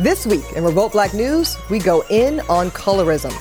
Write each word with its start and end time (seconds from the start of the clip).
This 0.00 0.26
week 0.26 0.52
in 0.56 0.64
Revolt 0.64 0.92
Black 0.92 1.12
News, 1.12 1.58
we 1.68 1.78
go 1.78 2.06
in 2.08 2.40
on 2.48 2.70
colorism. 2.70 3.34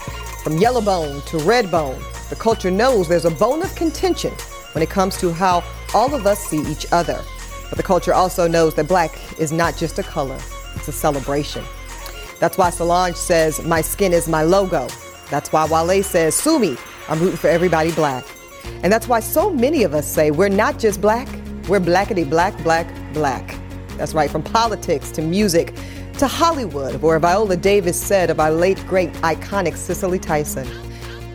From 0.43 0.57
yellow 0.57 0.81
bone 0.81 1.21
to 1.21 1.37
red 1.37 1.71
bone, 1.71 1.97
the 2.29 2.35
culture 2.35 2.69
knows 2.69 3.07
there's 3.07 3.23
a 3.23 3.31
bone 3.31 3.61
of 3.61 3.73
contention 3.75 4.33
when 4.73 4.83
it 4.83 4.89
comes 4.89 5.17
to 5.21 5.31
how 5.31 5.63
all 5.93 6.13
of 6.13 6.27
us 6.27 6.37
see 6.37 6.59
each 6.69 6.85
other. 6.91 7.23
But 7.69 7.77
the 7.77 7.83
culture 7.83 8.13
also 8.13 8.45
knows 8.45 8.75
that 8.75 8.89
black 8.89 9.39
is 9.39 9.53
not 9.53 9.77
just 9.77 9.99
a 9.99 10.03
color, 10.03 10.37
it's 10.75 10.89
a 10.89 10.91
celebration. 10.91 11.63
That's 12.41 12.57
why 12.57 12.71
Solange 12.71 13.15
says, 13.15 13.63
My 13.63 13.79
skin 13.79 14.11
is 14.11 14.27
my 14.27 14.43
logo. 14.43 14.89
That's 15.29 15.53
why 15.53 15.65
Wale 15.65 16.03
says, 16.03 16.35
Sue 16.35 16.59
me, 16.59 16.75
I'm 17.07 17.21
rooting 17.21 17.37
for 17.37 17.47
everybody 17.47 17.93
black. 17.93 18.25
And 18.83 18.91
that's 18.91 19.07
why 19.07 19.21
so 19.21 19.49
many 19.49 19.83
of 19.83 19.93
us 19.93 20.05
say 20.05 20.29
we're 20.29 20.49
not 20.49 20.77
just 20.77 20.99
black, 20.99 21.29
we're 21.69 21.79
blackity 21.79 22.29
black, 22.29 22.61
black, 22.63 22.85
black. 23.13 23.55
That's 23.95 24.13
right, 24.13 24.29
from 24.29 24.43
politics 24.43 25.09
to 25.11 25.21
music 25.21 25.73
to 26.19 26.27
Hollywood, 26.27 27.01
where 27.01 27.17
Viola 27.17 27.55
Davis 27.55 27.97
said 27.97 28.29
of 28.29 28.41
our 28.41 28.51
late 28.51 28.85
great 28.87 29.09
iconic 29.21 29.77
Cicely 29.77 30.19
Tyson, 30.19 30.67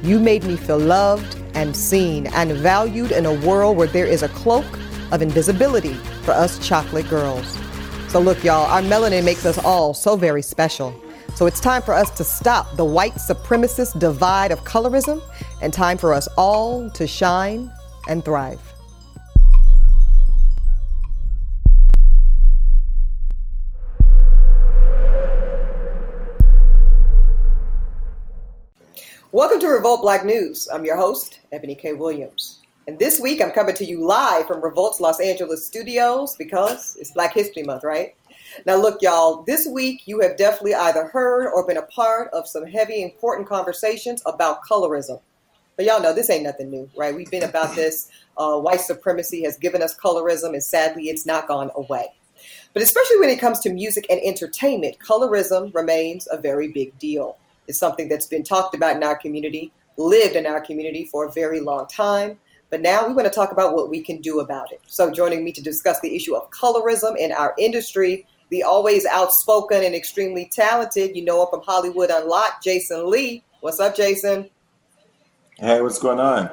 You 0.02 0.18
made 0.18 0.44
me 0.44 0.56
feel 0.56 0.78
loved 0.78 1.38
and 1.54 1.74
seen 1.74 2.26
and 2.26 2.52
valued 2.52 3.10
in 3.10 3.24
a 3.24 3.32
world 3.32 3.78
where 3.78 3.86
there 3.86 4.04
is 4.04 4.22
a 4.22 4.28
cloak 4.28 4.66
of 5.10 5.22
invisibility 5.22 5.94
for 6.24 6.32
us 6.32 6.58
chocolate 6.58 7.08
girls. 7.08 7.58
So, 8.08 8.20
look, 8.20 8.44
y'all, 8.44 8.66
our 8.66 8.82
melanin 8.82 9.24
makes 9.24 9.46
us 9.46 9.56
all 9.56 9.94
so 9.94 10.16
very 10.16 10.42
special. 10.42 10.94
So, 11.34 11.46
it's 11.46 11.60
time 11.60 11.80
for 11.80 11.94
us 11.94 12.10
to 12.18 12.24
stop 12.24 12.76
the 12.76 12.84
white 12.84 13.14
supremacist 13.14 13.98
divide 13.98 14.52
of 14.52 14.64
colorism 14.64 15.22
and 15.62 15.72
time 15.72 15.96
for 15.96 16.12
us 16.12 16.28
all 16.36 16.90
to 16.90 17.06
shine 17.06 17.72
and 18.06 18.22
thrive. 18.22 18.73
Welcome 29.34 29.58
to 29.62 29.66
Revolt 29.66 30.00
Black 30.00 30.24
News. 30.24 30.68
I'm 30.72 30.84
your 30.84 30.96
host, 30.96 31.40
Eboni 31.52 31.76
K. 31.76 31.92
Williams. 31.92 32.60
And 32.86 32.96
this 33.00 33.18
week 33.18 33.42
I'm 33.42 33.50
coming 33.50 33.74
to 33.74 33.84
you 33.84 34.06
live 34.06 34.46
from 34.46 34.62
Revolt's 34.62 35.00
Los 35.00 35.18
Angeles 35.18 35.66
studios 35.66 36.36
because 36.36 36.96
it's 37.00 37.10
Black 37.10 37.34
History 37.34 37.64
Month, 37.64 37.82
right? 37.82 38.14
Now, 38.64 38.76
look, 38.76 39.02
y'all, 39.02 39.42
this 39.42 39.66
week 39.66 40.02
you 40.06 40.20
have 40.20 40.36
definitely 40.36 40.76
either 40.76 41.08
heard 41.08 41.50
or 41.52 41.66
been 41.66 41.78
a 41.78 41.86
part 41.86 42.30
of 42.32 42.46
some 42.46 42.64
heavy, 42.64 43.02
important 43.02 43.48
conversations 43.48 44.22
about 44.24 44.62
colorism. 44.62 45.20
But 45.74 45.86
y'all 45.86 46.00
know 46.00 46.14
this 46.14 46.30
ain't 46.30 46.44
nothing 46.44 46.70
new, 46.70 46.88
right? 46.96 47.12
We've 47.12 47.28
been 47.28 47.42
about 47.42 47.74
this. 47.74 48.10
Uh, 48.36 48.60
white 48.60 48.82
supremacy 48.82 49.42
has 49.42 49.56
given 49.56 49.82
us 49.82 49.98
colorism, 49.98 50.52
and 50.52 50.62
sadly, 50.62 51.08
it's 51.08 51.26
not 51.26 51.48
gone 51.48 51.72
away. 51.74 52.06
But 52.72 52.84
especially 52.84 53.18
when 53.18 53.30
it 53.30 53.40
comes 53.40 53.58
to 53.60 53.72
music 53.72 54.06
and 54.08 54.20
entertainment, 54.22 55.00
colorism 55.00 55.74
remains 55.74 56.28
a 56.30 56.36
very 56.36 56.68
big 56.68 56.96
deal. 57.00 57.36
It's 57.66 57.78
something 57.78 58.08
that's 58.08 58.26
been 58.26 58.42
talked 58.42 58.74
about 58.74 58.96
in 58.96 59.02
our 59.02 59.16
community, 59.16 59.72
lived 59.96 60.36
in 60.36 60.46
our 60.46 60.60
community 60.60 61.06
for 61.06 61.26
a 61.26 61.32
very 61.32 61.60
long 61.60 61.86
time. 61.86 62.38
But 62.70 62.80
now 62.80 63.06
we 63.06 63.14
want 63.14 63.26
to 63.26 63.32
talk 63.32 63.52
about 63.52 63.74
what 63.74 63.88
we 63.88 64.02
can 64.02 64.20
do 64.20 64.40
about 64.40 64.72
it. 64.72 64.80
So, 64.86 65.10
joining 65.10 65.44
me 65.44 65.52
to 65.52 65.62
discuss 65.62 66.00
the 66.00 66.14
issue 66.14 66.34
of 66.34 66.50
colorism 66.50 67.16
in 67.16 67.30
our 67.30 67.54
industry, 67.58 68.26
the 68.50 68.62
always 68.62 69.06
outspoken 69.06 69.84
and 69.84 69.94
extremely 69.94 70.46
talented, 70.46 71.16
you 71.16 71.24
know 71.24 71.42
him 71.42 71.48
from 71.50 71.62
Hollywood 71.62 72.10
Unlocked, 72.10 72.64
Jason 72.64 73.08
Lee. 73.08 73.44
What's 73.60 73.80
up, 73.80 73.94
Jason? 73.94 74.50
Hey, 75.58 75.80
what's 75.80 75.98
going 75.98 76.18
on? 76.18 76.50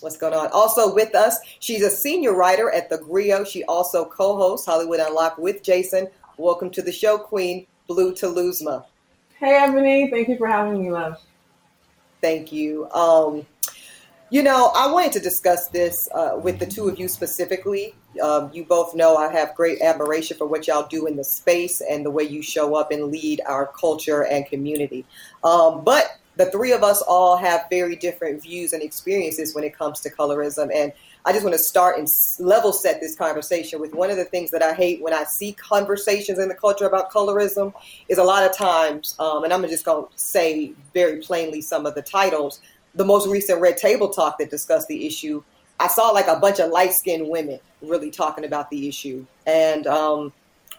What's 0.00 0.16
going 0.16 0.34
on? 0.34 0.48
Also 0.52 0.94
with 0.94 1.16
us, 1.16 1.38
she's 1.58 1.82
a 1.82 1.90
senior 1.90 2.34
writer 2.34 2.70
at 2.70 2.88
The 2.88 2.98
Grio. 2.98 3.42
She 3.42 3.64
also 3.64 4.04
co-hosts 4.04 4.64
Hollywood 4.64 5.00
Unlocked 5.00 5.40
with 5.40 5.64
Jason. 5.64 6.06
Welcome 6.36 6.70
to 6.70 6.82
the 6.82 6.92
show, 6.92 7.18
Queen 7.18 7.66
Blue 7.88 8.12
Telusma. 8.12 8.84
Hey, 9.38 9.52
Eboni. 9.52 10.10
Thank 10.10 10.28
you 10.28 10.36
for 10.36 10.48
having 10.48 10.82
me, 10.82 10.90
love. 10.90 11.16
Thank 12.20 12.50
you. 12.50 12.90
Um, 12.90 13.46
you 14.30 14.42
know, 14.42 14.72
I 14.74 14.90
wanted 14.90 15.12
to 15.12 15.20
discuss 15.20 15.68
this 15.68 16.08
uh, 16.12 16.40
with 16.42 16.58
the 16.58 16.66
two 16.66 16.88
of 16.88 16.98
you 16.98 17.06
specifically. 17.06 17.94
Um, 18.20 18.50
you 18.52 18.64
both 18.64 18.96
know 18.96 19.16
I 19.16 19.32
have 19.32 19.54
great 19.54 19.80
admiration 19.80 20.36
for 20.36 20.46
what 20.46 20.66
y'all 20.66 20.88
do 20.88 21.06
in 21.06 21.14
the 21.14 21.22
space 21.22 21.80
and 21.80 22.04
the 22.04 22.10
way 22.10 22.24
you 22.24 22.42
show 22.42 22.74
up 22.74 22.90
and 22.90 23.12
lead 23.12 23.40
our 23.46 23.68
culture 23.68 24.24
and 24.24 24.44
community. 24.44 25.06
Um, 25.44 25.84
but 25.84 26.18
the 26.36 26.50
three 26.50 26.72
of 26.72 26.82
us 26.82 27.00
all 27.02 27.36
have 27.36 27.66
very 27.70 27.94
different 27.94 28.42
views 28.42 28.72
and 28.72 28.82
experiences 28.82 29.54
when 29.54 29.62
it 29.62 29.76
comes 29.76 30.00
to 30.00 30.10
colorism. 30.10 30.68
And 30.74 30.92
I 31.24 31.32
just 31.32 31.44
want 31.44 31.54
to 31.54 31.62
start 31.62 31.98
and 31.98 32.08
level 32.38 32.72
set 32.72 33.00
this 33.00 33.14
conversation 33.14 33.80
with 33.80 33.94
one 33.94 34.10
of 34.10 34.16
the 34.16 34.24
things 34.24 34.50
that 34.52 34.62
I 34.62 34.72
hate 34.72 35.02
when 35.02 35.12
I 35.12 35.24
see 35.24 35.52
conversations 35.52 36.38
in 36.38 36.48
the 36.48 36.54
culture 36.54 36.86
about 36.86 37.10
colorism 37.10 37.72
is 38.08 38.18
a 38.18 38.24
lot 38.24 38.44
of 38.44 38.56
times, 38.56 39.14
um, 39.18 39.44
and 39.44 39.52
I'm 39.52 39.62
just 39.68 39.84
going 39.84 40.06
to 40.06 40.18
say 40.18 40.72
very 40.94 41.20
plainly 41.20 41.60
some 41.60 41.86
of 41.86 41.94
the 41.94 42.02
titles. 42.02 42.60
The 42.94 43.04
most 43.04 43.28
recent 43.28 43.60
Red 43.60 43.76
Table 43.76 44.08
Talk 44.08 44.38
that 44.38 44.50
discussed 44.50 44.88
the 44.88 45.06
issue, 45.06 45.42
I 45.80 45.88
saw 45.88 46.08
like 46.10 46.28
a 46.28 46.36
bunch 46.36 46.60
of 46.60 46.70
light 46.70 46.92
skinned 46.92 47.28
women 47.28 47.60
really 47.82 48.10
talking 48.10 48.44
about 48.44 48.70
the 48.70 48.88
issue. 48.88 49.26
And 49.46 49.86
um, 49.86 50.32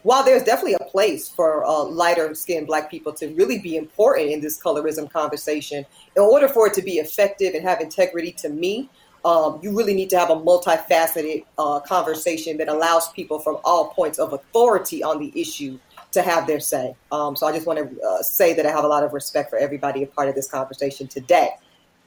while 0.04 0.24
there's 0.24 0.44
definitely 0.44 0.76
a 0.76 0.86
place 0.86 1.30
for 1.30 1.66
uh, 1.66 1.84
lighter 1.84 2.34
skinned 2.34 2.68
black 2.68 2.90
people 2.90 3.14
to 3.14 3.28
really 3.36 3.60
be 3.60 3.76
important 3.76 4.32
in 4.32 4.42
this 4.42 4.60
colorism 4.62 5.12
conversation, 5.12 5.86
in 6.16 6.22
order 6.22 6.48
for 6.48 6.68
it 6.68 6.74
to 6.76 6.82
be 6.82 6.94
effective 6.94 7.54
and 7.54 7.64
have 7.64 7.82
integrity 7.82 8.32
to 8.34 8.50
me, 8.50 8.90
um, 9.26 9.60
you 9.62 9.76
really 9.76 9.94
need 9.94 10.10
to 10.12 10.20
have 10.20 10.30
a 10.30 10.36
multifaceted 10.36 11.46
uh, 11.58 11.80
conversation 11.82 12.58
that 12.58 12.70
allows 12.70 13.12
people 13.12 13.40
from 13.40 13.58
all 13.64 13.90
points 13.90 14.18
of 14.20 14.34
authority 14.34 15.04
on 15.04 15.20
the 15.20 15.32
issue 15.40 15.78
to 16.12 16.22
have 16.22 16.48
their 16.48 16.60
say. 16.60 16.96
Um, 17.12 17.36
so 17.36 17.48
I 17.48 17.52
just 17.52 17.68
want 17.68 17.80
to 17.80 18.02
uh, 18.02 18.22
say 18.22 18.54
that 18.54 18.66
I 18.66 18.72
have 18.72 18.84
a 18.84 18.88
lot 18.88 19.04
of 19.04 19.14
respect 19.14 19.50
for 19.50 19.58
everybody 19.58 20.04
a 20.04 20.08
part 20.08 20.30
of 20.30 20.36
this 20.36 20.50
conversation 20.50 21.08
today. 21.08 21.50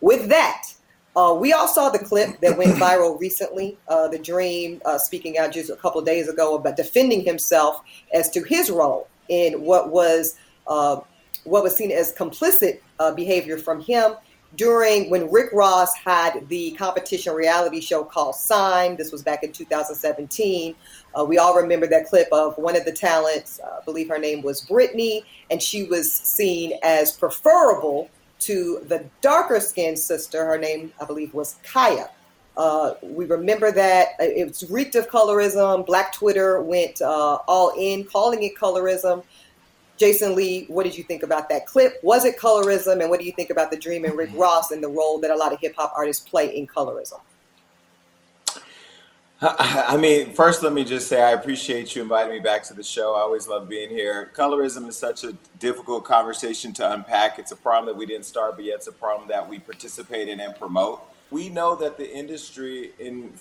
With 0.00 0.28
that, 0.30 0.64
uh, 1.14 1.36
we 1.38 1.52
all 1.52 1.68
saw 1.68 1.90
the 1.90 1.98
clip 1.98 2.40
that 2.40 2.56
went 2.56 2.76
viral 2.76 3.20
recently. 3.20 3.78
Uh, 3.88 4.08
the 4.08 4.18
Dream 4.18 4.80
uh, 4.84 4.98
speaking 4.98 5.38
out 5.38 5.52
just 5.52 5.70
a 5.70 5.76
couple 5.76 6.00
of 6.00 6.06
days 6.06 6.28
ago 6.28 6.56
about 6.56 6.76
defending 6.76 7.22
himself 7.24 7.82
as 8.12 8.30
to 8.30 8.42
his 8.42 8.70
role 8.70 9.08
in 9.28 9.62
what 9.62 9.90
was 9.90 10.36
uh, 10.66 11.00
what 11.44 11.62
was 11.62 11.74
seen 11.74 11.90
as 11.90 12.14
complicit 12.14 12.80
uh, 13.00 13.12
behavior 13.12 13.58
from 13.58 13.80
him 13.80 14.14
during 14.56 15.08
when 15.10 15.30
Rick 15.30 15.50
Ross 15.52 15.96
had 15.96 16.48
the 16.48 16.72
competition 16.72 17.34
reality 17.34 17.80
show 17.80 18.04
called 18.04 18.34
Sign. 18.34 18.96
This 18.96 19.12
was 19.12 19.22
back 19.22 19.42
in 19.42 19.52
2017. 19.52 20.74
Uh, 21.18 21.24
we 21.24 21.38
all 21.38 21.54
remember 21.56 21.86
that 21.86 22.06
clip 22.06 22.28
of 22.32 22.56
one 22.58 22.76
of 22.76 22.84
the 22.84 22.92
talents, 22.92 23.60
uh, 23.64 23.78
I 23.80 23.84
believe 23.84 24.08
her 24.08 24.18
name 24.18 24.42
was 24.42 24.60
Brittany, 24.62 25.24
and 25.50 25.62
she 25.62 25.84
was 25.84 26.12
seen 26.12 26.78
as 26.82 27.12
preferable 27.12 28.10
to 28.41 28.82
the 28.88 29.04
darker 29.20 29.60
skinned 29.60 29.98
sister. 29.98 30.44
Her 30.44 30.58
name, 30.58 30.92
I 31.00 31.04
believe, 31.04 31.32
was 31.32 31.56
Kaya. 31.62 32.10
Uh, 32.56 32.94
we 33.02 33.24
remember 33.24 33.72
that 33.72 34.08
uh, 34.20 34.24
it 34.24 34.46
was 34.46 34.68
reeked 34.70 34.94
of 34.94 35.08
colorism. 35.08 35.86
Black 35.86 36.12
Twitter 36.12 36.60
went 36.60 37.00
uh, 37.00 37.38
all 37.48 37.72
in, 37.78 38.04
calling 38.04 38.42
it 38.42 38.56
colorism. 38.56 39.24
Jason 39.97 40.34
Lee, 40.34 40.64
what 40.69 40.84
did 40.84 40.97
you 40.97 41.04
think 41.04 41.22
about 41.22 41.48
that 41.48 41.66
clip? 41.66 42.00
Was 42.03 42.25
it 42.25 42.38
colorism? 42.38 43.00
And 43.00 43.10
what 43.10 43.20
do 43.20 43.26
you 43.26 43.32
think 43.32 43.50
about 43.50 43.70
the 43.70 43.76
Dream 43.76 44.04
and 44.04 44.16
Rick 44.16 44.30
mm-hmm. 44.30 44.41
Ross 44.41 44.70
and 44.70 44.82
the 44.82 44.88
role 44.88 45.19
that 45.20 45.30
a 45.30 45.36
lot 45.36 45.53
of 45.53 45.60
hip 45.60 45.75
hop 45.76 45.92
artists 45.97 46.26
play 46.26 46.56
in 46.56 46.66
colorism? 46.66 47.20
I 49.44 49.97
mean, 49.97 50.32
first, 50.34 50.62
let 50.62 50.72
me 50.72 50.84
just 50.84 51.08
say 51.08 51.20
I 51.20 51.32
appreciate 51.32 51.97
you 51.97 52.03
inviting 52.03 52.32
me 52.32 52.38
back 52.38 52.62
to 52.64 52.75
the 52.75 52.82
show. 52.84 53.14
I 53.16 53.22
always 53.22 53.48
love 53.48 53.69
being 53.69 53.88
here. 53.88 54.30
Colorism 54.36 54.86
is 54.86 54.97
such 54.97 55.25
a 55.25 55.32
difficult 55.58 56.04
conversation 56.04 56.72
to 56.74 56.92
unpack. 56.92 57.41
It's 57.41 57.50
a 57.50 57.56
problem 57.56 57.86
that 57.86 57.98
we 57.98 58.06
didn't 58.06 58.24
start, 58.24 58.54
but 58.54 58.64
yet 58.64 58.76
it's 58.76 58.86
a 58.86 58.92
problem 58.92 59.28
that 59.30 59.48
we 59.48 59.59
participate 59.59 60.28
in 60.28 60.38
and 60.38 60.54
promote. 60.54 61.03
We 61.32 61.48
know 61.48 61.74
that 61.76 61.97
the 61.97 62.09
industry, 62.09 62.92
in 63.00 63.32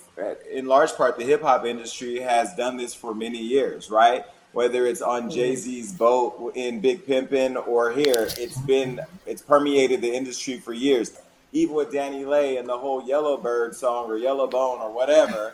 in 0.51 0.65
large 0.65 0.93
part, 0.93 1.19
the 1.19 1.23
hip 1.23 1.43
hop 1.43 1.65
industry 1.65 2.19
has 2.19 2.55
done 2.55 2.77
this 2.77 2.95
for 2.95 3.13
many 3.13 3.39
years, 3.39 3.91
right? 3.91 4.25
Whether 4.53 4.85
it's 4.85 5.01
on 5.01 5.23
mm-hmm. 5.23 5.31
Jay 5.31 5.55
Z's 5.55 5.93
boat 5.93 6.53
in 6.55 6.79
Big 6.79 7.05
Pimpin' 7.05 7.67
or 7.67 7.91
here, 7.91 8.27
it's 8.37 8.57
been 8.59 8.99
it's 9.25 9.41
permeated 9.41 10.01
the 10.01 10.13
industry 10.13 10.59
for 10.59 10.73
years. 10.73 11.11
Even 11.53 11.75
with 11.75 11.91
DaniLeigh 11.91 12.59
and 12.59 12.67
the 12.67 12.77
whole 12.77 13.05
Yellowbird 13.05 13.75
song 13.75 14.09
or 14.09 14.17
Yellow 14.17 14.47
Bone 14.47 14.79
or 14.79 14.91
whatever, 14.91 15.53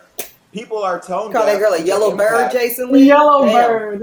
people 0.52 0.78
are 0.78 1.00
tone 1.00 1.32
Call 1.32 1.44
deaf. 1.44 1.54
that 1.54 1.58
girl 1.58 1.72
a 1.74 1.82
yellow 1.82 2.16
bird, 2.16 2.52
Jason 2.52 2.92
Lee. 2.92 3.06
Yellow 3.06 3.44
bird. 3.46 4.02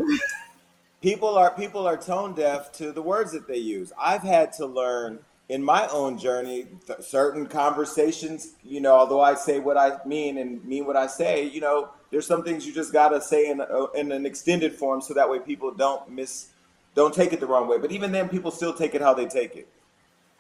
People 1.01 1.37
are 1.37 1.51
people 1.51 1.87
are 1.87 1.97
tone 1.97 2.33
deaf 2.33 2.71
to 2.73 2.91
the 2.91 3.01
words 3.01 3.31
that 3.31 3.47
they 3.47 3.57
use. 3.57 3.93
I've 3.99 4.23
had 4.23 4.51
to 4.53 4.65
learn 4.65 5.19
in 5.49 5.63
my 5.63 5.87
own 5.89 6.17
journey 6.17 6.65
certain 6.99 7.45
conversations. 7.45 8.53
You 8.63 8.81
know, 8.81 8.93
although 8.93 9.21
I 9.21 9.35
say 9.35 9.59
what 9.59 9.77
I 9.77 9.97
mean 10.05 10.37
and 10.37 10.63
mean 10.65 10.85
what 10.85 10.97
I 10.97 11.07
say, 11.07 11.45
you 11.45 11.61
know, 11.61 11.89
there's 12.11 12.25
some 12.25 12.43
things 12.43 12.65
you 12.65 12.73
just 12.73 12.93
gotta 12.93 13.19
say 13.21 13.49
in 13.49 13.59
a, 13.61 13.91
in 13.95 14.11
an 14.11 14.25
extended 14.25 14.73
form 14.73 15.01
so 15.01 15.13
that 15.13 15.29
way 15.29 15.39
people 15.39 15.71
don't 15.71 16.09
miss 16.09 16.49
don't 16.95 17.13
take 17.13 17.33
it 17.33 17.39
the 17.41 17.45
wrong 17.45 17.67
way. 17.67 17.77
But 17.77 17.91
even 17.91 18.11
then, 18.11 18.29
people 18.29 18.51
still 18.51 18.73
take 18.73 18.95
it 18.95 19.01
how 19.01 19.13
they 19.13 19.25
take 19.25 19.55
it. 19.55 19.67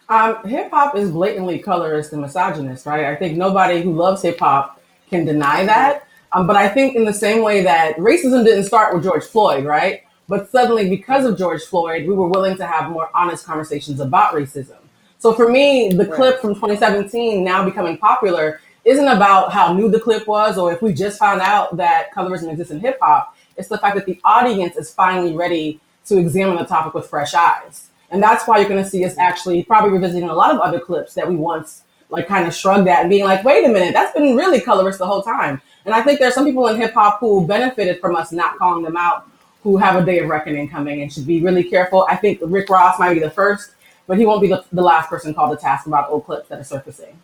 Um, 0.07 0.37
hip 0.45 0.69
hop 0.71 0.95
is 0.95 1.11
blatantly 1.11 1.59
colorist 1.59 2.13
and 2.13 2.21
misogynist, 2.21 2.85
right? 2.85 3.05
I 3.05 3.15
think 3.15 3.37
nobody 3.37 3.81
who 3.81 3.93
loves 3.93 4.21
hip 4.21 4.39
hop 4.39 4.81
can 5.09 5.25
deny 5.25 5.65
that. 5.65 6.07
Um, 6.31 6.47
but 6.47 6.55
I 6.55 6.69
think 6.69 6.95
in 6.95 7.05
the 7.05 7.13
same 7.13 7.43
way 7.43 7.61
that 7.63 7.97
racism 7.97 8.43
didn't 8.45 8.63
start 8.65 8.93
with 8.93 9.03
George 9.03 9.23
Floyd, 9.25 9.65
right? 9.65 10.03
But 10.27 10.49
suddenly, 10.49 10.89
because 10.89 11.25
of 11.25 11.37
George 11.37 11.63
Floyd, 11.63 12.07
we 12.07 12.13
were 12.13 12.27
willing 12.27 12.57
to 12.57 12.65
have 12.65 12.89
more 12.91 13.09
honest 13.13 13.45
conversations 13.45 13.99
about 13.99 14.33
racism. 14.33 14.77
So 15.17 15.33
for 15.33 15.49
me, 15.49 15.89
the 15.89 16.05
Right. 16.05 16.13
clip 16.15 16.41
from 16.41 16.55
2017 16.55 17.43
now 17.43 17.63
becoming 17.65 17.97
popular 17.97 18.59
isn't 18.85 19.07
about 19.07 19.51
how 19.51 19.73
new 19.73 19.89
the 19.89 19.99
clip 19.99 20.27
was 20.27 20.57
or 20.57 20.71
if 20.71 20.81
we 20.81 20.93
just 20.93 21.17
found 21.17 21.41
out 21.41 21.75
that 21.77 22.13
colorism 22.13 22.51
exists 22.51 22.71
in 22.71 22.79
hip 22.79 22.99
hop. 23.01 23.35
It's 23.57 23.67
the 23.67 23.79
fact 23.79 23.95
that 23.95 24.05
the 24.05 24.19
audience 24.23 24.75
is 24.75 24.93
finally 24.93 25.35
ready 25.35 25.79
to 26.05 26.17
examine 26.17 26.55
the 26.55 26.65
topic 26.65 26.93
with 26.93 27.07
fresh 27.07 27.33
eyes. 27.33 27.89
And 28.11 28.21
that's 28.21 28.47
why 28.47 28.59
you're 28.59 28.69
going 28.69 28.83
to 28.83 28.89
see 28.89 29.03
us 29.03 29.17
actually 29.17 29.63
probably 29.63 29.91
revisiting 29.91 30.29
a 30.29 30.33
lot 30.33 30.53
of 30.53 30.61
other 30.61 30.79
clips 30.79 31.15
that 31.15 31.27
we 31.27 31.35
once 31.35 31.81
like 32.09 32.27
kind 32.27 32.47
of 32.47 32.53
shrugged 32.53 32.87
at 32.87 33.01
and 33.01 33.09
being 33.09 33.23
like, 33.23 33.43
wait 33.43 33.65
a 33.65 33.69
minute, 33.69 33.93
that's 33.93 34.13
been 34.13 34.35
really 34.35 34.61
colorist 34.61 34.99
the 34.99 35.07
whole 35.07 35.23
time. 35.23 35.59
And 35.85 35.93
I 35.93 36.03
think 36.03 36.19
there's 36.19 36.35
some 36.35 36.45
people 36.45 36.67
in 36.67 36.79
hip 36.79 36.93
hop 36.93 37.19
who 37.19 37.45
benefited 37.47 37.99
from 37.99 38.15
us 38.15 38.31
not 38.31 38.57
calling 38.57 38.83
them 38.83 38.95
out, 38.95 39.27
who 39.63 39.77
have 39.77 39.95
a 39.95 40.05
day 40.05 40.19
of 40.19 40.29
reckoning 40.29 40.69
coming 40.69 41.01
and 41.01 41.11
should 41.11 41.25
be 41.25 41.41
really 41.41 41.63
careful. 41.63 42.05
I 42.07 42.15
think 42.15 42.39
Rick 42.43 42.69
Ross 42.69 42.99
might 42.99 43.15
be 43.15 43.19
the 43.19 43.31
first, 43.31 43.71
but 44.05 44.19
he 44.19 44.25
won't 44.25 44.41
be 44.41 44.47
the, 44.47 44.63
the 44.71 44.83
last 44.83 45.09
person 45.09 45.33
called 45.33 45.57
to 45.57 45.61
task 45.61 45.87
about 45.87 46.09
old 46.09 46.25
clips 46.25 46.49
that 46.49 46.59
are 46.59 46.63
surfacing. 46.63 47.17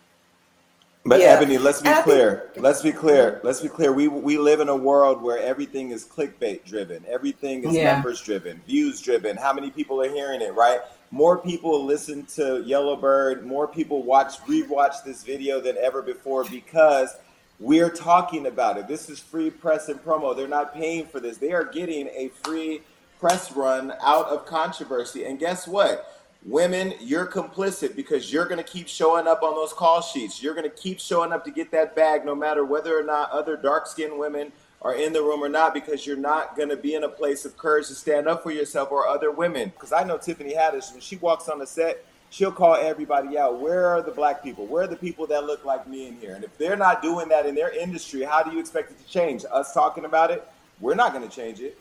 But 1.03 1.19
Yeah. 1.19 1.41
Eboni, 1.41 1.59
let's 1.59 1.81
be 1.81 1.87
And 1.87 1.95
I 1.95 2.01
think- 2.01 2.05
clear. 2.05 2.51
Let's 2.57 2.81
be 2.81 2.91
clear. 2.91 3.39
Let's 3.43 3.59
be 3.59 3.69
clear. 3.69 3.91
We 3.91 4.07
we 4.07 4.37
live 4.37 4.59
in 4.59 4.69
a 4.69 4.75
world 4.75 5.21
where 5.23 5.39
everything 5.39 5.89
is 5.91 6.05
clickbait 6.05 6.63
driven. 6.63 7.03
Everything 7.09 7.63
is 7.63 7.73
Yeah. 7.75 7.93
numbers 7.93 8.21
driven, 8.21 8.61
views 8.67 9.01
driven. 9.01 9.35
How 9.37 9.51
many 9.51 9.71
people 9.71 9.99
are 10.01 10.09
hearing 10.09 10.41
it, 10.41 10.53
right? 10.53 10.79
More 11.09 11.37
people 11.39 11.83
listen 11.85 12.25
to 12.35 12.61
Yellowbird, 12.63 13.45
more 13.45 13.67
people 13.67 14.03
watch 14.03 14.39
rewatch 14.47 15.03
this 15.03 15.23
video 15.23 15.59
than 15.59 15.75
ever 15.77 16.01
before 16.03 16.43
because 16.45 17.15
we're 17.59 17.89
talking 17.89 18.45
about 18.45 18.77
it. 18.77 18.87
This 18.87 19.09
is 19.09 19.19
free 19.19 19.49
press 19.49 19.89
and 19.89 20.03
promo. 20.05 20.35
They're 20.35 20.47
not 20.47 20.73
paying 20.73 21.07
for 21.07 21.19
this. 21.19 21.37
They 21.37 21.51
are 21.51 21.63
getting 21.63 22.07
a 22.09 22.29
free 22.43 22.81
press 23.19 23.51
run 23.51 23.93
out 24.01 24.27
of 24.27 24.45
controversy. 24.45 25.25
And 25.25 25.37
guess 25.39 25.67
what? 25.67 26.07
Women, 26.43 26.95
you're 26.99 27.27
complicit 27.27 27.95
because 27.95 28.33
you're 28.33 28.45
going 28.45 28.57
to 28.57 28.63
keep 28.63 28.87
showing 28.87 29.27
up 29.27 29.43
on 29.43 29.53
those 29.53 29.73
call 29.73 30.01
sheets. 30.01 30.41
You're 30.41 30.55
going 30.55 30.69
to 30.69 30.75
keep 30.75 30.99
showing 30.99 31.31
up 31.31 31.45
to 31.45 31.51
get 31.51 31.69
that 31.71 31.95
bag 31.95 32.25
no 32.25 32.33
matter 32.33 32.65
whether 32.65 32.97
or 32.97 33.03
not 33.03 33.29
other 33.29 33.55
dark 33.55 33.85
skinned 33.85 34.17
women 34.17 34.51
are 34.81 34.95
in 34.95 35.13
the 35.13 35.21
room 35.21 35.43
or 35.43 35.49
not 35.49 35.75
because 35.75 36.07
you're 36.07 36.17
not 36.17 36.55
going 36.55 36.69
to 36.69 36.75
be 36.75 36.95
in 36.95 37.03
a 37.03 37.09
place 37.09 37.45
of 37.45 37.55
courage 37.57 37.87
to 37.87 37.93
stand 37.93 38.27
up 38.27 38.41
for 38.41 38.49
yourself 38.49 38.91
or 38.91 39.07
other 39.07 39.29
women. 39.29 39.69
Because 39.69 39.91
I 39.91 40.03
know 40.03 40.17
Tiffany 40.17 40.55
Haddish, 40.55 40.91
when 40.91 41.01
she 41.01 41.17
walks 41.17 41.47
on 41.47 41.59
the 41.59 41.67
set, 41.67 42.03
she'll 42.31 42.51
call 42.51 42.73
everybody 42.73 43.37
out. 43.37 43.61
Where 43.61 43.85
are 43.85 44.01
the 44.01 44.11
black 44.11 44.41
people? 44.41 44.65
Where 44.65 44.85
are 44.85 44.87
the 44.87 44.95
people 44.95 45.27
that 45.27 45.45
look 45.45 45.63
like 45.63 45.87
me 45.87 46.07
in 46.07 46.15
here? 46.15 46.33
And 46.33 46.43
if 46.43 46.57
they're 46.57 46.75
not 46.75 47.03
doing 47.03 47.29
that 47.29 47.45
in 47.45 47.53
their 47.53 47.69
industry, 47.69 48.23
how 48.23 48.41
do 48.41 48.51
you 48.51 48.59
expect 48.59 48.89
it 48.89 48.97
to 48.97 49.07
change? 49.07 49.45
Us 49.51 49.75
talking 49.75 50.05
about 50.05 50.31
it, 50.31 50.47
we're 50.79 50.95
not 50.95 51.13
going 51.13 51.27
to 51.27 51.33
change 51.33 51.59
it. 51.59 51.77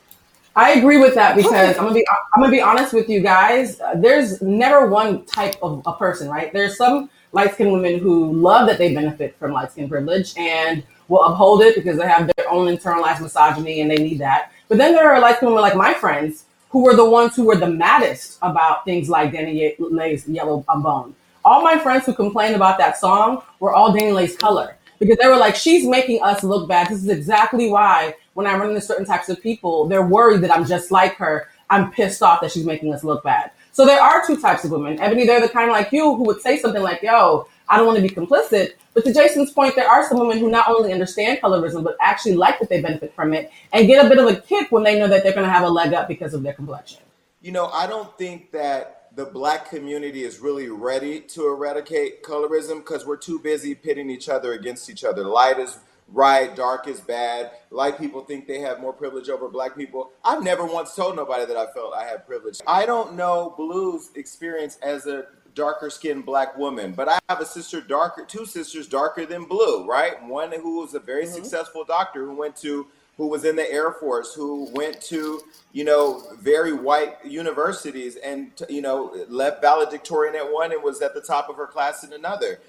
I 0.61 0.73
agree 0.73 0.99
with 0.99 1.15
that 1.15 1.37
because 1.37 1.79
I'm 1.79 1.85
gonna 1.85 1.95
be 1.95 2.07
I'm 2.35 2.43
gonna 2.43 2.53
be 2.53 2.61
honest 2.61 2.93
with 2.93 3.09
you 3.09 3.21
guys. 3.21 3.81
Uh, 3.81 3.95
there's 3.97 4.43
never 4.43 4.87
one 4.89 5.25
type 5.25 5.57
of 5.63 5.83
a 5.87 5.95
person, 5.95 6.29
right? 6.29 6.53
There's 6.53 6.77
some 6.77 7.09
light 7.33 7.55
skinned 7.55 7.73
women 7.73 7.99
who 7.99 8.31
love 8.35 8.67
that 8.67 8.77
they 8.77 8.95
benefit 8.95 9.35
from 9.39 9.53
light 9.53 9.73
skin 9.73 9.89
privilege 9.89 10.37
and 10.37 10.83
will 11.09 11.25
uphold 11.25 11.63
it 11.63 11.77
because 11.77 11.97
they 11.97 12.07
have 12.07 12.31
their 12.37 12.51
own 12.51 12.67
internalized 12.67 13.23
misogyny 13.23 13.81
and 13.81 13.91
they 13.91 13.97
need 13.97 14.19
that. 14.19 14.53
But 14.69 14.77
then 14.77 14.93
there 14.93 15.11
are 15.11 15.19
light 15.19 15.37
skinned 15.37 15.51
women 15.51 15.63
like 15.63 15.77
my 15.77 15.95
friends 15.95 16.45
who 16.69 16.85
were 16.85 16.95
the 16.95 17.09
ones 17.09 17.35
who 17.35 17.45
were 17.45 17.57
the 17.57 17.71
maddest 17.71 18.37
about 18.43 18.85
things 18.85 19.09
like 19.09 19.33
DaniLeigh's 19.33 20.29
Yellow 20.29 20.63
Bone. 20.69 21.15
All 21.43 21.63
my 21.63 21.79
friends 21.79 22.05
who 22.05 22.13
complained 22.13 22.55
about 22.55 22.77
that 22.77 22.99
song 22.99 23.43
were 23.61 23.73
all 23.73 23.95
DaniLeigh's 23.95 24.37
color 24.37 24.77
because 24.99 25.17
they 25.17 25.27
were 25.27 25.39
like, 25.39 25.57
she's 25.57 25.87
making 25.87 26.23
us 26.23 26.45
look 26.45 26.69
bad. 26.69 26.89
This 26.89 26.99
is 26.99 27.09
exactly 27.09 27.71
why 27.71 28.15
when 28.41 28.47
I 28.47 28.57
run 28.57 28.71
into 28.71 28.81
certain 28.81 29.05
types 29.05 29.29
of 29.29 29.39
people, 29.43 29.87
they're 29.87 30.07
worried 30.07 30.41
that 30.41 30.51
I'm 30.51 30.65
just 30.65 30.91
like 30.91 31.17
her. 31.17 31.49
I'm 31.69 31.91
pissed 31.93 32.23
off 32.23 32.41
that 32.41 32.51
she's 32.51 32.65
making 32.65 32.95
us 32.95 33.05
look 33.05 33.23
bad. 33.23 33.51
So 33.73 33.85
there 33.85 34.01
are 34.01 34.27
two 34.27 34.41
types 34.41 34.65
of 34.65 34.71
women. 34.71 34.97
Eboni, 34.97 35.27
they're 35.27 35.43
the 35.43 35.49
kind 35.51 35.69
of 35.69 35.75
like 35.75 35.93
you 35.93 36.17
who 36.17 36.25
would 36.25 36.41
say 36.41 36.57
something 36.57 36.83
like, 36.83 37.03
yo, 37.03 37.47
I 37.69 37.77
don't 37.77 37.87
want 37.87 37.97
to 37.97 38.03
be 38.03 38.09
complicit. 38.09 38.73
But 38.95 39.05
to 39.05 39.13
Jason's 39.13 39.53
point, 39.53 39.77
there 39.77 39.87
are 39.87 40.09
some 40.09 40.19
women 40.19 40.39
who 40.39 40.51
not 40.51 40.71
only 40.71 40.91
understand 40.91 41.41
colorism, 41.43 41.85
but 41.85 41.99
actually 42.01 42.35
like 42.35 42.59
that 42.61 42.71
they 42.71 42.81
benefit 42.81 43.15
from 43.15 43.35
it 43.35 43.53
and 43.75 43.87
get 43.87 44.07
a 44.07 44.09
bit 44.09 44.17
of 44.17 44.27
a 44.27 44.37
kick 44.41 44.73
when 44.73 44.85
they 44.85 44.99
know 44.99 45.07
that 45.07 45.23
they're 45.23 45.35
going 45.35 45.47
to 45.47 45.53
have 45.53 45.65
a 45.65 45.69
leg 45.69 45.93
up 45.93 46.09
because 46.09 46.33
of 46.33 46.43
their 46.43 46.55
complexion. 46.55 47.01
You 47.43 47.53
know, 47.53 47.67
I 47.67 47.87
don't 47.87 48.17
think 48.17 48.53
that 48.53 49.11
the 49.17 49.27
black 49.27 49.69
community 49.69 50.25
is 50.25 50.39
really 50.39 50.71
ready 50.71 51.21
to 51.21 51.47
eradicate 51.47 52.23
colorism 52.23 52.79
because 52.79 53.05
we're 53.05 53.19
too 53.19 53.39
busy 53.39 53.75
pitting 53.75 54.09
each 54.09 54.31
other 54.31 54.55
against 54.55 54.89
each 54.89 55.05
other. 55.05 55.25
Light 55.25 55.59
is 55.59 55.79
right, 56.13 56.55
dark 56.55 56.89
is 56.89 57.01
bad. 57.01 57.53
Light 57.71 57.99
people 57.99 58.23
think 58.23 58.47
they 58.47 58.61
have 58.61 58.81
more 58.81 58.93
privilege 58.93 59.29
over 59.29 59.49
black 59.49 59.77
people. 59.77 60.11
I've 60.25 60.43
never 60.43 60.65
once 60.65 60.95
told 60.95 61.17
nobody 61.17 61.47
that 61.47 61.57
I 61.57 61.67
felt 61.73 61.95
I 61.95 62.05
had 62.05 62.27
privilege. 62.27 62.61
I 62.67 62.87
don't 62.87 63.15
know 63.15 63.55
Blue's 63.57 64.11
experience 64.15 64.79
as 64.83 65.07
a 65.07 65.27
darker 65.55 65.91
skinned 65.91 66.25
black 66.25 66.57
woman, 66.57 66.93
but 66.93 67.09
I 67.09 67.19
have 67.29 67.41
a 67.41 67.47
sister 67.47 67.81
darker, 67.81 68.25
two 68.25 68.47
sisters 68.47 68.89
darker 68.89 69.27
than 69.27 69.45
Blue, 69.45 69.87
right? 69.87 70.23
One 70.25 70.53
who 70.53 70.81
was 70.81 70.95
a 70.95 71.01
very 71.01 71.25
mm-hmm. 71.25 71.35
successful 71.35 71.85
doctor 71.85 72.25
who 72.25 72.35
went 72.35 72.57
to 72.57 72.87
who 73.17 73.27
was 73.27 73.45
in 73.45 73.55
the 73.55 73.71
Air 73.71 73.93
Force, 73.93 74.33
who 74.33 74.71
went 74.73 74.99
to, 75.03 75.43
you 75.73 75.85
know, 75.85 76.23
very 76.41 76.73
white 76.73 77.19
universities 77.23 78.17
and, 78.17 78.51
you 78.71 78.81
know, 78.81 79.15
left 79.29 79.61
valedictorian 79.61 80.35
at 80.35 80.51
one 80.51 80.73
and 80.73 80.83
was 80.83 81.03
at 81.03 81.13
the 81.13 81.21
top 81.21 81.51
of 81.51 81.57
her 81.57 81.67
class 81.67 82.03
in 82.03 82.15
another. 82.15 82.61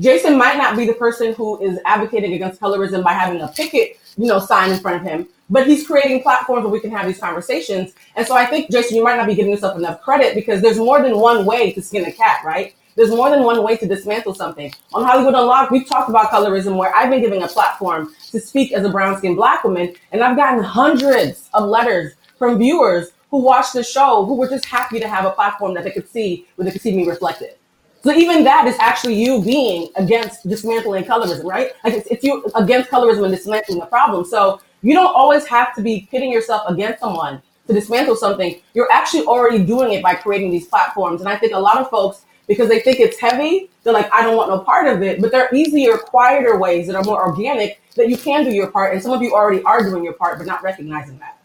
Jason 0.00 0.36
might 0.36 0.56
not 0.56 0.76
be 0.76 0.86
the 0.86 0.94
person 0.94 1.32
who 1.34 1.60
is 1.62 1.78
advocating 1.84 2.32
against 2.34 2.60
colorism 2.60 3.04
by 3.04 3.12
having 3.12 3.40
a 3.40 3.48
picket, 3.48 3.98
you 4.16 4.26
know, 4.26 4.38
sign 4.38 4.70
in 4.70 4.80
front 4.80 4.96
of 4.96 5.02
him, 5.02 5.28
but 5.50 5.66
he's 5.66 5.86
creating 5.86 6.22
platforms 6.22 6.64
where 6.64 6.72
we 6.72 6.80
can 6.80 6.90
have 6.90 7.06
these 7.06 7.18
conversations. 7.18 7.92
And 8.16 8.26
so 8.26 8.34
I 8.34 8.46
think, 8.46 8.70
Jason, 8.70 8.96
you 8.96 9.04
might 9.04 9.16
not 9.16 9.26
be 9.26 9.34
giving 9.34 9.52
yourself 9.52 9.78
enough 9.78 10.00
credit 10.02 10.34
because 10.34 10.60
there's 10.62 10.78
more 10.78 11.00
than 11.00 11.18
one 11.18 11.46
way 11.46 11.72
to 11.72 11.82
skin 11.82 12.04
a 12.04 12.12
cat, 12.12 12.40
right? 12.44 12.74
There's 12.96 13.10
more 13.10 13.28
than 13.30 13.42
one 13.42 13.62
way 13.62 13.76
to 13.76 13.86
dismantle 13.86 14.34
something. 14.34 14.72
On 14.92 15.04
Hollywood 15.04 15.34
Unlocked, 15.34 15.72
we've 15.72 15.88
talked 15.88 16.08
about 16.08 16.30
colorism 16.30 16.76
where 16.76 16.94
I've 16.94 17.10
been 17.10 17.20
given 17.20 17.42
a 17.42 17.48
platform 17.48 18.14
to 18.30 18.40
speak 18.40 18.72
as 18.72 18.84
a 18.84 18.88
brown 18.88 19.18
skinned 19.18 19.36
black 19.36 19.64
woman, 19.64 19.94
and 20.12 20.22
I've 20.22 20.36
gotten 20.36 20.62
hundreds 20.62 21.48
of 21.54 21.68
letters 21.68 22.14
from 22.38 22.58
viewers 22.58 23.10
who 23.30 23.38
watched 23.38 23.72
the 23.72 23.82
show 23.82 24.24
who 24.24 24.36
were 24.36 24.48
just 24.48 24.64
happy 24.64 25.00
to 25.00 25.08
have 25.08 25.24
a 25.24 25.30
platform 25.30 25.74
that 25.74 25.82
they 25.82 25.90
could 25.90 26.08
see 26.08 26.46
where 26.54 26.64
they 26.64 26.70
could 26.70 26.82
see 26.82 26.94
me 26.96 27.06
reflected. 27.06 27.56
So 28.04 28.12
even 28.12 28.44
that 28.44 28.66
is 28.66 28.76
actually 28.80 29.14
you 29.14 29.42
being 29.42 29.88
against 29.96 30.46
dismantling 30.46 31.04
colorism, 31.04 31.44
right? 31.44 31.70
Like 31.82 31.94
it's, 31.94 32.06
it's 32.08 32.22
you 32.22 32.44
against 32.54 32.90
colorism 32.90 33.24
and 33.24 33.34
dismantling 33.34 33.78
the 33.78 33.86
problem. 33.86 34.26
So 34.26 34.60
you 34.82 34.92
don't 34.92 35.14
always 35.14 35.46
have 35.46 35.74
to 35.76 35.80
be 35.80 36.06
pitting 36.10 36.30
yourself 36.30 36.68
against 36.68 37.00
someone 37.00 37.40
to 37.66 37.72
dismantle 37.72 38.16
something. 38.16 38.60
You're 38.74 38.92
actually 38.92 39.24
already 39.24 39.64
doing 39.64 39.92
it 39.92 40.02
by 40.02 40.16
creating 40.16 40.50
these 40.50 40.66
platforms. 40.66 41.22
And 41.22 41.30
I 41.30 41.38
think 41.38 41.54
a 41.54 41.58
lot 41.58 41.78
of 41.78 41.88
folks, 41.88 42.26
because 42.46 42.68
they 42.68 42.80
think 42.80 43.00
it's 43.00 43.18
heavy, 43.18 43.70
they're 43.84 43.94
like, 43.94 44.12
I 44.12 44.22
don't 44.22 44.36
want 44.36 44.50
no 44.50 44.58
part 44.58 44.86
of 44.86 45.02
it. 45.02 45.22
But 45.22 45.32
there 45.32 45.46
are 45.46 45.54
easier, 45.54 45.96
quieter 45.96 46.58
ways 46.58 46.86
that 46.88 46.96
are 46.96 47.04
more 47.04 47.26
organic 47.26 47.80
that 47.96 48.10
you 48.10 48.18
can 48.18 48.44
do 48.44 48.50
your 48.50 48.70
part. 48.70 48.92
And 48.92 49.02
some 49.02 49.12
of 49.12 49.22
you 49.22 49.32
already 49.32 49.62
are 49.62 49.82
doing 49.82 50.04
your 50.04 50.12
part, 50.12 50.36
but 50.36 50.46
not 50.46 50.62
recognizing 50.62 51.18
that. 51.20 51.38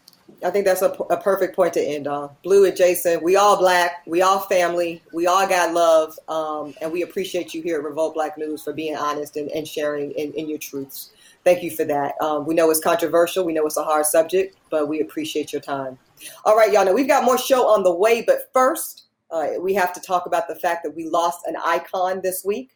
I 0.44 0.50
think 0.50 0.64
that's 0.64 0.82
a, 0.82 0.90
a 1.10 1.16
perfect 1.16 1.54
point 1.54 1.74
to 1.74 1.80
end 1.82 2.06
on. 2.06 2.30
Blue 2.42 2.64
and 2.64 2.76
Jason, 2.76 3.22
we 3.22 3.36
all 3.36 3.58
black, 3.58 4.02
we 4.06 4.22
all 4.22 4.40
family, 4.40 5.02
we 5.12 5.26
all 5.26 5.46
got 5.46 5.74
love, 5.74 6.18
um, 6.28 6.74
and 6.80 6.90
we 6.90 7.02
appreciate 7.02 7.52
you 7.52 7.62
here 7.62 7.78
at 7.78 7.84
Revolt 7.84 8.14
Black 8.14 8.38
News 8.38 8.62
for 8.62 8.72
being 8.72 8.96
honest 8.96 9.36
and, 9.36 9.50
and 9.50 9.66
sharing 9.66 10.12
in, 10.12 10.32
in 10.32 10.48
your 10.48 10.58
truths. 10.58 11.10
Thank 11.44 11.62
you 11.62 11.70
for 11.70 11.84
that. 11.84 12.14
Um, 12.20 12.46
we 12.46 12.54
know 12.54 12.70
it's 12.70 12.80
controversial, 12.80 13.44
we 13.44 13.52
know 13.52 13.66
it's 13.66 13.76
a 13.76 13.84
hard 13.84 14.06
subject, 14.06 14.56
but 14.70 14.88
we 14.88 15.00
appreciate 15.00 15.52
your 15.52 15.62
time. 15.62 15.98
All 16.44 16.56
right, 16.56 16.72
y'all 16.72 16.84
know 16.84 16.94
we've 16.94 17.08
got 17.08 17.24
more 17.24 17.38
show 17.38 17.66
on 17.66 17.82
the 17.82 17.94
way, 17.94 18.22
but 18.22 18.50
first, 18.52 19.04
uh, 19.30 19.50
we 19.60 19.74
have 19.74 19.92
to 19.92 20.00
talk 20.00 20.26
about 20.26 20.48
the 20.48 20.56
fact 20.56 20.82
that 20.84 20.94
we 20.94 21.08
lost 21.08 21.46
an 21.46 21.56
icon 21.64 22.20
this 22.22 22.44
week 22.44 22.70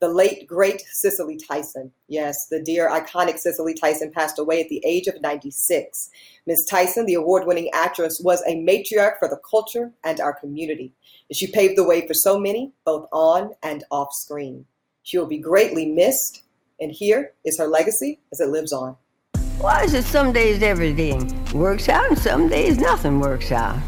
the 0.00 0.08
late 0.08 0.46
great 0.46 0.82
Cicely 0.92 1.36
Tyson. 1.36 1.90
Yes, 2.08 2.48
the 2.48 2.60
dear 2.62 2.90
iconic 2.90 3.38
Cicely 3.38 3.74
Tyson 3.74 4.10
passed 4.10 4.38
away 4.38 4.60
at 4.60 4.68
the 4.68 4.82
age 4.84 5.06
of 5.06 5.20
96. 5.20 6.10
Ms. 6.46 6.64
Tyson, 6.66 7.06
the 7.06 7.14
award 7.14 7.44
winning 7.44 7.68
actress, 7.72 8.20
was 8.20 8.40
a 8.46 8.54
matriarch 8.54 9.18
for 9.18 9.28
the 9.28 9.40
culture 9.50 9.92
and 10.04 10.20
our 10.20 10.32
community. 10.32 10.92
She 11.32 11.48
paved 11.48 11.76
the 11.76 11.82
way 11.82 12.06
for 12.06 12.14
so 12.14 12.38
many, 12.38 12.72
both 12.84 13.08
on 13.12 13.50
and 13.64 13.82
off 13.90 14.12
screen. 14.12 14.64
She 15.02 15.18
will 15.18 15.26
be 15.26 15.38
greatly 15.38 15.86
missed, 15.86 16.44
and 16.80 16.92
here 16.92 17.32
is 17.44 17.58
her 17.58 17.66
legacy 17.66 18.20
as 18.30 18.40
it 18.40 18.48
lives 18.48 18.72
on. 18.72 18.96
Why 19.58 19.82
is 19.82 19.94
it 19.94 20.04
some 20.04 20.32
days 20.32 20.62
everything 20.62 21.34
works 21.52 21.88
out 21.88 22.08
and 22.08 22.18
some 22.18 22.48
days 22.48 22.78
nothing 22.78 23.18
works 23.18 23.50
out? 23.50 23.78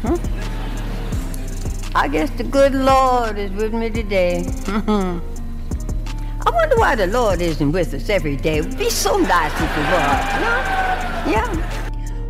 I 1.95 2.09
guess 2.09 2.29
the 2.31 2.43
good 2.43 2.73
Lord 2.73 3.37
is 3.37 3.51
with 3.51 3.73
me 3.73 3.89
today. 3.89 4.45
I 4.67 6.51
wonder 6.51 6.75
why 6.77 6.95
the 6.95 7.07
Lord 7.07 7.39
isn't 7.39 7.71
with 7.71 7.93
us 7.93 8.09
every 8.09 8.35
day. 8.35 8.57
It 8.57 8.65
would 8.65 8.77
be 8.77 8.89
so 8.89 9.17
nice 9.17 9.53
if 9.53 9.75
he 9.75 9.81
was. 9.81 10.25
Huh? 10.43 11.29
Yeah. 11.29 11.78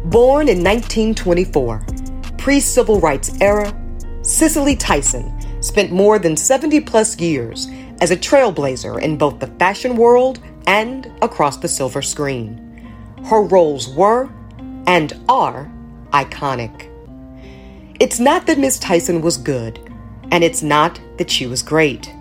Born 0.09 0.49
in 0.49 0.63
1924, 0.63 1.85
pre 2.39 2.59
civil 2.59 2.99
rights 2.99 3.31
era, 3.41 3.71
Cicely 4.23 4.75
Tyson 4.75 5.31
spent 5.61 5.91
more 5.91 6.17
than 6.17 6.35
70 6.35 6.79
plus 6.79 7.19
years 7.19 7.67
as 8.01 8.09
a 8.09 8.17
trailblazer 8.17 8.99
in 9.03 9.19
both 9.19 9.39
the 9.39 9.53
fashion 9.59 9.95
world 9.95 10.39
and 10.65 11.11
across 11.21 11.57
the 11.57 11.67
silver 11.67 12.01
screen. 12.01 12.91
Her 13.25 13.43
roles 13.43 13.87
were 13.87 14.31
and 14.87 15.13
are 15.29 15.71
iconic. 16.11 16.89
It's 17.99 18.19
not 18.19 18.47
that 18.47 18.57
Miss 18.57 18.79
Tyson 18.79 19.21
was 19.21 19.37
good, 19.37 19.77
and 20.31 20.43
it's 20.43 20.63
not 20.63 20.99
that 21.19 21.29
she 21.29 21.45
was 21.45 21.61
great. 21.61 22.11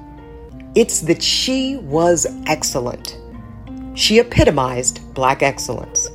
It's 0.75 1.00
that 1.00 1.23
she 1.23 1.78
was 1.78 2.26
excellent. 2.47 3.16
She 3.95 4.18
epitomized 4.18 5.00
Black 5.14 5.42
excellence. 5.42 6.11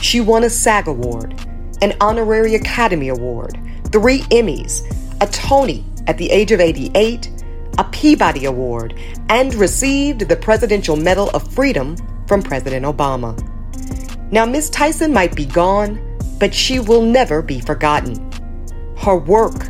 She 0.00 0.20
won 0.20 0.44
a 0.44 0.50
SAG 0.50 0.88
Award, 0.88 1.34
an 1.82 1.94
Honorary 2.00 2.54
Academy 2.54 3.08
Award, 3.08 3.58
three 3.92 4.20
Emmys, 4.30 4.82
a 5.20 5.26
Tony 5.26 5.84
at 6.06 6.16
the 6.16 6.30
age 6.30 6.52
of 6.52 6.60
88, 6.60 7.28
a 7.78 7.84
Peabody 7.84 8.46
Award, 8.46 8.98
and 9.28 9.54
received 9.54 10.28
the 10.28 10.36
Presidential 10.36 10.96
Medal 10.96 11.30
of 11.30 11.52
Freedom 11.52 11.96
from 12.26 12.42
President 12.42 12.86
Obama. 12.86 13.38
Now, 14.32 14.46
Miss 14.46 14.70
Tyson 14.70 15.12
might 15.12 15.34
be 15.34 15.44
gone, 15.44 16.00
but 16.38 16.54
she 16.54 16.78
will 16.78 17.02
never 17.02 17.42
be 17.42 17.60
forgotten. 17.60 18.30
Her 18.96 19.16
work, 19.16 19.66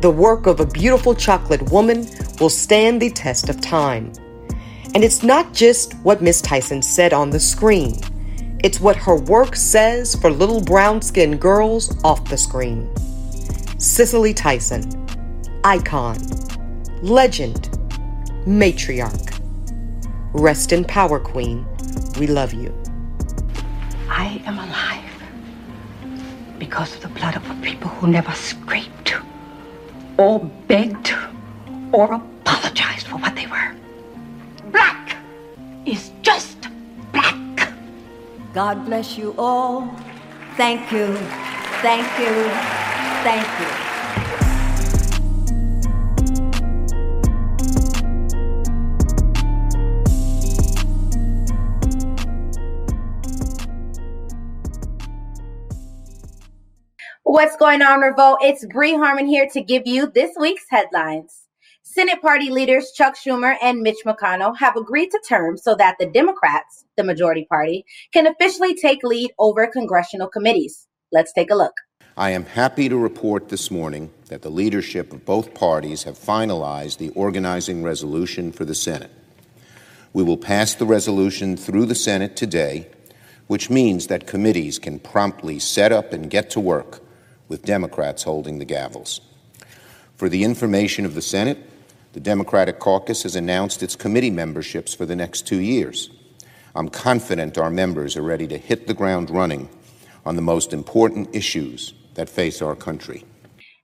the 0.00 0.10
work 0.10 0.46
of 0.46 0.60
a 0.60 0.66
beautiful 0.66 1.14
chocolate 1.14 1.70
woman, 1.70 2.06
will 2.40 2.50
stand 2.50 3.02
the 3.02 3.10
test 3.10 3.48
of 3.48 3.60
time. 3.60 4.12
And 4.94 5.02
it's 5.02 5.22
not 5.22 5.54
just 5.54 5.94
what 6.04 6.20
Miss 6.20 6.40
Tyson 6.40 6.82
said 6.82 7.12
on 7.12 7.30
the 7.30 7.40
screen. 7.40 7.98
It's 8.62 8.78
what 8.78 8.96
her 8.96 9.16
work 9.16 9.56
says 9.56 10.14
for 10.14 10.30
little 10.30 10.60
brown 10.60 11.02
skinned 11.02 11.40
girls 11.40 12.00
off 12.04 12.28
the 12.28 12.36
screen. 12.36 12.88
Cicely 13.78 14.32
Tyson, 14.32 14.84
icon, 15.64 16.16
legend, 17.02 17.76
matriarch. 18.46 19.40
Rest 20.32 20.72
in 20.72 20.84
power, 20.84 21.18
Queen. 21.18 21.66
We 22.20 22.28
love 22.28 22.54
you. 22.54 22.72
I 24.08 24.40
am 24.46 24.58
alive 24.58 25.10
because 26.60 26.94
of 26.94 27.02
the 27.02 27.08
blood 27.08 27.34
of 27.34 27.50
a 27.50 27.54
people 27.62 27.90
who 27.90 28.06
never 28.06 28.30
scraped 28.30 29.16
or 30.18 30.38
begged 30.68 31.12
or 31.90 32.14
apologized 32.14 33.08
for 33.08 33.16
what 33.16 33.34
they 33.34 33.48
were. 33.48 33.74
Black 34.70 35.16
is 35.84 36.12
just. 36.22 36.51
God 38.52 38.84
bless 38.84 39.16
you 39.16 39.34
all. 39.38 39.88
Thank 40.56 40.92
you. 40.92 41.14
Thank 41.80 42.06
you. 42.18 42.50
Thank 43.24 43.46
you. 43.60 43.66
What's 57.22 57.56
going 57.56 57.80
on, 57.80 58.00
Revolt? 58.00 58.40
It's 58.42 58.66
Bree 58.66 58.92
Harmon 58.92 59.26
here 59.26 59.48
to 59.54 59.62
give 59.62 59.86
you 59.86 60.10
this 60.10 60.32
week's 60.38 60.66
headlines. 60.68 61.41
Senate 61.94 62.22
party 62.22 62.48
leaders 62.48 62.90
Chuck 62.92 63.16
Schumer 63.16 63.54
and 63.60 63.82
Mitch 63.82 63.98
McConnell 64.06 64.56
have 64.56 64.76
agreed 64.76 65.10
to 65.10 65.20
terms 65.28 65.62
so 65.62 65.74
that 65.74 65.96
the 66.00 66.06
Democrats, 66.06 66.86
the 66.96 67.04
majority 67.04 67.44
party, 67.44 67.84
can 68.14 68.26
officially 68.26 68.74
take 68.74 69.04
lead 69.04 69.30
over 69.38 69.66
congressional 69.66 70.26
committees. 70.26 70.88
Let's 71.12 71.34
take 71.34 71.50
a 71.50 71.54
look. 71.54 71.74
I 72.16 72.30
am 72.30 72.46
happy 72.46 72.88
to 72.88 72.96
report 72.96 73.50
this 73.50 73.70
morning 73.70 74.10
that 74.28 74.40
the 74.40 74.48
leadership 74.48 75.12
of 75.12 75.26
both 75.26 75.52
parties 75.52 76.04
have 76.04 76.16
finalized 76.16 76.96
the 76.96 77.10
organizing 77.10 77.82
resolution 77.82 78.52
for 78.52 78.64
the 78.64 78.74
Senate. 78.74 79.10
We 80.14 80.22
will 80.22 80.38
pass 80.38 80.74
the 80.74 80.86
resolution 80.86 81.58
through 81.58 81.84
the 81.84 81.94
Senate 81.94 82.36
today, 82.36 82.88
which 83.48 83.68
means 83.68 84.06
that 84.06 84.26
committees 84.26 84.78
can 84.78 84.98
promptly 84.98 85.58
set 85.58 85.92
up 85.92 86.14
and 86.14 86.30
get 86.30 86.48
to 86.52 86.60
work 86.60 87.00
with 87.48 87.66
Democrats 87.66 88.22
holding 88.22 88.60
the 88.60 88.64
gavels. 88.64 89.20
For 90.16 90.30
the 90.30 90.42
information 90.42 91.04
of 91.04 91.14
the 91.14 91.20
Senate, 91.20 91.68
the 92.12 92.20
Democratic 92.20 92.78
caucus 92.78 93.22
has 93.22 93.36
announced 93.36 93.82
its 93.82 93.96
committee 93.96 94.30
memberships 94.30 94.94
for 94.94 95.06
the 95.06 95.16
next 95.16 95.46
two 95.46 95.60
years. 95.60 96.10
I'm 96.74 96.88
confident 96.88 97.58
our 97.58 97.70
members 97.70 98.16
are 98.16 98.22
ready 98.22 98.46
to 98.48 98.58
hit 98.58 98.86
the 98.86 98.94
ground 98.94 99.30
running 99.30 99.68
on 100.24 100.36
the 100.36 100.42
most 100.42 100.72
important 100.72 101.34
issues 101.34 101.94
that 102.14 102.28
face 102.28 102.62
our 102.62 102.76
country. 102.76 103.24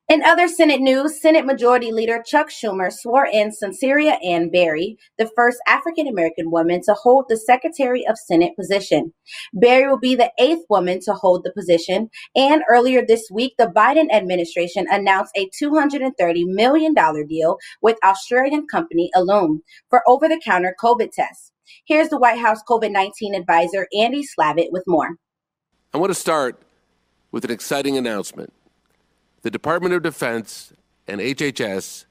In 0.09 0.25
other 0.25 0.49
Senate 0.49 0.81
news, 0.81 1.21
Senate 1.21 1.45
Majority 1.45 1.93
Leader 1.93 2.23
Chuck 2.25 2.49
Schumer 2.49 2.91
swore 2.91 3.27
in 3.31 3.51
Sonceria 3.51 4.17
Ann 4.25 4.49
Berry, 4.49 4.97
the 5.19 5.31
first 5.37 5.59
African 5.67 6.07
American 6.09 6.51
woman 6.51 6.81
to 6.87 6.95
hold 6.95 7.27
the 7.29 7.37
Secretary 7.37 8.07
of 8.07 8.17
Senate 8.17 8.57
position. 8.57 9.13
Berry 9.53 9.87
will 9.87 9.99
be 9.99 10.15
the 10.15 10.33
eighth 10.41 10.65
woman 10.71 11.01
to 11.01 11.13
hold 11.13 11.45
the 11.45 11.53
position, 11.53 12.09
and 12.35 12.63
earlier 12.71 13.05
this 13.05 13.29
week, 13.31 13.53
the 13.59 13.67
Biden 13.67 14.11
administration 14.11 14.87
announced 14.91 15.33
a 15.37 15.51
$230 15.63 16.11
million 16.47 16.95
deal 17.29 17.59
with 17.83 17.99
Australian 18.03 18.67
company 18.67 19.11
Ellume 19.15 19.59
for 19.91 20.03
over 20.09 20.27
the 20.27 20.41
counter 20.43 20.75
COVID 20.83 21.13
tests. 21.13 21.53
Here's 21.85 22.09
the 22.09 22.19
White 22.19 22.39
House 22.39 22.63
COVID 22.67 22.93
19 22.93 23.35
advisor 23.35 23.87
Andy 23.95 24.25
Slavitt 24.25 24.73
with 24.73 24.85
more. 24.87 25.17
I 25.93 25.99
want 25.99 26.09
to 26.09 26.19
start 26.19 26.59
with 27.31 27.45
an 27.45 27.51
exciting 27.51 27.99
announcement. 27.99 28.55
The 29.43 29.53
Department 29.53 29.95
of 29.95 30.03
Defense 30.03 30.73
and 31.07 31.21
HHS 31.21 32.07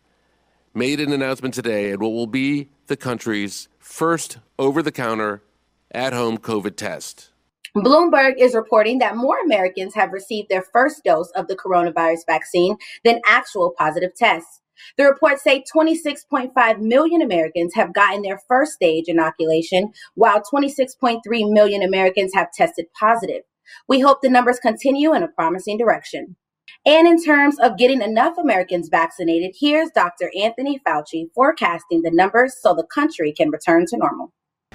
made 0.73 1.01
an 1.01 1.11
announcement 1.11 1.53
today 1.53 1.91
at 1.91 1.99
what 1.99 2.13
will 2.13 2.25
be 2.25 2.69
the 2.87 2.95
country's 2.95 3.67
first 3.79 4.37
over 4.57 4.81
the 4.81 4.93
counter 4.93 5.43
at 5.91 6.13
home 6.13 6.37
COVID 6.37 6.77
test. 6.77 7.31
Bloomberg 7.75 8.35
is 8.37 8.55
reporting 8.55 8.99
that 8.99 9.17
more 9.17 9.39
Americans 9.41 9.93
have 9.93 10.13
received 10.13 10.47
their 10.47 10.61
first 10.71 11.03
dose 11.03 11.29
of 11.31 11.47
the 11.47 11.57
coronavirus 11.57 12.25
vaccine 12.25 12.77
than 13.03 13.19
actual 13.27 13.73
positive 13.77 14.15
tests. 14.15 14.61
The 14.97 15.03
reports 15.03 15.43
say 15.43 15.65
26.5 15.75 16.79
million 16.79 17.21
Americans 17.21 17.73
have 17.75 17.93
gotten 17.93 18.21
their 18.21 18.39
first 18.47 18.71
stage 18.71 19.05
inoculation, 19.07 19.91
while 20.15 20.41
26.3 20.41 21.19
million 21.51 21.81
Americans 21.81 22.33
have 22.33 22.53
tested 22.53 22.85
positive. 22.97 23.43
We 23.85 23.99
hope 23.99 24.21
the 24.21 24.29
numbers 24.29 24.59
continue 24.59 25.13
in 25.13 25.23
a 25.23 25.27
promising 25.27 25.77
direction. 25.77 26.37
And 26.85 27.07
in 27.07 27.21
terms 27.23 27.59
of 27.59 27.77
getting 27.77 28.01
enough 28.01 28.37
Americans 28.37 28.89
vaccinated, 28.89 29.55
here's 29.59 29.89
Dr. 29.91 30.31
Anthony 30.39 30.79
Fauci 30.87 31.25
forecasting 31.33 32.01
the 32.01 32.11
numbers 32.11 32.55
so 32.61 32.73
the 32.73 32.85
country 32.85 33.33
can 33.33 33.49
return 33.49 33.85
to 33.87 33.97
normal. 33.97 34.31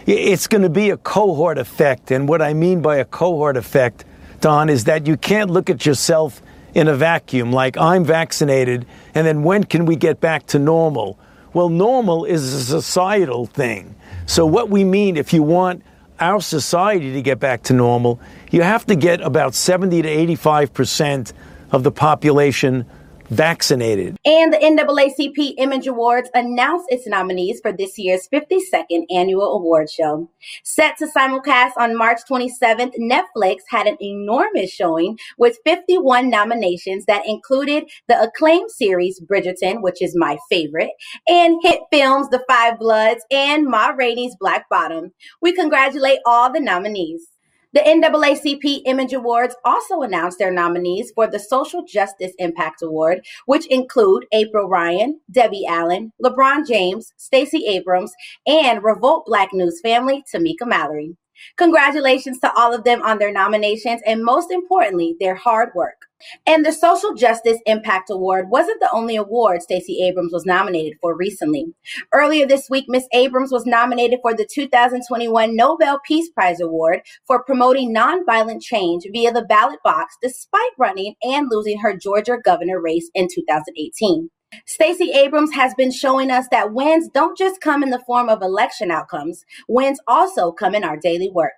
It's 0.07 0.47
going 0.47 0.63
to 0.63 0.71
be 0.71 0.91
a 0.91 0.97
cohort 0.97 1.59
effect. 1.59 2.11
And 2.11 2.29
what 2.29 2.43
I 2.43 2.55
mean 2.55 2.83
by 2.83 2.97
a 2.97 3.05
cohort 3.05 3.57
effect, 3.57 4.05
Don, 4.41 4.69
is 4.69 4.85
that 4.85 5.07
you 5.07 5.17
can't 5.17 5.51
look 5.51 5.71
at 5.71 5.87
yourself 5.87 6.43
in 6.75 6.89
a 6.89 6.95
vacuum 6.95 7.53
like 7.53 7.77
I'm 7.77 8.05
vaccinated 8.05 8.87
and 9.15 9.27
then 9.27 9.43
when 9.43 9.65
can 9.65 9.87
we 9.87 9.97
get 9.97 10.21
back 10.21 10.47
to 10.49 10.59
normal? 10.59 11.19
Well, 11.53 11.69
normal 11.69 12.25
is 12.25 12.53
a 12.55 12.65
societal 12.65 13.47
thing. 13.47 13.95
So, 14.27 14.47
what 14.47 14.71
we 14.71 14.85
mean, 14.85 15.17
if 15.17 15.33
you 15.33 15.43
want 15.43 15.83
our 16.19 16.41
society 16.41 17.13
to 17.13 17.21
get 17.21 17.39
back 17.39 17.63
to 17.65 17.75
normal, 17.75 18.21
you 18.51 18.63
have 18.63 18.87
to 18.87 18.95
get 18.95 19.21
about 19.21 19.55
70 19.55 20.03
to 20.03 20.09
85 20.09 20.73
percent 20.73 21.33
of 21.73 21.83
the 21.83 21.93
population 21.93 22.87
vaccinated. 23.33 24.19
And 24.25 24.53
the 24.53 24.59
NAACP 24.59 25.55
Image 25.57 25.87
Awards 25.87 26.29
announced 26.35 26.87
its 26.91 27.07
nominees 27.07 27.61
for 27.61 27.73
this 27.73 27.99
year's 27.99 28.29
52nd 28.29 29.07
annual 29.11 29.57
award 29.57 29.91
show. 29.91 30.29
Set 30.63 30.99
to 30.99 31.07
simulcast 31.07 31.73
on 31.79 31.97
March 31.97 32.21
27th, 32.31 32.93
Netflix 32.99 33.61
had 33.71 33.87
an 33.87 33.97
enormous 34.03 34.71
showing 34.71 35.19
with 35.39 35.59
51 35.65 36.29
nominations 36.29 37.07
that 37.07 37.27
included 37.27 37.85
the 38.07 38.21
acclaimed 38.21 38.71
series 38.71 39.21
Bridgerton, 39.21 39.83
which 39.83 40.03
is 40.03 40.15
my 40.15 40.37
favorite, 40.51 40.91
and 41.27 41.59
hit 41.63 41.81
films 41.91 42.29
The 42.29 42.45
Five 42.49 42.79
Bloods 42.79 43.25
and 43.31 43.67
Ma 43.67 43.89
Rainey's 43.97 44.37
Black 44.39 44.69
Bottom. 44.69 45.13
We 45.41 45.53
congratulate 45.53 46.19
all 46.27 46.53
the 46.53 46.61
nominees. 46.61 47.32
The 47.75 47.81
NAACP 47.81 48.83
Image 48.85 49.15
Awards 49.15 49.57
also 49.65 50.03
announced 50.03 50.39
their 50.39 50.53
nominees 50.53 51.11
for 51.15 51.27
the 51.27 51.39
Social 51.39 51.83
Justice 51.83 52.33
Impact 52.39 52.83
Award, 52.83 53.25
which 53.47 53.67
include 53.67 54.27
April 54.33 54.69
Ryan, 54.69 55.21
Debbie 55.31 55.65
Allen, 55.67 56.13
LeBron 56.23 56.67
James, 56.67 57.15
Stacey 57.17 57.65
Abrams, 57.67 58.13
and 58.47 58.85
Revolt 58.85 59.25
Black 59.25 59.55
News 59.55 59.81
family 59.81 60.23
Tamika 60.31 60.67
Mallory. 60.67 61.17
Congratulations 61.57 62.39
to 62.41 62.53
all 62.55 62.75
of 62.75 62.85
them 62.85 63.01
on 63.03 63.19
their 63.19 63.33
nominations 63.33 64.03
and 64.07 64.23
most 64.23 64.51
importantly, 64.51 65.17
their 65.19 65.35
hard 65.35 65.71
work. 65.75 66.07
And 66.47 66.65
the 66.65 66.73
Social 66.73 67.15
Justice 67.15 67.59
Impact 67.67 68.11
Award 68.11 68.51
wasn't 68.51 68.81
the 68.81 68.91
only 68.93 69.17
award 69.17 69.63
Stacey 69.63 70.03
Abrams 70.03 70.33
was 70.33 70.47
nominated 70.47 70.99
for 71.01 71.17
recently. 71.17 71.67
Earlier 72.13 72.47
this 72.47 72.69
week, 72.71 72.87
Miss 72.89 73.07
Abrams 73.13 73.53
was 73.53 73.67
nominated 73.67 74.21
for 74.23 74.35
the 74.35 74.49
2021 74.53 75.55
Nobel 75.55 76.01
Peace 76.07 76.31
Prize 76.31 76.61
Award 76.61 77.01
for 77.27 77.43
promoting 77.43 77.95
nonviolent 77.95 78.63
change 78.63 79.05
via 79.13 79.33
the 79.33 79.45
ballot 79.45 79.81
box 79.85 80.17
despite 80.23 80.71
running 80.79 81.15
and 81.23 81.49
losing 81.51 81.79
her 81.81 81.97
Georgia 81.97 82.39
governor 82.43 82.81
race 82.81 83.11
in 83.15 83.29
2018. 83.33 84.31
Stacey 84.67 85.13
Abrams 85.13 85.55
has 85.55 85.75
been 85.75 85.91
showing 85.91 86.31
us 86.31 86.47
that 86.51 86.73
wins 86.73 87.09
don't 87.09 87.39
just 87.39 87.61
come 87.61 87.83
in 87.83 87.91
the 87.91 88.03
form 88.07 88.29
of 88.29 88.43
election 88.43 88.91
outcomes, 88.91 89.45
wins 89.69 89.99
also 90.07 90.53
come 90.53 90.75
in 90.75 90.85
our 90.85 90.97
daily 90.97 91.31
work. 91.31 91.55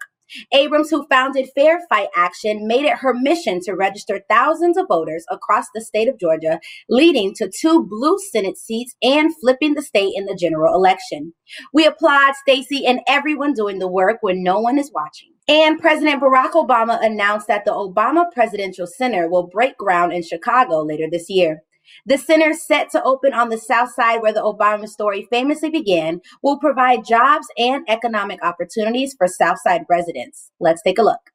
Abrams, 0.52 0.90
who 0.90 1.06
founded 1.08 1.48
Fair 1.54 1.80
Fight 1.88 2.08
Action, 2.16 2.66
made 2.66 2.84
it 2.84 2.98
her 2.98 3.14
mission 3.14 3.60
to 3.62 3.72
register 3.74 4.22
thousands 4.28 4.76
of 4.76 4.86
voters 4.88 5.24
across 5.30 5.66
the 5.74 5.80
state 5.80 6.08
of 6.08 6.18
Georgia, 6.18 6.60
leading 6.88 7.34
to 7.34 7.50
two 7.50 7.84
blue 7.84 8.18
Senate 8.32 8.56
seats 8.56 8.94
and 9.02 9.34
flipping 9.40 9.74
the 9.74 9.82
state 9.82 10.12
in 10.14 10.26
the 10.26 10.34
general 10.34 10.74
election. 10.74 11.34
We 11.72 11.86
applaud 11.86 12.34
Stacey 12.36 12.86
and 12.86 13.00
everyone 13.08 13.52
doing 13.52 13.78
the 13.78 13.88
work 13.88 14.18
when 14.20 14.42
no 14.42 14.60
one 14.60 14.78
is 14.78 14.92
watching. 14.94 15.30
And 15.46 15.78
President 15.78 16.22
Barack 16.22 16.52
Obama 16.52 17.04
announced 17.04 17.48
that 17.48 17.66
the 17.66 17.72
Obama 17.72 18.24
Presidential 18.32 18.86
Center 18.86 19.28
will 19.28 19.46
break 19.46 19.76
ground 19.76 20.12
in 20.12 20.22
Chicago 20.22 20.82
later 20.82 21.06
this 21.10 21.28
year. 21.28 21.62
The 22.06 22.18
center, 22.18 22.52
set 22.54 22.90
to 22.90 23.02
open 23.02 23.32
on 23.32 23.48
the 23.48 23.58
south 23.58 23.92
side 23.94 24.22
where 24.22 24.32
the 24.32 24.40
Obama 24.40 24.88
story 24.88 25.26
famously 25.30 25.70
began, 25.70 26.20
will 26.42 26.58
provide 26.58 27.04
jobs 27.04 27.46
and 27.58 27.84
economic 27.88 28.42
opportunities 28.44 29.14
for 29.16 29.28
Southside 29.28 29.82
residents. 29.88 30.50
Let's 30.60 30.82
take 30.82 30.98
a 30.98 31.02
look. 31.02 31.33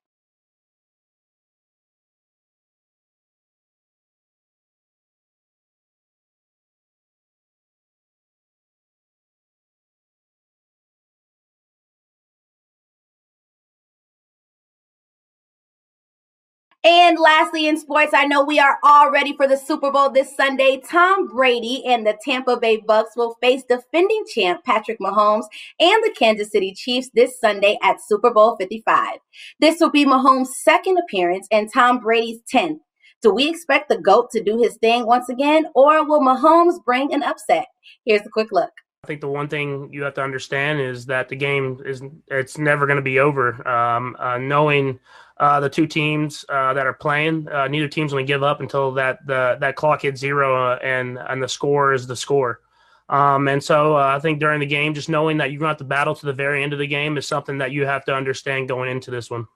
And 16.83 17.19
lastly, 17.19 17.67
in 17.67 17.77
sports, 17.77 18.13
I 18.13 18.25
know 18.25 18.41
we 18.41 18.57
are 18.57 18.77
all 18.83 19.11
ready 19.11 19.35
for 19.35 19.47
the 19.47 19.57
Super 19.57 19.91
Bowl 19.91 20.09
this 20.09 20.33
Sunday. 20.33 20.81
Tom 20.89 21.27
Brady 21.27 21.83
and 21.85 22.07
the 22.07 22.17
Tampa 22.23 22.57
Bay 22.57 22.77
Bucks 22.77 23.17
will 23.17 23.35
face 23.41 23.63
defending 23.67 24.23
champ 24.33 24.63
Patrick 24.63 24.97
Mahomes 24.99 25.43
and 25.77 26.01
the 26.03 26.15
Kansas 26.17 26.51
City 26.51 26.73
Chiefs 26.73 27.09
this 27.13 27.37
Sunday 27.37 27.77
at 27.83 27.97
Super 28.07 28.31
Bowl 28.31 28.55
55. 28.55 29.17
This 29.59 29.81
will 29.81 29.91
be 29.91 30.05
Mahomes' 30.05 30.47
second 30.47 30.97
appearance 30.97 31.49
and 31.51 31.69
Tom 31.71 31.99
Brady's 31.99 32.39
10th. 32.53 32.79
Do 33.21 33.33
we 33.33 33.49
expect 33.49 33.89
the 33.89 33.97
GOAT 33.97 34.29
to 34.31 34.41
do 34.41 34.57
his 34.57 34.77
thing 34.77 35.05
once 35.05 35.27
again, 35.27 35.65
or 35.75 36.07
will 36.07 36.21
Mahomes 36.21 36.81
bring 36.85 37.13
an 37.13 37.23
upset? 37.23 37.65
Here's 38.05 38.25
a 38.25 38.29
quick 38.29 38.53
look. 38.53 38.71
I 39.03 39.07
think 39.07 39.21
the 39.21 39.29
one 39.29 39.47
thing 39.47 39.89
you 39.93 40.03
have 40.03 40.13
to 40.15 40.21
understand 40.21 40.81
is 40.81 41.05
that 41.05 41.29
the 41.29 41.35
game 41.35 41.81
is 41.85 42.01
it's 42.27 42.57
never 42.57 42.85
going 42.85 42.97
to 42.97 43.01
be 43.01 43.19
over. 43.19 43.65
Um, 43.65 44.15
uh, 44.19 44.37
knowing 44.37 44.99
uh, 45.39 45.61
the 45.61 45.69
two 45.69 45.87
teams 45.87 46.43
uh, 46.49 46.73
that 46.73 46.85
are 46.85 46.93
playing. 46.93 47.47
Uh, 47.47 47.67
neither 47.69 47.87
team's 47.87 48.11
going 48.11 48.25
to 48.25 48.31
give 48.31 48.43
up 48.43 48.59
until 48.59 48.91
that 48.93 49.25
the 49.25 49.57
that 49.61 49.77
clock 49.77 50.01
hits 50.01 50.19
zero 50.19 50.73
uh, 50.73 50.79
and 50.83 51.17
and 51.17 51.41
the 51.41 51.47
score 51.47 51.93
is 51.93 52.07
the 52.07 52.15
score. 52.15 52.59
Um, 53.07 53.47
and 53.47 53.63
so 53.63 53.95
uh, 53.95 54.15
I 54.15 54.19
think 54.19 54.39
during 54.39 54.59
the 54.59 54.65
game, 54.65 54.93
just 54.93 55.09
knowing 55.09 55.37
that 55.37 55.49
you're 55.51 55.59
going 55.59 55.69
to 55.69 55.73
have 55.73 55.77
to 55.77 55.85
battle 55.85 56.13
to 56.13 56.25
the 56.25 56.33
very 56.33 56.61
end 56.61 56.73
of 56.73 56.79
the 56.79 56.85
game 56.85 57.17
is 57.17 57.25
something 57.25 57.57
that 57.59 57.71
you 57.71 57.85
have 57.85 58.05
to 58.05 58.13
understand 58.13 58.67
going 58.67 58.91
into 58.91 59.11
this 59.11 59.31
one. 59.31 59.47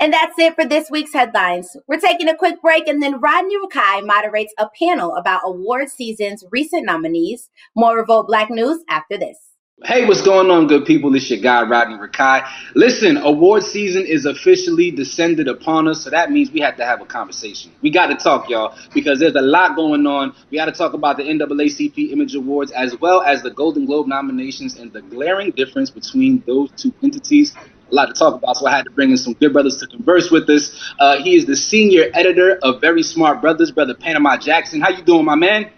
And 0.00 0.12
that's 0.12 0.38
it 0.38 0.54
for 0.54 0.64
this 0.64 0.90
week's 0.90 1.12
headlines. 1.12 1.76
We're 1.86 2.00
taking 2.00 2.28
a 2.28 2.36
quick 2.36 2.60
break, 2.62 2.88
and 2.88 3.02
then 3.02 3.20
Rodney 3.20 3.56
Rikai 3.56 4.06
moderates 4.06 4.54
a 4.58 4.68
panel 4.78 5.16
about 5.16 5.42
award 5.44 5.90
season's 5.90 6.44
recent 6.50 6.84
nominees. 6.86 7.50
More 7.74 7.96
Revolt 7.96 8.26
Black 8.26 8.50
News 8.50 8.82
after 8.88 9.18
this. 9.18 9.38
Hey, 9.84 10.06
what's 10.06 10.22
going 10.22 10.50
on, 10.50 10.68
good 10.68 10.86
people? 10.86 11.14
It's 11.14 11.28
your 11.28 11.38
guy, 11.38 11.62
Rodney 11.62 11.96
Rikai. 11.96 12.48
Listen, 12.74 13.18
award 13.18 13.62
season 13.62 14.06
is 14.06 14.24
officially 14.24 14.90
descended 14.90 15.48
upon 15.48 15.86
us, 15.86 16.02
so 16.02 16.08
that 16.08 16.30
means 16.30 16.50
we 16.50 16.60
have 16.60 16.78
to 16.78 16.84
have 16.86 17.02
a 17.02 17.04
conversation. 17.04 17.70
We 17.82 17.90
got 17.90 18.06
to 18.06 18.14
talk, 18.14 18.48
y'all, 18.48 18.74
because 18.94 19.20
there's 19.20 19.34
a 19.34 19.42
lot 19.42 19.76
going 19.76 20.06
on. 20.06 20.34
We 20.50 20.56
got 20.56 20.64
to 20.64 20.72
talk 20.72 20.94
about 20.94 21.18
the 21.18 21.24
NAACP 21.24 22.10
Image 22.10 22.34
Awards 22.34 22.72
as 22.72 22.98
well 23.02 23.20
as 23.20 23.42
the 23.42 23.50
Golden 23.50 23.84
Globe 23.84 24.06
nominations 24.06 24.78
and 24.78 24.90
the 24.94 25.02
glaring 25.02 25.50
difference 25.50 25.90
between 25.90 26.42
those 26.46 26.70
two 26.70 26.94
entities. 27.02 27.54
A 27.90 27.94
lot 27.94 28.06
to 28.06 28.12
talk 28.12 28.34
about, 28.34 28.56
so 28.56 28.66
I 28.66 28.76
had 28.76 28.84
to 28.84 28.90
bring 28.90 29.10
in 29.10 29.16
some 29.16 29.34
good 29.34 29.52
brothers 29.52 29.76
to 29.78 29.86
converse 29.86 30.30
with 30.30 30.50
us. 30.50 30.92
Uh, 30.98 31.22
he 31.22 31.36
is 31.36 31.46
the 31.46 31.54
senior 31.54 32.10
editor 32.14 32.58
of 32.62 32.80
Very 32.80 33.02
Smart 33.02 33.40
Brothas, 33.40 33.72
brother 33.72 33.94
Panama 33.94 34.36
Jackson. 34.36 34.80
How 34.80 34.90
you 34.90 35.04
doing, 35.04 35.24
my 35.24 35.36
man? 35.36 35.70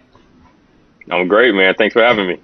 I'm 1.11 1.27
great, 1.27 1.53
man. 1.53 1.75
Thanks 1.77 1.93
for 1.93 2.01
having 2.01 2.27
me. 2.27 2.41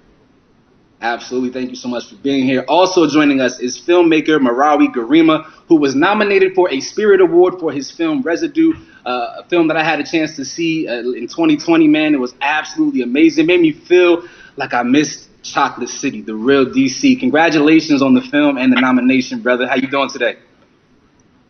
Absolutely. 1.00 1.50
Thank 1.50 1.70
you 1.70 1.76
so 1.76 1.88
much 1.88 2.08
for 2.08 2.16
being 2.16 2.44
here. 2.44 2.64
Also 2.68 3.06
joining 3.06 3.40
us 3.40 3.60
is 3.60 3.78
filmmaker 3.78 4.38
Merawi 4.38 4.88
Gerima, 4.94 5.44
who 5.68 5.76
was 5.76 5.94
nominated 5.94 6.54
for 6.54 6.70
a 6.70 6.80
Spirit 6.80 7.20
Award 7.20 7.60
for 7.60 7.70
his 7.70 7.90
film 7.90 8.22
Residue, 8.22 8.72
uh, 9.04 9.36
a 9.38 9.44
film 9.48 9.68
that 9.68 9.76
I 9.76 9.84
had 9.84 10.00
a 10.00 10.04
chance 10.04 10.36
to 10.36 10.44
see 10.44 10.88
uh, 10.88 11.00
in 11.00 11.28
2020. 11.28 11.86
Man, 11.86 12.14
it 12.14 12.20
was 12.20 12.34
absolutely 12.40 13.02
amazing. 13.02 13.44
It 13.44 13.46
made 13.46 13.60
me 13.60 13.72
feel 13.72 14.24
like 14.56 14.72
I 14.72 14.82
missed 14.82 15.25
Chocolate 15.52 15.88
City, 15.88 16.20
the 16.22 16.34
real 16.34 16.66
DC. 16.66 17.18
Congratulations 17.20 18.02
on 18.02 18.14
the 18.14 18.20
film 18.20 18.58
and 18.58 18.72
the 18.72 18.80
nomination, 18.80 19.40
brother. 19.40 19.66
How 19.66 19.76
you 19.76 19.88
doing 19.88 20.08
today? 20.08 20.36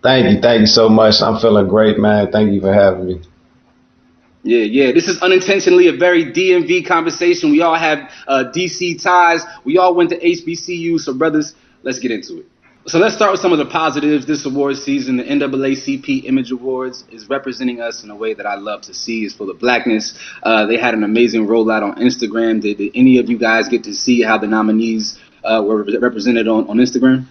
Thank 0.03 0.31
you. 0.31 0.41
Thank 0.41 0.61
you 0.61 0.67
so 0.67 0.89
much. 0.89 1.21
I'm 1.21 1.41
feeling 1.41 1.69
great, 1.69 1.99
man. 1.99 2.31
Thank 2.31 2.53
you 2.53 2.61
for 2.61 2.73
having 2.73 3.07
me. 3.07 3.21
Yeah, 4.43 4.63
yeah. 4.63 4.93
This 4.93 5.09
is 5.09 5.21
unintentionally 5.23 5.89
a 5.89 5.93
very 5.93 6.27
DMV 6.33 6.87
conversation. 6.87 7.51
We 7.51 7.63
all 7.63 7.75
have 7.75 8.11
uh, 8.29 8.45
DC 8.55 9.03
ties. 9.03 9.43
We 9.65 9.79
all 9.79 9.95
went 9.95 10.11
to 10.11 10.19
HBCU. 10.21 11.01
So, 11.01 11.15
brothers, 11.15 11.55
let's 11.83 11.99
get 11.99 12.13
into 12.13 12.39
it. 12.41 12.47
So 12.89 13.01
let's 13.01 13.17
start 13.17 13.33
with 13.33 13.41
some 13.41 13.51
of 13.51 13.59
the 13.59 13.67
positives. 13.67 14.27
This 14.27 14.47
award 14.47 14.77
season, 14.77 15.17
the 15.17 15.25
NAACP 15.25 16.25
Image 16.25 16.53
Awards, 16.53 17.03
is 17.11 17.29
representing 17.29 17.81
us 17.81 18.05
in 18.05 18.11
a 18.11 18.15
way 18.15 18.33
that 18.33 18.47
I 18.47 18.55
love 18.55 18.83
to 18.83 18.95
see. 18.95 19.25
Is 19.25 19.35
full 19.35 19.51
of 19.51 19.59
blackness. 19.59 20.17
Uh, 20.45 20.67
they 20.67 20.77
had 20.77 20.95
an 20.95 21.03
amazing 21.03 21.49
rollout 21.49 21.83
on 21.83 21.97
Instagram. 21.97 22.63
Did, 22.63 22.79
did, 22.79 22.93
any 22.95 23.19
of 23.19 23.29
you 23.29 23.39
guys 23.39 23.69
get 23.69 23.83
to 23.85 23.93
see 23.93 24.23
how 24.23 24.39
the 24.39 24.47
nominees 24.47 25.19
uh, 25.43 25.65
were 25.67 25.83
represented 26.01 26.47
on, 26.47 26.69
on 26.69 26.77
Instagram? 26.77 27.27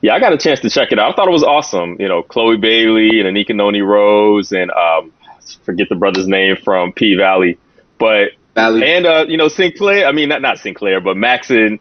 Yeah, 0.00 0.14
I 0.14 0.20
got 0.20 0.32
a 0.32 0.38
chance 0.38 0.60
to 0.60 0.70
check 0.70 0.90
it 0.90 0.98
out. 0.98 1.12
I 1.12 1.16
thought 1.16 1.28
it 1.28 1.32
was 1.32 1.44
awesome. 1.44 1.98
You 2.00 2.08
know, 2.08 2.22
Chloe 2.22 2.56
Bailey 2.56 3.20
and 3.20 3.28
Anika 3.28 3.54
Noni 3.54 3.82
Rose 3.82 4.52
and 4.52 4.70
um, 4.70 5.12
forget 5.66 5.90
the 5.90 5.96
brother's 5.96 6.26
name 6.26 6.56
from 6.64 6.94
P 6.94 7.14
Valley, 7.14 7.58
but 7.98 8.30
Valley. 8.54 8.90
and 8.90 9.04
uh, 9.04 9.26
you 9.28 9.36
know 9.36 9.48
Sinclair. 9.48 10.06
I 10.06 10.12
mean, 10.12 10.30
not 10.30 10.40
not 10.40 10.56
Sinclair, 10.60 11.02
but 11.02 11.18
Max 11.18 11.50
and 11.50 11.78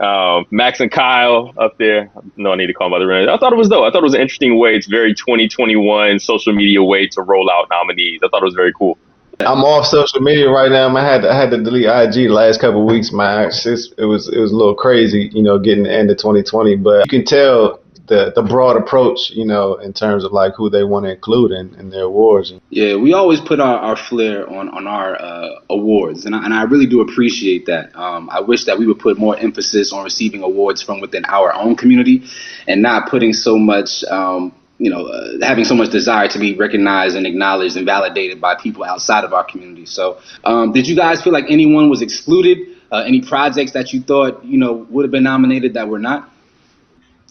uh, 0.00 0.42
Max 0.50 0.80
and 0.80 0.90
Kyle 0.90 1.54
up 1.58 1.78
there. 1.78 2.10
No, 2.36 2.52
I 2.52 2.56
need 2.56 2.66
to 2.66 2.74
call 2.74 2.90
my 2.90 2.96
other. 2.96 3.12
I 3.12 3.36
thought 3.38 3.52
it 3.52 3.56
was 3.56 3.68
though. 3.68 3.84
I 3.84 3.90
thought 3.90 4.00
it 4.00 4.02
was 4.02 4.14
an 4.14 4.20
interesting 4.20 4.58
way. 4.58 4.74
It's 4.74 4.86
very 4.86 5.14
2021 5.14 6.18
social 6.18 6.52
media 6.52 6.82
way 6.82 7.06
to 7.08 7.22
roll 7.22 7.50
out 7.50 7.68
nominees. 7.70 8.20
I 8.24 8.28
thought 8.28 8.42
it 8.42 8.46
was 8.46 8.54
very 8.54 8.72
cool. 8.72 8.98
I'm 9.40 9.64
off 9.64 9.86
social 9.86 10.20
media 10.20 10.48
right 10.48 10.70
now. 10.70 10.94
I 10.96 11.04
had 11.04 11.22
to, 11.22 11.30
I 11.30 11.36
had 11.36 11.50
to 11.50 11.62
delete 11.62 11.84
IG 11.84 12.28
the 12.28 12.28
last 12.28 12.60
couple 12.60 12.86
weeks. 12.86 13.12
Man, 13.12 13.44
it 13.44 14.04
was 14.04 14.28
it 14.28 14.38
was 14.38 14.52
a 14.52 14.56
little 14.56 14.74
crazy, 14.74 15.30
you 15.32 15.42
know, 15.42 15.58
getting 15.58 15.84
the 15.84 15.92
end 15.92 16.10
of 16.10 16.16
2020. 16.16 16.76
But 16.76 17.04
you 17.04 17.18
can 17.18 17.24
tell 17.24 17.80
the 18.06 18.32
the 18.34 18.42
broad 18.42 18.76
approach, 18.76 19.30
you 19.30 19.44
know, 19.44 19.74
in 19.74 19.92
terms 19.92 20.24
of 20.24 20.32
like 20.32 20.54
who 20.54 20.70
they 20.70 20.84
want 20.84 21.04
to 21.06 21.12
include 21.12 21.52
in, 21.52 21.74
in 21.74 21.90
their 21.90 22.04
awards. 22.04 22.52
Yeah, 22.70 22.96
we 22.96 23.12
always 23.12 23.40
put 23.40 23.60
our, 23.60 23.78
our 23.78 23.96
flair 23.96 24.48
on 24.48 24.68
on 24.70 24.86
our 24.86 25.20
uh, 25.20 25.60
awards, 25.70 26.24
and 26.24 26.34
I, 26.34 26.44
and 26.44 26.54
I 26.54 26.62
really 26.64 26.86
do 26.86 27.00
appreciate 27.00 27.66
that. 27.66 27.94
Um, 27.96 28.28
I 28.30 28.40
wish 28.40 28.64
that 28.64 28.78
we 28.78 28.86
would 28.86 28.98
put 28.98 29.18
more 29.18 29.36
emphasis 29.36 29.92
on 29.92 30.04
receiving 30.04 30.42
awards 30.42 30.82
from 30.82 31.00
within 31.00 31.24
our 31.26 31.54
own 31.54 31.76
community, 31.76 32.24
and 32.66 32.82
not 32.82 33.08
putting 33.10 33.32
so 33.32 33.58
much. 33.58 34.04
Um, 34.04 34.54
you 34.78 34.90
know, 34.90 35.06
uh, 35.06 35.38
having 35.40 35.64
so 35.64 35.74
much 35.74 35.90
desire 35.90 36.28
to 36.28 36.38
be 36.38 36.54
recognized 36.54 37.16
and 37.16 37.26
acknowledged 37.26 37.78
and 37.78 37.86
validated 37.86 38.42
by 38.42 38.54
people 38.54 38.84
outside 38.84 39.24
of 39.24 39.32
our 39.32 39.42
community. 39.42 39.86
So, 39.86 40.20
um, 40.44 40.72
did 40.72 40.86
you 40.86 40.94
guys 40.94 41.22
feel 41.22 41.32
like 41.32 41.46
anyone 41.48 41.88
was 41.88 42.02
excluded? 42.02 42.58
Uh, 42.92 43.02
any 43.06 43.22
projects 43.22 43.72
that 43.72 43.94
you 43.94 44.02
thought 44.02 44.44
you 44.44 44.58
know 44.58 44.86
would 44.90 45.04
have 45.04 45.10
been 45.10 45.22
nominated 45.22 45.72
that 45.74 45.88
were 45.88 45.98
not? 45.98 46.30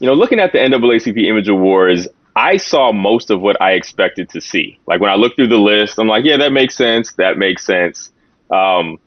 You 0.05 0.11
know, 0.11 0.17
looking 0.17 0.39
at 0.39 0.51
the 0.51 0.59
NAACP 0.59 1.17
Image 1.25 1.47
Awards, 1.47 2.07
I 2.35 2.57
saw 2.57 2.91
most 2.91 3.31
of 3.31 3.41
what 3.41 3.59
I 3.59 3.71
expected 3.71 4.29
to 4.29 4.39
see. 4.39 4.77
Like 4.85 5.01
when 5.01 5.09
I 5.09 5.15
looked 5.15 5.35
through 5.35 5.47
the 5.47 5.57
list, 5.57 5.97
I'm 5.97 6.07
like, 6.07 6.23
yeah, 6.25 6.37
that 6.37 6.51
makes 6.51 6.75
sense. 6.75 7.13
That 7.13 7.39
makes 7.39 7.65
sense. 7.65 8.11
Um, 8.51 8.99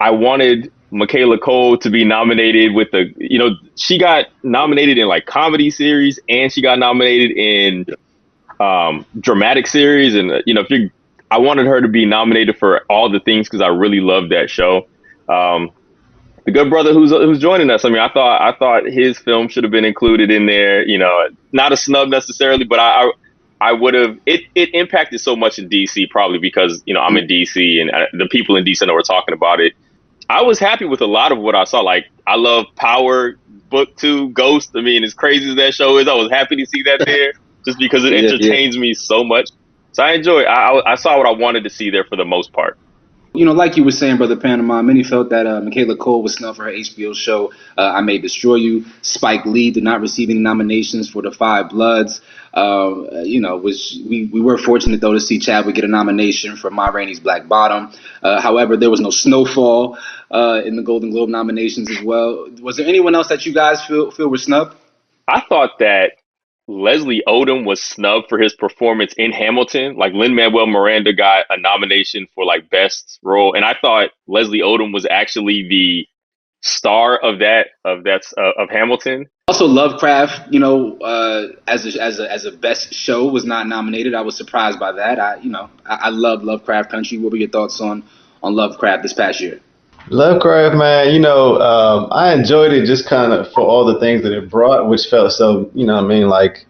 I 0.00 0.12
wanted 0.12 0.70
Michaela 0.92 1.38
Coel 1.38 1.76
to 1.78 1.90
be 1.90 2.04
nominated 2.04 2.72
with 2.72 2.88
the, 2.92 3.12
you 3.16 3.36
know, 3.36 3.56
she 3.74 3.98
got 3.98 4.26
nominated 4.44 4.96
in 4.96 5.08
like 5.08 5.26
comedy 5.26 5.70
series 5.70 6.20
and 6.28 6.52
she 6.52 6.62
got 6.62 6.78
nominated 6.78 7.36
in 7.36 7.86
um, 8.60 9.04
dramatic 9.18 9.66
series. 9.66 10.14
And, 10.14 10.30
you 10.46 10.54
know, 10.54 10.60
if 10.60 10.70
you, 10.70 10.88
I 11.32 11.38
wanted 11.38 11.66
her 11.66 11.80
to 11.80 11.88
be 11.88 12.04
nominated 12.04 12.56
for 12.58 12.84
all 12.88 13.10
the 13.10 13.18
things 13.18 13.48
because 13.48 13.60
I 13.60 13.70
really 13.70 13.98
loved 13.98 14.30
that 14.30 14.50
show. 14.50 14.86
Um, 15.28 15.72
the 16.48 16.52
good 16.52 16.70
brother 16.70 16.94
who's 16.94 17.10
who's 17.10 17.38
joining 17.38 17.68
us. 17.68 17.84
I 17.84 17.90
mean, 17.90 17.98
I 17.98 18.08
thought 18.08 18.40
I 18.40 18.56
thought 18.56 18.86
his 18.86 19.18
film 19.18 19.48
should 19.48 19.64
have 19.64 19.70
been 19.70 19.84
included 19.84 20.30
in 20.30 20.46
there. 20.46 20.82
You 20.82 20.96
know, 20.96 21.28
not 21.52 21.72
a 21.72 21.76
snub 21.76 22.08
necessarily, 22.08 22.64
but 22.64 22.78
I 22.78 23.02
I, 23.02 23.12
I 23.60 23.72
would 23.72 23.92
have. 23.92 24.18
It 24.24 24.44
it 24.54 24.72
impacted 24.72 25.20
so 25.20 25.36
much 25.36 25.58
in 25.58 25.68
DC 25.68 26.08
probably 26.08 26.38
because 26.38 26.82
you 26.86 26.94
know 26.94 27.00
I'm 27.00 27.18
in 27.18 27.26
DC 27.26 27.82
and 27.82 27.90
uh, 27.90 28.06
the 28.14 28.26
people 28.28 28.56
in 28.56 28.64
DC 28.64 28.86
know 28.86 28.94
we're 28.94 29.02
talking 29.02 29.34
about 29.34 29.60
it. 29.60 29.74
I 30.30 30.40
was 30.40 30.58
happy 30.58 30.86
with 30.86 31.02
a 31.02 31.06
lot 31.06 31.32
of 31.32 31.38
what 31.38 31.54
I 31.54 31.64
saw. 31.64 31.80
Like 31.80 32.06
I 32.26 32.36
love 32.36 32.64
Power 32.76 33.34
Book 33.68 33.94
Two, 33.96 34.30
Ghost. 34.30 34.70
I 34.74 34.80
mean, 34.80 35.04
as 35.04 35.12
crazy 35.12 35.50
as 35.50 35.56
that 35.56 35.74
show 35.74 35.98
is, 35.98 36.08
I 36.08 36.14
was 36.14 36.30
happy 36.30 36.56
to 36.56 36.64
see 36.64 36.82
that 36.84 37.00
there 37.04 37.34
just 37.66 37.78
because 37.78 38.06
it 38.06 38.14
entertains 38.14 38.74
yeah, 38.74 38.80
yeah. 38.80 38.88
me 38.88 38.94
so 38.94 39.22
much. 39.22 39.50
So 39.92 40.02
I 40.02 40.12
enjoy. 40.12 40.44
I 40.44 40.92
I 40.92 40.94
saw 40.94 41.18
what 41.18 41.26
I 41.26 41.32
wanted 41.32 41.64
to 41.64 41.70
see 41.70 41.90
there 41.90 42.04
for 42.04 42.16
the 42.16 42.24
most 42.24 42.54
part. 42.54 42.78
You 43.34 43.44
know, 43.44 43.52
like 43.52 43.76
you 43.76 43.84
were 43.84 43.90
saying, 43.90 44.16
brother 44.16 44.36
Panama, 44.36 44.82
many 44.82 45.02
felt 45.04 45.30
that 45.30 45.46
uh, 45.46 45.60
Michaela 45.60 45.96
Coel 45.96 46.22
was 46.22 46.34
snubbed 46.34 46.56
for 46.56 46.64
her 46.64 46.72
HBO 46.72 47.14
show 47.14 47.52
uh, 47.76 47.92
"I 47.94 48.00
May 48.00 48.18
Destroy 48.18 48.56
You." 48.56 48.84
Spike 49.02 49.44
Lee 49.44 49.70
did 49.70 49.84
not 49.84 50.00
receive 50.00 50.30
any 50.30 50.38
nominations 50.38 51.10
for 51.10 51.22
The 51.22 51.30
Five 51.30 51.70
Bloods. 51.70 52.20
Uh, 52.54 53.22
you 53.22 53.40
know, 53.40 53.56
which 53.56 53.96
we, 54.08 54.26
we 54.32 54.40
were 54.40 54.56
fortunate 54.56 55.00
though 55.00 55.12
to 55.12 55.20
see 55.20 55.38
Chadwick 55.38 55.74
get 55.74 55.84
a 55.84 55.88
nomination 55.88 56.56
for 56.56 56.70
Ma 56.70 56.86
Rainey's 56.86 57.20
Black 57.20 57.46
Bottom. 57.46 57.92
Uh, 58.22 58.40
however, 58.40 58.76
there 58.76 58.90
was 58.90 59.00
no 59.00 59.10
Snowfall 59.10 59.98
uh, 60.30 60.62
in 60.64 60.76
the 60.76 60.82
Golden 60.82 61.10
Globe 61.10 61.28
nominations 61.28 61.90
as 61.90 62.02
well. 62.02 62.48
Was 62.60 62.78
there 62.78 62.86
anyone 62.86 63.14
else 63.14 63.28
that 63.28 63.44
you 63.44 63.52
guys 63.52 63.84
feel 63.84 64.10
feel 64.10 64.28
were 64.28 64.38
snubbed? 64.38 64.74
I 65.28 65.42
thought 65.48 65.78
that 65.80 66.12
Leslie 66.68 67.22
Odom 67.26 67.64
was 67.64 67.82
snubbed 67.82 68.28
for 68.28 68.38
his 68.38 68.54
performance 68.54 69.14
in 69.16 69.32
Hamilton. 69.32 69.96
Like 69.96 70.12
Lin 70.12 70.34
Manuel 70.34 70.66
Miranda 70.66 71.14
got 71.14 71.46
a 71.48 71.58
nomination 71.58 72.28
for 72.34 72.44
like 72.44 72.68
best 72.68 73.18
role, 73.22 73.54
and 73.54 73.64
I 73.64 73.74
thought 73.80 74.10
Leslie 74.26 74.60
Odom 74.60 74.92
was 74.92 75.06
actually 75.10 75.66
the 75.66 76.06
star 76.60 77.16
of 77.18 77.38
that 77.38 77.68
of 77.86 78.04
that 78.04 78.22
uh, 78.36 78.52
of 78.62 78.68
Hamilton. 78.68 79.26
Also, 79.48 79.66
Lovecraft, 79.66 80.52
you 80.52 80.60
know, 80.60 80.98
uh, 80.98 81.48
as 81.66 81.86
a, 81.86 82.02
as 82.02 82.20
a 82.20 82.30
as 82.30 82.44
a 82.44 82.52
best 82.52 82.92
show 82.92 83.26
was 83.26 83.46
not 83.46 83.66
nominated. 83.66 84.14
I 84.14 84.20
was 84.20 84.36
surprised 84.36 84.78
by 84.78 84.92
that. 84.92 85.18
I 85.18 85.36
you 85.36 85.50
know 85.50 85.70
I, 85.86 85.94
I 85.94 86.08
love 86.10 86.44
Lovecraft 86.44 86.90
Country. 86.90 87.16
What 87.16 87.32
were 87.32 87.38
your 87.38 87.48
thoughts 87.48 87.80
on 87.80 88.04
on 88.42 88.54
Lovecraft 88.54 89.02
this 89.02 89.14
past 89.14 89.40
year? 89.40 89.60
Lovecraft, 90.10 90.76
man, 90.76 91.12
you 91.12 91.20
know, 91.20 91.60
um, 91.60 92.08
I 92.10 92.32
enjoyed 92.34 92.72
it 92.72 92.86
just 92.86 93.06
kind 93.08 93.32
of 93.32 93.50
for 93.52 93.60
all 93.60 93.84
the 93.84 93.98
things 94.00 94.22
that 94.22 94.32
it 94.32 94.50
brought, 94.50 94.88
which 94.88 95.06
felt 95.06 95.32
so, 95.32 95.70
you 95.74 95.86
know, 95.86 95.96
I 95.96 96.02
mean, 96.02 96.28
like 96.28 96.66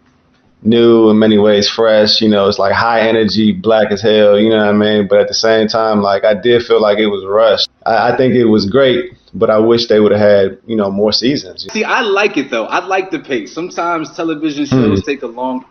new 0.61 1.09
in 1.09 1.19
many 1.19 1.37
ways, 1.37 1.69
fresh. 1.69 2.21
You 2.21 2.29
know, 2.29 2.47
it's 2.47 2.59
like 2.59 2.73
high 2.73 3.01
energy, 3.07 3.51
black 3.51 3.91
as 3.91 4.01
hell. 4.01 4.39
You 4.39 4.49
know 4.49 4.57
what 4.57 4.67
I 4.67 4.73
mean? 4.73 5.07
But 5.07 5.19
at 5.21 5.27
the 5.27 5.33
same 5.33 5.67
time, 5.67 6.01
like 6.01 6.23
I 6.23 6.33
did 6.33 6.63
feel 6.63 6.81
like 6.81 6.97
it 6.99 7.07
was 7.07 7.25
rushed. 7.25 7.69
I, 7.85 8.11
I 8.13 8.17
think 8.17 8.35
it 8.35 8.45
was 8.45 8.69
great, 8.69 9.13
but 9.33 9.49
I 9.49 9.57
wish 9.57 9.87
they 9.87 9.99
would 9.99 10.11
have 10.11 10.21
had, 10.21 10.57
you 10.67 10.75
know, 10.75 10.91
more 10.91 11.13
seasons. 11.13 11.67
See, 11.71 11.83
I 11.83 12.01
like 12.01 12.37
it 12.37 12.49
though. 12.49 12.65
I 12.65 12.85
like 12.85 13.11
the 13.11 13.19
pace. 13.19 13.53
Sometimes 13.53 14.15
television 14.15 14.65
shows 14.65 14.99
Hmm. 14.99 15.05
take 15.09 15.21
a 15.23 15.27
long 15.27 15.65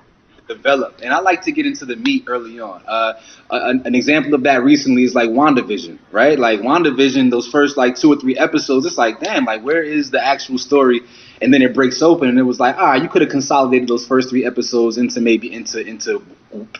develop. 0.48 0.98
And 1.02 1.12
I 1.12 1.20
like 1.20 1.42
to 1.42 1.52
get 1.52 1.66
into 1.66 1.84
the 1.84 1.96
meat 1.96 2.24
early 2.26 2.58
on. 2.58 2.82
Uh, 2.86 3.14
an, 3.50 3.82
an 3.84 3.94
example 3.94 4.34
of 4.34 4.42
that 4.42 4.64
recently 4.64 5.04
is 5.04 5.14
like 5.14 5.30
WandaVision, 5.30 5.98
right? 6.10 6.38
Like 6.38 6.60
WandaVision, 6.60 7.30
those 7.30 7.46
first 7.46 7.76
like 7.76 7.94
two 7.94 8.12
or 8.12 8.16
three 8.16 8.36
episodes, 8.36 8.86
it's 8.86 8.98
like, 8.98 9.20
damn, 9.20 9.44
like 9.44 9.62
where 9.62 9.82
is 9.82 10.10
the 10.10 10.24
actual 10.24 10.58
story? 10.58 11.02
And 11.40 11.54
then 11.54 11.62
it 11.62 11.72
breaks 11.72 12.02
open, 12.02 12.28
and 12.28 12.36
it 12.36 12.42
was 12.42 12.58
like, 12.58 12.74
ah, 12.78 12.94
you 12.94 13.08
could 13.08 13.22
have 13.22 13.30
consolidated 13.30 13.88
those 13.88 14.04
first 14.04 14.28
three 14.28 14.44
episodes 14.44 14.98
into 14.98 15.20
maybe 15.20 15.54
into 15.54 15.80
into 15.86 16.20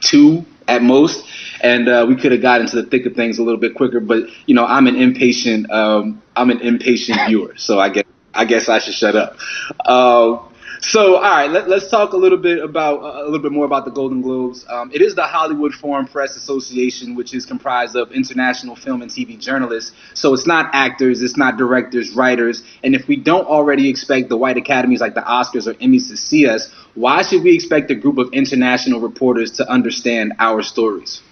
two 0.00 0.44
at 0.66 0.83
most, 0.83 1.24
and 1.61 1.88
uh, 1.88 2.04
we 2.09 2.16
could 2.16 2.33
have 2.33 2.42
got 2.42 2.61
into 2.61 2.74
the 2.74 2.83
thick 2.83 3.07
of 3.07 3.14
things 3.14 3.38
a 3.38 3.42
little 3.44 3.61
bit 3.61 3.76
quicker. 3.76 4.00
But 4.00 4.24
you 4.46 4.57
know, 4.57 4.64
I'm 4.64 4.88
an 4.88 4.96
impatient, 4.96 5.70
um, 5.70 6.20
I'm 6.35 6.50
an 6.50 6.61
impatient 6.61 7.20
viewer, 7.28 7.54
so 7.57 7.78
I 7.78 7.88
guess 7.88 8.04
I 8.35 8.44
guess 8.44 8.68
I 8.68 8.78
should 8.81 8.94
shut 8.94 9.14
up. 9.14 9.37
Uh, 9.85 10.38
so, 10.80 11.16
all 11.16 11.22
right, 11.22 11.50
let, 11.50 11.68
let's 11.68 11.90
talk 11.90 12.12
a 12.12 12.16
little 12.16 12.38
bit 12.38 12.62
about 12.62 13.02
uh, 13.02 13.22
a 13.22 13.24
little 13.24 13.40
bit 13.40 13.52
more 13.52 13.64
about 13.64 13.84
the 13.84 13.90
Golden 13.90 14.22
Globes. 14.22 14.64
Um, 14.68 14.90
it 14.92 15.02
is 15.02 15.14
the 15.14 15.24
Hollywood 15.24 15.72
Foreign 15.72 16.06
Press 16.06 16.36
Association, 16.36 17.14
which 17.14 17.34
is 17.34 17.44
comprised 17.44 17.96
of 17.96 18.12
international 18.12 18.76
film 18.76 19.02
and 19.02 19.10
TV 19.10 19.38
journalists. 19.38 19.92
So 20.14 20.34
it's 20.34 20.46
not 20.46 20.70
actors, 20.72 21.22
it's 21.22 21.36
not 21.36 21.56
directors, 21.56 22.12
writers. 22.12 22.62
And 22.84 22.94
if 22.94 23.08
we 23.08 23.16
don't 23.16 23.46
already 23.46 23.88
expect 23.88 24.28
the 24.28 24.36
white 24.36 24.56
academies 24.56 25.00
like 25.00 25.14
the 25.14 25.22
Oscars 25.22 25.66
or 25.66 25.74
Emmys 25.74 26.08
to 26.08 26.16
see 26.16 26.46
us, 26.46 26.72
why 26.94 27.22
should 27.22 27.42
we 27.42 27.54
expect 27.54 27.90
a 27.90 27.94
group 27.94 28.18
of 28.18 28.32
international 28.32 29.00
reporters 29.00 29.52
to 29.52 29.68
understand 29.68 30.34
our 30.38 30.62
stories? 30.62 31.22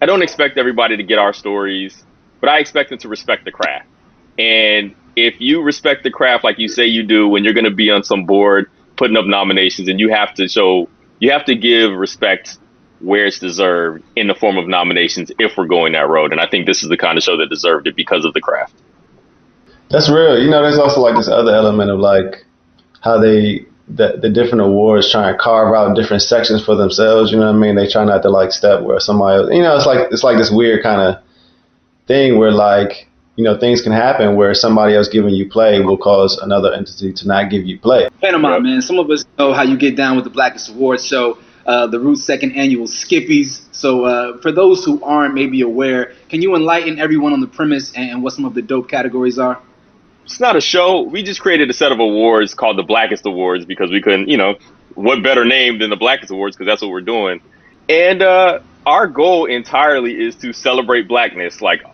I 0.00 0.06
don't 0.06 0.22
expect 0.22 0.58
everybody 0.58 0.96
to 0.96 1.02
get 1.02 1.18
our 1.18 1.32
stories, 1.32 2.04
but 2.40 2.50
I 2.50 2.58
expect 2.58 2.90
them 2.90 2.98
to 3.00 3.08
respect 3.08 3.44
the 3.44 3.52
craft. 3.52 3.86
And 4.38 4.94
if 5.16 5.40
you 5.40 5.62
respect 5.62 6.02
the 6.04 6.10
craft 6.10 6.44
like 6.44 6.58
you 6.58 6.68
say 6.68 6.86
you 6.86 7.02
do 7.02 7.28
when 7.28 7.44
you're 7.44 7.54
going 7.54 7.64
to 7.64 7.70
be 7.70 7.90
on 7.90 8.04
some 8.04 8.24
board 8.24 8.70
putting 8.96 9.16
up 9.16 9.26
nominations 9.26 9.88
and 9.88 9.98
you 9.98 10.10
have 10.10 10.34
to 10.34 10.48
show 10.48 10.88
you 11.18 11.30
have 11.32 11.44
to 11.44 11.54
give 11.54 11.92
respect 11.92 12.58
where 13.00 13.26
it's 13.26 13.38
deserved 13.38 14.02
in 14.14 14.26
the 14.26 14.34
form 14.34 14.56
of 14.56 14.68
nominations 14.68 15.32
if 15.38 15.56
we're 15.56 15.66
going 15.66 15.92
that 15.92 16.08
road 16.08 16.32
and 16.32 16.40
i 16.40 16.46
think 16.46 16.66
this 16.66 16.82
is 16.82 16.88
the 16.88 16.96
kind 16.96 17.18
of 17.18 17.24
show 17.24 17.36
that 17.36 17.48
deserved 17.48 17.86
it 17.86 17.96
because 17.96 18.24
of 18.24 18.32
the 18.34 18.40
craft 18.40 18.74
That's 19.90 20.08
real. 20.10 20.42
You 20.42 20.50
know, 20.50 20.62
there's 20.62 20.78
also 20.78 21.00
like 21.00 21.16
this 21.16 21.28
other 21.28 21.54
element 21.54 21.90
of 21.90 22.00
like 22.00 22.44
how 23.02 23.18
they 23.18 23.64
the 23.88 24.18
the 24.20 24.28
different 24.28 24.62
awards 24.62 25.10
try 25.10 25.30
and 25.30 25.38
carve 25.38 25.74
out 25.74 25.94
different 25.94 26.22
sections 26.22 26.64
for 26.64 26.74
themselves. 26.74 27.30
You 27.30 27.38
know 27.38 27.46
what 27.46 27.56
I 27.56 27.58
mean? 27.58 27.76
They 27.76 27.88
try 27.88 28.04
not 28.04 28.22
to 28.22 28.30
like 28.30 28.50
step 28.52 28.82
where 28.82 28.98
somebody 28.98 29.38
else. 29.42 29.50
You 29.54 29.62
know, 29.62 29.76
it's 29.76 29.86
like 29.86 30.08
it's 30.10 30.24
like 30.24 30.38
this 30.38 30.50
weird 30.50 30.82
kind 30.82 31.00
of 31.00 31.22
thing 32.06 32.38
where 32.38 32.50
like 32.50 33.05
you 33.36 33.44
know 33.44 33.58
things 33.58 33.82
can 33.82 33.92
happen 33.92 34.34
where 34.34 34.54
somebody 34.54 34.94
else 34.94 35.08
giving 35.08 35.34
you 35.34 35.48
play 35.48 35.80
will 35.80 35.98
cause 35.98 36.38
another 36.38 36.72
entity 36.72 37.12
to 37.12 37.26
not 37.26 37.50
give 37.50 37.64
you 37.64 37.78
play. 37.78 38.08
Panama, 38.20 38.58
man. 38.58 38.82
Some 38.82 38.98
of 38.98 39.10
us 39.10 39.24
know 39.38 39.52
how 39.52 39.62
you 39.62 39.76
get 39.76 39.96
down 39.96 40.16
with 40.16 40.24
the 40.24 40.30
Blackest 40.30 40.70
Awards 40.70 41.06
show, 41.06 41.38
uh, 41.66 41.86
the 41.86 42.00
Root 42.00 42.16
Second 42.16 42.52
Annual 42.52 42.86
Skippies. 42.86 43.62
So, 43.72 44.04
uh, 44.04 44.38
for 44.38 44.52
those 44.52 44.84
who 44.84 45.02
aren't 45.04 45.34
maybe 45.34 45.60
aware, 45.60 46.14
can 46.30 46.40
you 46.40 46.56
enlighten 46.56 46.98
everyone 46.98 47.34
on 47.34 47.40
the 47.40 47.46
premise 47.46 47.92
and, 47.94 48.10
and 48.10 48.22
what 48.22 48.32
some 48.32 48.46
of 48.46 48.54
the 48.54 48.62
dope 48.62 48.88
categories 48.88 49.38
are? 49.38 49.60
it's 50.26 50.40
not 50.40 50.56
a 50.56 50.60
show 50.60 51.02
we 51.02 51.22
just 51.22 51.40
created 51.40 51.70
a 51.70 51.72
set 51.72 51.92
of 51.92 52.00
awards 52.00 52.52
called 52.52 52.76
the 52.76 52.82
blackest 52.82 53.24
awards 53.26 53.64
because 53.64 53.90
we 53.90 54.02
couldn't 54.02 54.28
you 54.28 54.36
know 54.36 54.56
what 54.94 55.22
better 55.22 55.44
name 55.44 55.78
than 55.78 55.88
the 55.88 55.96
blackest 55.96 56.32
awards 56.32 56.56
because 56.56 56.66
that's 56.66 56.82
what 56.82 56.90
we're 56.90 57.00
doing 57.00 57.40
and 57.88 58.22
uh, 58.22 58.58
our 58.84 59.06
goal 59.06 59.46
entirely 59.46 60.12
is 60.12 60.34
to 60.34 60.52
celebrate 60.52 61.06
blackness 61.06 61.62
like 61.62 61.84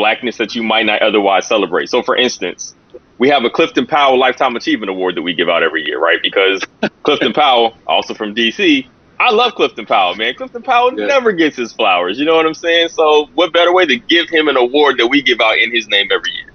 blackness 0.00 0.36
that 0.38 0.54
you 0.54 0.62
might 0.62 0.86
not 0.86 1.02
otherwise 1.02 1.46
celebrate 1.46 1.88
so 1.88 2.02
for 2.02 2.16
instance 2.16 2.74
we 3.18 3.28
have 3.28 3.44
a 3.44 3.50
clifton 3.50 3.86
powell 3.86 4.18
lifetime 4.18 4.56
achievement 4.56 4.88
award 4.88 5.14
that 5.14 5.22
we 5.22 5.34
give 5.34 5.48
out 5.48 5.62
every 5.62 5.84
year 5.86 5.98
right 5.98 6.20
because 6.22 6.64
clifton 7.02 7.32
powell 7.32 7.76
also 7.86 8.14
from 8.14 8.34
dc 8.34 8.86
I 9.20 9.32
love 9.32 9.54
Clifton 9.54 9.84
Powell, 9.84 10.14
man. 10.14 10.34
Clifton 10.34 10.62
Powell 10.62 10.92
never 10.92 11.32
gets 11.32 11.54
his 11.54 11.74
flowers. 11.74 12.18
You 12.18 12.24
know 12.24 12.36
what 12.36 12.46
I'm 12.46 12.54
saying? 12.54 12.88
So, 12.88 13.28
what 13.34 13.52
better 13.52 13.70
way 13.70 13.84
to 13.84 13.98
give 13.98 14.30
him 14.30 14.48
an 14.48 14.56
award 14.56 14.96
that 14.96 15.08
we 15.08 15.20
give 15.20 15.42
out 15.42 15.58
in 15.58 15.70
his 15.70 15.86
name 15.88 16.08
every 16.10 16.32
year? 16.32 16.50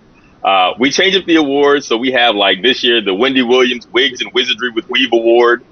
Uh, 0.46 0.74
we 0.80 0.92
change 0.92 1.16
up 1.16 1.26
the 1.26 1.36
awards, 1.36 1.88
so 1.88 1.98
we 1.98 2.12
have 2.12 2.36
like 2.36 2.64
this 2.64 2.84
year 2.84 3.02
the 3.02 3.14
Wendy 3.14 3.44
Williams 3.44 3.88
Wigs 3.92 4.22
and 4.22 4.32
Wizardry 4.34 4.72
with 4.72 4.90
Weave 4.90 5.14
Award, 5.14 5.64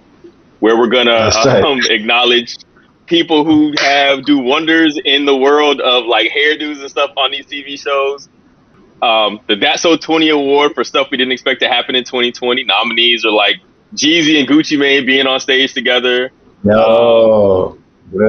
where 0.60 0.78
we're 0.78 0.88
gonna 0.88 1.32
um, 1.66 1.80
acknowledge 1.90 2.58
people 3.06 3.44
who 3.46 3.74
have 3.78 4.26
do 4.26 4.40
wonders 4.40 5.00
in 5.04 5.26
the 5.26 5.36
world 5.36 5.82
of 5.82 6.06
like 6.06 6.32
hairdos 6.32 6.80
and 6.80 6.90
stuff 6.90 7.12
on 7.18 7.32
these 7.32 7.46
TV 7.46 7.80
shows. 7.80 8.30
Um, 9.02 9.42
the 9.48 9.56
That's 9.58 9.82
So 9.82 9.98
20 9.98 10.30
Award 10.30 10.74
for 10.74 10.84
stuff 10.84 11.10
we 11.12 11.18
didn't 11.18 11.34
expect 11.34 11.60
to 11.62 11.68
happen 11.68 11.96
in 11.96 12.04
2020. 12.06 12.64
Nominees 12.64 13.26
are 13.26 13.32
like 13.32 13.58
Jeezy 13.94 14.40
and 14.40 14.48
Gucci 14.48 14.80
Mane 14.80 15.06
being 15.06 15.28
on 15.28 15.40
stage 15.40 15.74
together. 15.74 16.32
No, 16.64 17.78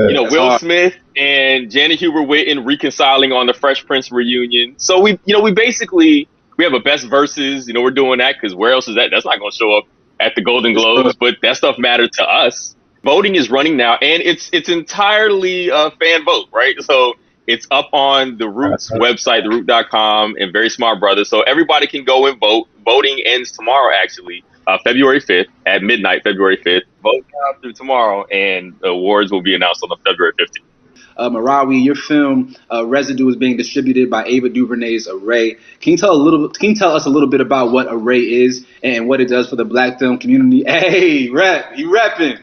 You 0.09 0.15
know, 0.15 0.25
Will 0.25 0.59
Smith 0.59 0.97
and 1.17 1.71
Janet 1.71 2.01
Hubert-Whitten 2.01 2.67
reconciling 2.67 3.33
on 3.33 3.47
the 3.47 3.55
Fresh 3.55 3.87
Prince 3.87 4.11
reunion. 4.11 4.75
So 4.79 5.01
we, 5.01 5.19
you 5.25 5.35
know, 5.35 5.41
we 5.41 5.53
basically 5.53 6.29
we 6.57 6.65
have 6.65 6.73
a 6.73 6.81
best 6.81 7.07
verses. 7.07 7.69
You 7.69 7.75
know, 7.75 7.83
we're 7.83 7.91
doing 7.93 8.19
that 8.19 8.35
because 8.35 8.55
where 8.55 8.73
else 8.73 8.89
is 8.89 8.97
that? 8.97 9.11
That's 9.13 9.25
not 9.25 9.39
going 9.39 9.53
to 9.53 9.57
show 9.57 9.77
up 9.77 9.85
at 10.19 10.35
the 10.35 10.43
Golden 10.43 10.75
Globes, 10.75 11.15
but 11.15 11.37
that 11.43 11.57
stuff 11.57 11.77
mattered 11.79 12.13
to 12.15 12.25
us. 12.25 12.75
Voting 13.05 13.35
is 13.35 13.51
running 13.51 13.77
now, 13.77 13.95
and 13.95 14.23
it's 14.23 14.49
it's 14.53 14.71
entirely 14.71 15.69
a 15.69 15.91
fan 15.91 16.25
vote, 16.25 16.49
right? 16.53 16.75
So 16.81 17.15
it's 17.47 17.67
up 17.71 17.91
on 17.93 18.39
the 18.39 18.49
Roots 18.49 18.91
website, 18.91 19.45
theroot.com, 19.45 20.37
and 20.39 20.53
Very 20.53 20.71
Smart 20.71 21.01
Brothas. 21.01 21.27
So 21.27 21.43
everybody 21.43 21.87
can 21.87 22.05
go 22.05 22.27
and 22.27 22.41
vote. 22.41 22.69
Voting 22.83 23.23
ends 23.27 23.53
tomorrow, 23.53 23.95
actually, 24.03 24.43
uh, 24.67 24.79
February 24.85 25.21
5th 25.21 25.47
at 25.67 25.83
midnight, 25.83 26.23
February 26.25 26.57
5th. 26.57 26.83
Vote 27.03 27.25
now 27.33 27.61
through 27.61 27.75
tomorrow, 27.75 28.25
and 28.27 28.75
the 28.81 28.89
awards 28.89 29.31
will 29.31 29.43
be 29.43 29.55
announced 29.55 29.83
on 29.83 29.91
the 29.91 29.97
February 30.05 30.33
15th. 30.41 30.65
Uh, 31.17 31.31
Merawi, 31.31 31.85
your 31.85 31.95
film 31.95 32.57
uh, 32.73 32.85
Residue 32.87 33.29
is 33.29 33.37
being 33.37 33.57
distributed 33.57 34.11
by 34.11 34.25
Ava 34.25 34.49
DuVernay's 34.49 35.07
Array. 35.07 35.57
Can 35.81 35.93
you 35.93 35.97
tell 35.97 36.13
a 36.13 36.17
little? 36.17 36.49
Can 36.49 36.71
you 36.71 36.75
tell 36.75 36.97
us 36.97 37.07
a 37.07 37.11
little 37.11 37.29
bit 37.29 37.41
about 37.41 37.71
what 37.71 37.87
Array 37.89 38.21
is 38.21 38.67
and 38.83 39.09
what 39.09 39.21
it 39.21 39.29
does 39.29 39.49
for 39.49 39.57
the 39.57 39.65
Black 39.65 39.99
film 39.99 40.19
community? 40.19 40.65
Hey, 40.75 41.29
rep, 41.29 41.77
you 41.77 41.91
repping? 41.91 42.41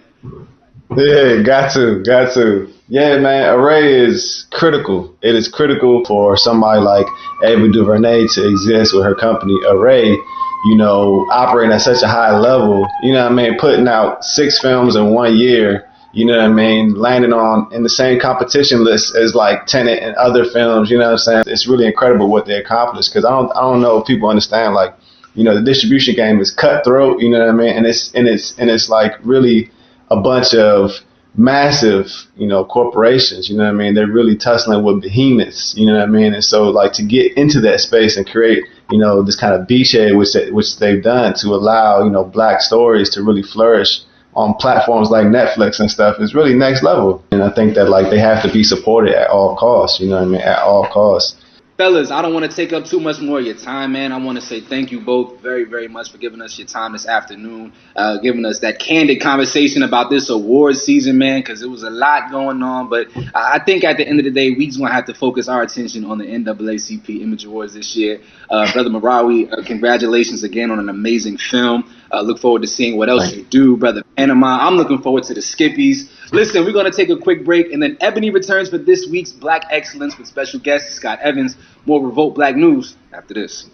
Yeah, 0.95 1.41
got 1.41 1.71
to, 1.73 2.03
got 2.03 2.33
to. 2.33 2.71
Yeah, 2.89 3.17
man, 3.19 3.53
Array 3.53 3.93
is 3.95 4.45
critical. 4.51 5.15
It 5.21 5.35
is 5.35 5.47
critical 5.47 6.03
for 6.03 6.35
somebody 6.35 6.81
like 6.81 7.05
Ava 7.45 7.69
DuVernay 7.69 8.27
to 8.33 8.49
exist 8.49 8.93
with 8.93 9.05
her 9.05 9.15
company 9.15 9.57
Array, 9.69 10.07
you 10.09 10.75
know, 10.75 11.25
operating 11.31 11.71
at 11.71 11.81
such 11.81 12.03
a 12.03 12.07
high 12.07 12.37
level, 12.37 12.85
you 13.03 13.13
know 13.13 13.23
what 13.23 13.31
I 13.31 13.35
mean, 13.35 13.57
putting 13.57 13.87
out 13.87 14.25
six 14.25 14.59
films 14.59 14.97
in 14.97 15.13
one 15.13 15.37
year, 15.37 15.89
you 16.11 16.25
know 16.25 16.35
what 16.35 16.45
I 16.45 16.49
mean, 16.49 16.95
landing 16.95 17.31
on 17.31 17.73
in 17.73 17.83
the 17.83 17.89
same 17.89 18.19
competition 18.19 18.83
list 18.83 19.15
as 19.15 19.33
like 19.33 19.65
Tenet 19.67 20.03
and 20.03 20.13
other 20.17 20.43
films, 20.43 20.91
you 20.91 20.97
know 20.97 21.05
what 21.05 21.11
I'm 21.13 21.17
saying? 21.19 21.43
It's 21.47 21.69
really 21.69 21.87
incredible 21.87 22.29
what 22.29 22.45
they 22.45 22.55
accomplished 22.57 23.11
because 23.11 23.23
I 23.23 23.29
don't 23.29 23.49
I 23.55 23.61
don't 23.61 23.81
know 23.81 23.99
if 23.99 24.07
people 24.07 24.27
understand 24.27 24.73
like, 24.73 24.93
you 25.35 25.45
know, 25.45 25.55
the 25.55 25.63
distribution 25.63 26.15
game 26.15 26.41
is 26.41 26.51
cutthroat, 26.51 27.21
you 27.21 27.29
know 27.29 27.39
what 27.39 27.47
I 27.47 27.53
mean? 27.53 27.77
And 27.77 27.85
it's 27.85 28.13
and 28.13 28.27
it's 28.27 28.59
and 28.59 28.69
it's 28.69 28.89
like 28.89 29.13
really 29.23 29.71
a 30.11 30.21
bunch 30.21 30.53
of 30.53 30.91
massive, 31.35 32.07
you 32.35 32.45
know, 32.45 32.65
corporations. 32.65 33.49
You 33.49 33.57
know 33.57 33.63
what 33.63 33.69
I 33.69 33.77
mean? 33.77 33.95
They're 33.95 34.11
really 34.11 34.35
tussling 34.35 34.83
with 34.83 35.01
behemoths. 35.01 35.73
You 35.77 35.85
know 35.85 35.93
what 35.93 36.03
I 36.03 36.07
mean? 36.07 36.33
And 36.33 36.43
so, 36.43 36.63
like, 36.69 36.91
to 36.93 37.03
get 37.03 37.37
into 37.37 37.61
that 37.61 37.79
space 37.79 38.17
and 38.17 38.29
create, 38.29 38.63
you 38.91 38.97
know, 38.97 39.23
this 39.23 39.39
kind 39.39 39.53
of 39.53 39.67
beachhead 39.67 40.17
which 40.17 40.33
they, 40.33 40.51
which 40.51 40.77
they've 40.77 41.01
done 41.01 41.33
to 41.35 41.47
allow, 41.55 42.03
you 42.03 42.09
know, 42.09 42.25
black 42.25 42.61
stories 42.61 43.09
to 43.11 43.23
really 43.23 43.43
flourish 43.43 44.01
on 44.33 44.53
platforms 44.55 45.09
like 45.09 45.25
Netflix 45.25 45.79
and 45.79 45.89
stuff 45.89 46.17
is 46.19 46.35
really 46.35 46.53
next 46.53 46.83
level. 46.83 47.23
And 47.31 47.43
I 47.43 47.51
think 47.51 47.75
that 47.75 47.89
like 47.89 48.09
they 48.09 48.19
have 48.19 48.43
to 48.43 48.51
be 48.51 48.63
supported 48.63 49.13
at 49.15 49.29
all 49.29 49.55
costs. 49.55 49.99
You 49.99 50.07
know 50.09 50.15
what 50.15 50.23
I 50.23 50.27
mean? 50.27 50.41
At 50.41 50.59
all 50.59 50.87
costs 50.87 51.35
fellas, 51.81 52.11
I 52.11 52.21
don't 52.21 52.31
want 52.31 52.47
to 52.47 52.55
take 52.55 52.73
up 52.73 52.85
too 52.85 52.99
much 52.99 53.19
more 53.21 53.39
of 53.39 53.45
your 53.45 53.55
time, 53.55 53.93
man. 53.93 54.11
I 54.11 54.17
want 54.23 54.39
to 54.39 54.45
say 54.45 54.61
thank 54.61 54.91
you 54.91 55.01
both 55.01 55.41
very, 55.41 55.63
very 55.63 55.87
much 55.87 56.11
for 56.11 56.19
giving 56.19 56.39
us 56.39 56.55
your 56.59 56.67
time 56.67 56.91
this 56.91 57.07
afternoon, 57.07 57.73
uh, 57.95 58.19
giving 58.19 58.45
us 58.45 58.59
that 58.59 58.77
candid 58.77 59.19
conversation 59.19 59.81
about 59.81 60.11
this 60.11 60.29
award 60.29 60.75
season, 60.75 61.17
man, 61.17 61.39
because 61.39 61.63
it 61.63 61.67
was 61.67 61.81
a 61.81 61.89
lot 61.89 62.29
going 62.29 62.61
on. 62.61 62.87
But 62.87 63.07
I 63.33 63.57
think 63.65 63.83
at 63.83 63.97
the 63.97 64.07
end 64.07 64.19
of 64.19 64.25
the 64.25 64.31
day, 64.31 64.51
we 64.51 64.67
just 64.67 64.79
want 64.79 64.91
to 64.91 64.95
have 64.95 65.05
to 65.05 65.15
focus 65.15 65.47
our 65.47 65.63
attention 65.63 66.05
on 66.05 66.19
the 66.19 66.25
NAACP 66.25 67.19
Image 67.19 67.45
Awards 67.45 67.73
this 67.73 67.95
year. 67.95 68.21
Uh, 68.51 68.71
Brother 68.73 68.91
Merawi, 68.91 69.51
uh, 69.51 69.65
congratulations 69.65 70.43
again 70.43 70.69
on 70.69 70.77
an 70.77 70.87
amazing 70.87 71.37
film. 71.37 71.91
Uh, 72.11 72.21
look 72.21 72.37
forward 72.37 72.61
to 72.61 72.67
seeing 72.67 72.95
what 72.95 73.09
else 73.09 73.33
you 73.33 73.43
do, 73.45 73.75
Brother 73.75 74.03
Panama. 74.15 74.67
I'm 74.67 74.75
looking 74.75 75.01
forward 75.01 75.23
to 75.23 75.33
the 75.33 75.41
Skippies. 75.41 76.11
Listen, 76.33 76.63
we're 76.63 76.71
going 76.71 76.89
to 76.89 76.95
take 76.95 77.09
a 77.09 77.17
quick 77.17 77.43
break, 77.43 77.73
and 77.73 77.83
then 77.83 77.97
Eboni 77.97 78.33
returns 78.33 78.69
for 78.69 78.77
this 78.77 79.05
week's 79.07 79.33
Black 79.33 79.65
Excellence 79.69 80.17
with 80.17 80.27
special 80.27 80.61
guest 80.61 80.91
Scott 80.91 81.19
Evans. 81.19 81.57
More 81.85 82.01
Revolt 82.01 82.35
Black 82.35 82.55
News 82.55 82.95
after 83.11 83.33
this. 83.33 83.69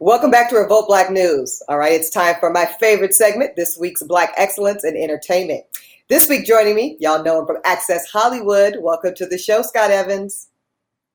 Welcome 0.00 0.30
back 0.30 0.48
to 0.48 0.56
Revolt 0.56 0.86
Black 0.88 1.10
News. 1.10 1.62
All 1.68 1.76
right, 1.76 1.92
it's 1.92 2.08
time 2.08 2.36
for 2.40 2.48
my 2.48 2.64
favorite 2.80 3.14
segment, 3.14 3.54
this 3.54 3.76
week's 3.76 4.02
Black 4.02 4.32
Excellence 4.38 4.82
in 4.82 4.96
Entertainment. 4.96 5.64
This 6.08 6.26
week 6.26 6.46
joining 6.46 6.74
me, 6.74 6.96
y'all 7.00 7.22
know 7.22 7.40
him 7.40 7.46
from 7.46 7.58
Access 7.66 8.10
Hollywood. 8.10 8.76
Welcome 8.80 9.14
to 9.16 9.26
the 9.26 9.36
show, 9.36 9.60
Scott 9.60 9.90
Evans. 9.90 10.48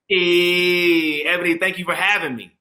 Hey, 0.08 1.25
Eboni, 1.25 1.60
thank 1.60 1.79
you 1.79 1.86
for 1.86 1.95
having 1.95 2.36
me. 2.36 2.51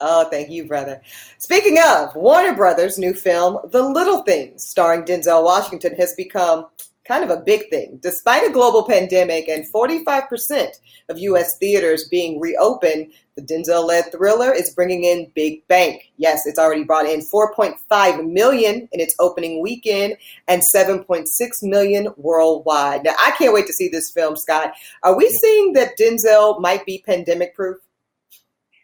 Oh, 0.00 0.24
thank 0.30 0.48
you, 0.48 0.66
brother. 0.66 1.02
Speaking 1.36 1.78
of, 1.84 2.16
Warner 2.16 2.54
Brothers' 2.54 2.98
new 2.98 3.12
film, 3.12 3.58
The 3.70 3.82
Little 3.82 4.22
Things, 4.22 4.66
starring 4.66 5.02
Denzel 5.02 5.44
Washington, 5.44 5.94
has 5.96 6.14
become 6.14 6.66
kind 7.08 7.24
of 7.24 7.30
a 7.30 7.42
big 7.42 7.68
thing. 7.70 7.98
Despite 8.02 8.46
a 8.46 8.52
global 8.52 8.86
pandemic 8.86 9.48
and 9.48 9.64
45% 9.72 10.68
of 11.08 11.18
U.S. 11.18 11.56
theaters 11.56 12.06
being 12.08 12.38
reopened, 12.38 13.12
the 13.34 13.42
Denzel 13.42 13.86
led 13.86 14.12
thriller 14.12 14.52
is 14.52 14.70
bringing 14.70 15.04
in 15.04 15.32
big 15.34 15.66
bank. 15.68 16.12
Yes, 16.18 16.46
it's 16.46 16.58
already 16.58 16.84
brought 16.84 17.06
in 17.06 17.20
4.5 17.20 18.30
million 18.30 18.88
in 18.92 19.00
its 19.00 19.14
opening 19.18 19.62
weekend 19.62 20.16
and 20.46 20.60
7.6 20.60 21.28
million 21.62 22.08
worldwide. 22.16 23.04
Now, 23.04 23.14
I 23.18 23.30
can't 23.32 23.54
wait 23.54 23.66
to 23.68 23.72
see 23.72 23.88
this 23.88 24.10
film, 24.10 24.36
Scott. 24.36 24.74
Are 25.02 25.16
we 25.16 25.30
seeing 25.30 25.72
that 25.72 25.98
Denzel 25.98 26.60
might 26.60 26.84
be 26.84 27.02
pandemic 27.06 27.54
proof? 27.54 27.78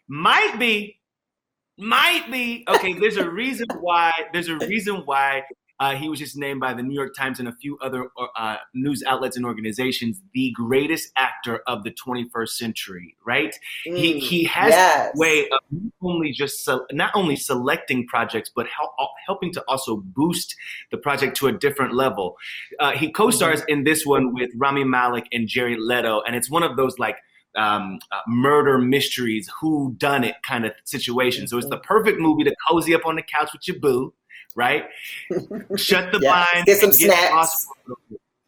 Might 0.07 0.57
be. 0.57 0.99
Might 1.77 2.31
be. 2.31 2.63
Okay, 2.69 2.93
there's 2.93 3.17
a 3.17 3.29
reason 3.29 3.67
why 3.79 4.11
there's 4.31 4.47
a 4.47 4.57
reason 4.57 5.01
why 5.05 5.43
uh, 5.79 5.95
he 5.95 6.07
was 6.07 6.19
just 6.19 6.37
named 6.37 6.59
by 6.59 6.73
the 6.73 6.81
New 6.81 6.93
York 6.93 7.13
Times 7.15 7.39
and 7.39 7.47
a 7.47 7.51
few 7.51 7.77
other 7.79 8.09
uh, 8.37 8.57
news 8.73 9.03
outlets 9.05 9.35
and 9.35 9.45
organizations 9.45 10.21
the 10.33 10.51
greatest 10.51 11.11
actor 11.17 11.61
of 11.67 11.83
the 11.83 11.91
21st 11.91 12.49
century. 12.49 13.15
Right? 13.25 13.55
Mm, 13.87 13.97
he 13.97 14.19
he 14.19 14.43
has 14.45 14.71
yes. 14.71 15.11
a 15.13 15.19
way 15.19 15.41
of 15.49 15.59
not 15.71 15.91
only 16.01 16.31
just 16.31 16.63
so, 16.63 16.85
not 16.91 17.11
only 17.13 17.35
selecting 17.35 18.07
projects, 18.07 18.49
but 18.55 18.67
help, 18.67 18.91
helping 19.25 19.51
to 19.53 19.63
also 19.67 19.97
boost 19.97 20.55
the 20.91 20.97
project 20.97 21.35
to 21.37 21.47
a 21.47 21.51
different 21.51 21.93
level. 21.93 22.37
Uh, 22.79 22.91
he 22.91 23.11
co-stars 23.11 23.61
mm-hmm. 23.61 23.71
in 23.71 23.83
this 23.83 24.05
one 24.05 24.33
with 24.33 24.49
Rami 24.55 24.83
Malek 24.83 25.25
and 25.31 25.47
Jared 25.47 25.79
Leto, 25.79 26.21
and 26.21 26.35
it's 26.35 26.49
one 26.49 26.63
of 26.63 26.77
those 26.77 26.97
like 26.99 27.17
um, 27.55 27.99
uh, 28.11 28.19
murder 28.27 28.77
mysteries, 28.77 29.49
who 29.59 29.95
done 29.97 30.23
it 30.23 30.35
kind 30.43 30.65
of 30.65 30.73
situation. 30.83 31.47
So 31.47 31.57
it's 31.57 31.69
the 31.69 31.77
perfect 31.77 32.19
movie 32.19 32.43
to 32.43 32.55
cozy 32.69 32.93
up 32.93 33.05
on 33.05 33.15
the 33.15 33.21
couch 33.21 33.51
with 33.53 33.67
your 33.67 33.79
boo 33.79 34.13
right? 34.55 34.85
Shut 35.75 36.11
the 36.11 36.19
yes. 36.21 36.49
blinds. 36.51 36.65
Get 36.65 36.79
some 36.79 36.93
snacks. 36.93 37.67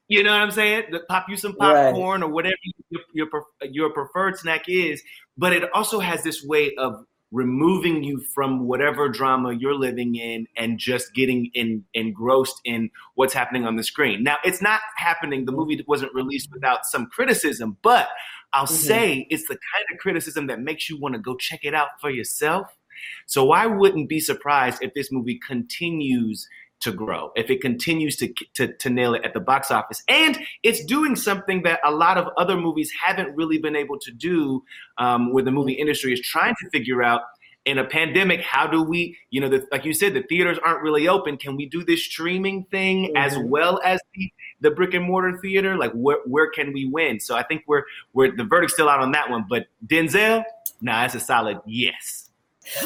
You 0.08 0.24
know 0.24 0.32
what 0.32 0.42
I'm 0.42 0.52
saying? 0.52 0.84
Pop 1.10 1.28
you 1.28 1.36
some 1.36 1.56
popcorn 1.56 2.22
right. 2.22 2.28
or 2.28 2.32
whatever 2.32 2.56
your, 2.90 3.28
your, 3.30 3.44
your 3.70 3.90
preferred 3.92 4.38
snack 4.38 4.70
is. 4.70 5.04
But 5.38 5.54
it 5.54 5.70
also 5.74 6.00
has 6.00 6.24
this 6.24 6.44
way 6.44 6.74
of 6.76 7.06
removing 7.32 8.04
you 8.04 8.22
from 8.34 8.68
whatever 8.68 9.10
drama 9.10 9.54
you're 9.54 9.76
living 9.76 10.16
in 10.16 10.48
and 10.56 10.80
just 10.80 11.14
getting 11.14 11.52
in, 11.54 11.84
engrossed 11.94 12.62
in 12.64 12.90
what's 13.16 13.34
happening 13.34 13.66
on 13.66 13.76
the 13.76 13.84
screen. 13.84 14.24
Now, 14.24 14.38
it's 14.46 14.62
not 14.62 14.80
happening. 14.96 15.44
The 15.44 15.52
movie 15.52 15.84
wasn't 15.88 16.14
released 16.14 16.50
without 16.54 16.86
some 16.86 17.08
criticism, 17.08 17.78
but 17.82 18.08
I'll 18.54 18.66
mm-hmm. 18.66 18.76
say 18.76 19.28
it's 19.30 19.44
the 19.44 19.56
kind 19.56 19.86
of 19.92 20.00
criticism 20.00 20.48
that 20.48 20.62
makes 20.62 20.90
you 20.90 20.98
want 20.98 21.16
to 21.16 21.20
go 21.20 21.36
check 21.36 21.62
it 21.64 21.74
out 21.74 21.90
for 22.00 22.10
yourself 22.10 22.77
so 23.26 23.52
I 23.52 23.66
wouldn't 23.66 24.10
be 24.10 24.20
surprised 24.20 24.80
if 24.82 24.94
this 24.94 25.12
movie 25.12 25.40
continues 25.46 26.48
to 26.80 26.92
grow, 26.92 27.32
if 27.36 27.50
it 27.50 27.60
continues 27.62 28.16
to, 28.18 28.32
to, 28.54 28.72
to 28.74 28.90
nail 28.90 29.16
it 29.16 29.24
at 29.24 29.34
the 29.34 29.40
box 29.40 29.72
office. 29.72 30.04
And 30.08 30.38
it's 30.62 30.84
doing 30.86 31.16
something 31.16 31.64
that 31.64 31.80
a 31.84 31.92
lot 31.92 32.18
of 32.18 32.28
other 32.38 32.56
movies 32.56 32.92
haven't 33.02 33.36
really 33.36 33.58
been 33.58 33.76
able 33.76 33.98
to 34.00 34.12
do, 34.12 34.64
um, 34.98 35.34
where 35.34 35.44
the 35.44 35.52
movie 35.52 35.74
industry 35.74 36.14
is 36.14 36.22
trying 36.22 36.54
to 36.62 36.70
figure 36.70 37.02
out 37.02 37.22
in 37.66 37.80
a 37.80 37.84
pandemic, 37.84 38.42
how 38.42 38.66
do 38.66 38.82
we, 38.82 39.18
you 39.30 39.42
know, 39.42 39.50
the, 39.50 39.68
like 39.74 39.84
you 39.84 39.94
said, 39.94 40.14
the 40.14 40.22
theaters 40.24 40.58
aren't 40.64 40.82
really 40.82 41.08
open. 41.08 41.36
Can 41.36 41.58
we 41.58 41.66
do 41.66 41.84
this 41.84 42.02
streaming 42.06 42.64
thing 42.72 43.08
mm-hmm. 43.08 43.18
as 43.18 43.38
well 43.38 43.82
as 43.84 44.00
the, 44.16 44.32
the 44.62 44.72
brick 44.72 44.94
and 44.94 45.04
mortar 45.04 45.38
theater? 45.42 45.78
Like, 45.78 45.92
where, 45.92 46.20
where 46.26 46.50
can 46.50 46.72
we 46.72 46.86
win? 46.86 47.20
So 47.20 47.36
I 47.36 47.44
think 47.44 47.64
we're, 47.68 47.84
we're 48.14 48.34
the 48.34 48.46
verdict's 48.46 48.76
still 48.76 48.88
out 48.88 49.02
on 49.02 49.12
that 49.12 49.30
one. 49.30 49.46
But 49.50 49.66
Denzel, 49.86 50.46
nah, 50.80 51.02
that's 51.02 51.16
a 51.16 51.20
solid 51.20 51.60
yes. 51.66 52.27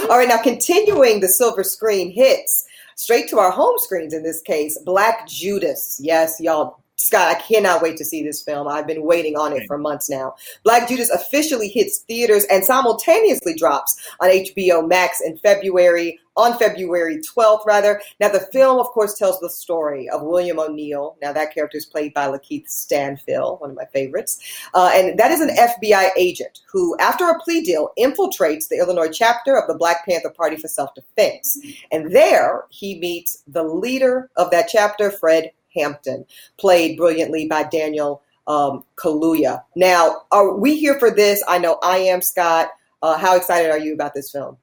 All 0.10 0.18
right, 0.18 0.28
now 0.28 0.42
continuing 0.42 1.20
the 1.20 1.28
silver 1.28 1.64
screen 1.64 2.12
hits 2.12 2.66
straight 2.96 3.28
to 3.30 3.40
our 3.40 3.52
home 3.52 3.76
screens 3.78 4.14
in 4.14 4.24
this 4.24 4.42
case 4.42 4.78
Black 4.86 5.28
Judas. 5.28 6.00
Yes, 6.02 6.40
y'all 6.40 6.81
Scott, 7.02 7.36
I 7.36 7.42
cannot 7.42 7.82
wait 7.82 7.98
to 7.98 8.06
see 8.06 8.24
this 8.24 8.44
film. 8.44 8.68
I've 8.68 8.86
been 8.86 9.04
waiting 9.04 9.36
on 9.36 9.54
it 9.54 9.66
for 9.66 9.78
months 9.78 10.08
now. 10.08 10.36
Black 10.64 10.88
Judas 10.88 11.10
officially 11.10 11.68
hits 11.68 12.00
theaters 12.00 12.46
and 12.52 12.64
simultaneously 12.64 13.56
drops 13.56 14.00
on 14.20 14.30
HBO 14.30 14.88
Max 14.88 15.20
in 15.20 15.36
February, 15.40 16.20
on 16.38 16.58
February 16.60 17.18
12th, 17.18 17.66
rather. 17.66 18.02
Now, 18.20 18.30
the 18.30 18.48
film, 18.54 18.80
of 18.80 18.86
course, 18.88 19.16
tells 19.16 19.40
the 19.40 19.50
story 19.50 20.08
of 20.10 20.22
William 20.22 20.60
O'Neill. 20.60 21.18
Now, 21.24 21.34
that 21.34 21.54
character 21.54 21.78
is 21.78 21.88
played 21.88 22.14
by 22.14 22.28
Lakeith 22.28 22.70
Stanfield, 22.70 23.60
one 23.62 23.72
of 23.72 23.76
my 23.76 23.86
favorites. 23.86 24.40
Uh, 24.76 24.92
and 24.94 25.18
that 25.18 25.32
is 25.32 25.42
an 25.42 25.50
FBI 25.50 26.12
agent 26.16 26.60
who, 26.72 26.96
after 27.00 27.28
a 27.28 27.40
plea 27.40 27.62
deal, 27.62 27.90
infiltrates 27.98 28.68
the 28.68 28.78
Illinois 28.78 29.12
chapter 29.12 29.58
of 29.58 29.68
the 29.68 29.76
Black 29.76 30.06
Panther 30.06 30.30
Party 30.30 30.56
for 30.56 30.68
self 30.68 30.94
defense. 30.94 31.58
And 31.92 32.16
there 32.16 32.66
he 32.70 33.00
meets 33.00 33.42
the 33.48 33.64
leader 33.64 34.30
of 34.36 34.52
that 34.52 34.70
chapter, 34.72 35.10
Fred 35.10 35.52
Hampton, 35.76 36.26
played 36.58 36.98
brilliantly 36.98 37.48
by 37.48 37.64
Daniel 37.64 38.24
um, 38.48 38.84
Kaluuya. 38.96 39.64
Now, 39.76 40.24
are 40.32 40.56
we 40.56 40.78
here 40.78 41.00
for 41.00 41.12
this? 41.12 41.44
I 41.48 41.58
know 41.58 41.80
I 41.84 41.98
am, 41.98 42.22
Scott. 42.22 42.70
Uh, 43.02 43.18
how 43.18 43.36
excited 43.36 43.72
are 43.72 43.80
you 43.80 43.94
about 43.94 44.14
this 44.14 44.32
film? 44.32 44.58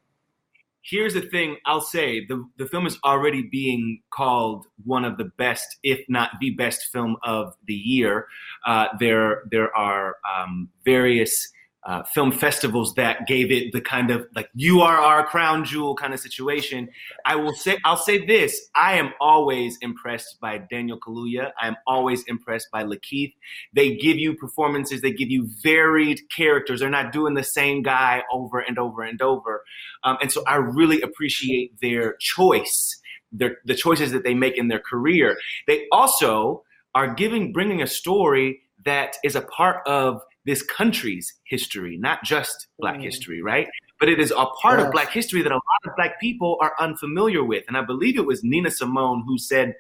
Here's 0.83 1.13
the 1.13 1.21
thing 1.21 1.57
I'll 1.67 1.83
say 1.83 2.25
the, 2.25 2.49
the 2.57 2.67
film 2.67 2.87
is 2.87 2.99
already 3.05 3.43
being 3.43 4.01
called 4.11 4.67
one 4.85 5.05
of 5.05 5.19
the 5.19 5.25
best, 5.37 5.77
if 5.83 6.01
not 6.09 6.31
the 6.41 6.51
best 6.51 6.85
film 6.93 7.17
of 7.23 7.55
the 7.67 7.75
year. 7.75 8.27
Uh, 8.65 8.87
there, 8.99 9.43
there 9.51 9.75
are 9.77 10.17
um, 10.35 10.71
various 10.85 11.53
uh, 11.87 12.03
film 12.03 12.33
festivals 12.33 12.95
that 12.95 13.27
gave 13.27 13.53
it 13.53 13.73
the 13.73 13.81
kind 13.81 14.11
of 14.11 14.27
like 14.35 14.49
you 14.55 14.81
are 14.81 14.99
our 14.99 15.25
crown 15.25 15.65
jewel 15.65 15.95
kind 15.95 16.13
of 16.13 16.21
situation. 16.21 16.89
I 17.25 17.37
will 17.37 17.55
say 17.55 17.79
I'll 17.85 17.97
say 17.97 18.25
this: 18.27 18.69
I 18.75 18.99
am 18.99 19.13
always 19.21 19.79
impressed 19.81 20.39
by 20.41 20.59
Daniel 20.59 20.99
Kaluuya. 20.99 21.53
I 21.61 21.69
am 21.69 21.77
always 21.87 22.25
impressed 22.25 22.69
by 22.73 22.85
Lakeith. 22.85 23.33
They 23.73 23.97
give 23.97 24.17
you 24.17 24.35
performances. 24.35 25.03
They 25.03 25.13
give 25.13 25.31
you 25.31 25.49
varied 25.63 26.21
characters. 26.37 26.81
They're 26.81 26.91
not 26.91 27.13
doing 27.13 27.35
the 27.35 27.45
same 27.45 27.83
guy 27.83 28.23
over 28.33 28.59
and 28.59 28.79
over 28.79 29.03
and 29.03 29.23
over. 29.23 29.63
Um, 30.03 30.19
and 30.21 30.33
so 30.33 30.43
I 30.47 30.57
really 30.57 31.01
appreciate 31.01 31.81
their 31.81 32.17
choice, 32.19 33.01
their 33.31 33.59
the 33.65 33.75
choices 33.75 34.11
that 34.13 34.25
they 34.25 34.35
make 34.35 34.59
in 34.59 34.69
their 34.69 34.81
career. 34.81 35.39
They 35.69 35.87
also 35.93 36.65
are 36.95 37.15
giving 37.15 37.53
bringing 37.53 37.83
a 37.83 37.87
story 37.87 38.63
that 38.85 39.17
is 39.23 39.37
a 39.37 39.43
part 39.43 39.87
of 39.87 40.23
this 40.49 40.63
country's 40.63 41.35
history, 41.45 41.97
not 41.99 42.25
just 42.25 42.69
Black 42.79 42.97
mm. 42.97 43.05
history, 43.05 43.43
right? 43.43 43.69
But 44.01 44.09
it 44.09 44.19
is 44.19 44.31
a 44.31 44.47
part 44.63 44.81
of 44.81 44.91
Black 44.93 45.11
history 45.11 45.43
that 45.43 45.53
a 45.53 45.57
lot 45.57 45.63
of 45.87 45.95
Black 45.97 46.21
people 46.21 46.57
are 46.61 46.75
unfamiliar 46.81 47.45
with. 47.45 47.65
And 47.69 47.77
I 47.77 47.83
believe 47.83 48.17
it 48.17 48.27
was 48.27 48.43
Nina 48.43 48.71
Simone 48.71 49.25
who 49.27 49.39
said 49.39 49.75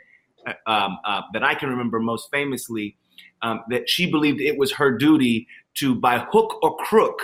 uh, 0.46 0.52
um, 0.66 0.98
uh, 1.04 1.22
that 1.32 1.42
I 1.42 1.54
can 1.54 1.70
remember 1.70 2.00
most 2.00 2.28
famously 2.30 2.96
um, 3.42 3.62
that 3.70 3.88
she 3.88 4.10
believed 4.10 4.40
it 4.40 4.58
was 4.58 4.72
her 4.72 4.96
duty 4.96 5.46
to, 5.74 5.94
by 5.94 6.18
hook 6.18 6.58
or 6.62 6.76
crook, 6.76 7.22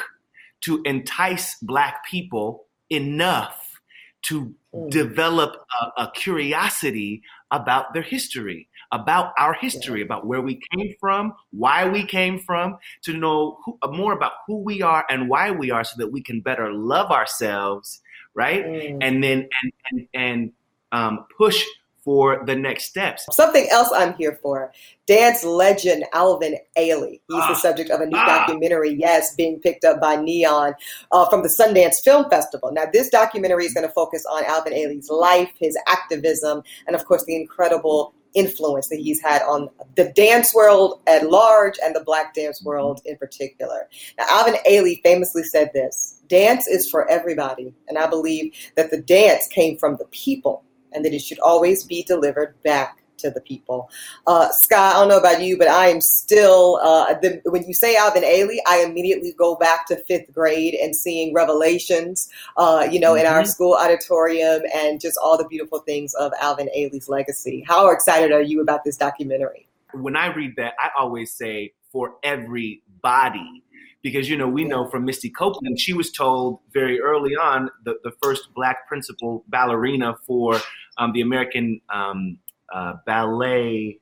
to 0.63 0.81
entice 0.85 1.57
Black 1.61 2.07
people 2.11 2.65
enough 2.89 3.81
to 4.23 4.55
develop 4.89 5.57
a, 5.83 6.03
a 6.05 6.13
curiosity 6.15 7.23
about 7.51 7.93
their 7.93 8.03
history, 8.03 8.69
about 8.95 9.33
our 9.39 9.55
history, 9.55 10.01
about 10.03 10.27
where 10.27 10.41
we 10.41 10.61
came 10.73 10.95
from, 11.01 11.35
why 11.51 11.87
we 11.89 12.05
came 12.07 12.39
from, 12.39 12.79
to 13.03 13.13
know 13.13 13.59
who, 13.65 13.77
uh, 13.83 13.89
more 13.89 14.13
about 14.13 14.33
who 14.47 14.57
we 14.63 14.83
are 14.83 15.05
and 15.11 15.29
why 15.29 15.51
we 15.51 15.71
are, 15.71 15.85
so 15.85 15.95
that 15.99 16.11
we 16.13 16.23
can 16.23 16.41
better 16.41 16.73
love 16.73 17.11
ourselves, 17.11 18.01
right? 18.35 18.65
And 19.07 19.23
then 19.23 19.49
and 19.63 19.73
and, 19.91 20.09
and 20.15 20.53
um, 20.93 21.27
push 21.37 21.65
for 22.05 22.45
the 22.45 22.55
next 22.55 22.85
steps. 22.85 23.25
Something 23.33 23.67
else 23.71 23.91
I'm 23.95 24.13
here 24.15 24.39
for. 24.43 24.71
Dance 25.07 25.43
legend 25.43 26.05
Alvin 26.13 26.59
Ailey. 26.77 27.21
He's 27.29 27.49
the 27.49 27.55
subject 27.55 27.89
of 27.91 28.01
a 28.03 28.07
new 28.07 28.19
Ah. 28.19 28.45
documentary, 28.45 28.93
yes, 28.93 29.35
being 29.35 29.59
picked 29.59 29.87
up 29.87 30.03
by 30.03 30.17
Neon 30.17 30.75
uh, 31.13 31.27
from 31.31 31.43
the 31.43 31.49
Sundance 31.49 32.05
Film 32.05 32.29
Festival. 32.29 32.71
Now, 32.73 32.85
this 32.93 33.09
documentary 33.09 33.65
is 33.65 33.73
going 33.73 33.89
to 33.89 33.93
focus 33.95 34.27
on 34.31 34.45
Alvin 34.45 34.75
Ailey's 34.75 35.09
life, 35.09 35.51
his 35.59 35.79
activism, 35.87 36.63
and 36.87 36.95
of 36.95 37.07
course, 37.07 37.25
the 37.25 37.35
incredible 37.37 38.13
influence 38.35 38.89
that 38.89 38.99
he's 38.99 39.21
had 39.21 39.43
on 39.43 39.69
the 39.97 40.13
dance 40.15 40.55
world 40.55 41.01
at 41.07 41.31
large 41.31 41.75
and 41.83 41.95
the 41.95 42.05
black 42.05 42.35
dance 42.35 42.61
mm-hmm. 42.61 42.69
world 42.69 43.01
in 43.05 43.17
particular. 43.17 43.89
Now, 44.19 44.25
Alvin 44.29 44.57
Ailey 44.69 45.03
famously 45.03 45.45
said 45.45 45.71
this 45.73 46.21
dance 46.29 46.67
is 46.67 46.91
for 46.91 47.09
everybody. 47.09 47.75
And 47.89 47.99
I 47.99 48.07
believe 48.07 48.55
that 48.77 48.91
the 48.91 49.01
dance 49.01 49.47
came 49.47 49.77
from 49.77 49.97
the 49.97 50.07
people 50.07 50.65
and 50.93 51.05
that 51.05 51.13
it 51.13 51.21
should 51.21 51.41
always 51.41 51.85
be 51.85 52.03
delivered 52.03 52.55
back 52.63 53.04
to 53.25 53.31
the 53.31 53.41
people. 53.41 53.91
Uh, 54.27 54.51
Scott, 54.53 54.97
I 54.97 55.01
don't 55.01 55.09
know 55.09 55.19
about 55.19 55.43
you, 55.43 55.59
but 55.59 55.69
I 55.69 55.89
am 55.89 56.01
still, 56.01 56.79
uh, 56.83 57.15
the, 57.15 57.41
when 57.47 57.65
you 57.65 57.75
say 57.75 57.97
Alvin 57.97 58.23
Ailey, 58.23 58.59
I 58.69 58.85
immediately 58.85 59.33
go 59.33 59.57
back 59.57 59.87
to 59.89 59.97
fifth 59.97 60.33
grade 60.33 60.75
and 60.75 60.95
seeing 60.95 61.35
Revelations, 61.35 62.29
uh, 62.57 62.87
you 62.91 63.01
know, 63.01 63.15
in 63.15 63.27
our 63.27 63.43
Mhm. 63.43 63.47
school 63.49 63.75
auditorium 63.75 64.63
and 64.75 65.01
just 65.01 65.19
all 65.23 65.37
the 65.37 65.47
beautiful 65.49 65.81
things 65.81 66.15
of 66.15 66.33
Alvin 66.41 66.69
Ailey's 66.77 67.09
legacy. 67.09 67.65
How 67.67 67.89
excited 67.91 68.33
are 68.33 68.43
you 68.43 68.61
about 68.61 68.85
this 68.85 68.97
documentary? 68.97 69.67
when 69.95 70.17
I 70.17 70.27
read 70.35 70.55
that, 70.57 70.75
I 70.79 70.91
always 70.99 71.33
say 71.33 71.73
for 71.93 72.17
everybody. 72.23 73.63
Because 74.03 74.29
you 74.29 74.37
know, 74.37 74.49
we 74.49 74.65
know 74.65 74.87
from 74.91 75.07
Misty 75.07 75.31
Copeland, 75.31 75.81
she 75.81 75.95
was 75.95 76.13
told 76.13 76.59
very 76.75 77.01
early 77.01 77.35
on 77.37 77.71
the, 77.85 77.95
the 78.05 78.13
first 78.23 78.53
black 78.55 78.87
principal 78.87 79.45
ballerina 79.49 80.15
for 80.27 80.61
um, 80.99 81.13
the 81.15 81.23
American 81.23 81.81
um, 81.89 82.39
uh, 82.75 82.95
ballet 83.07 83.99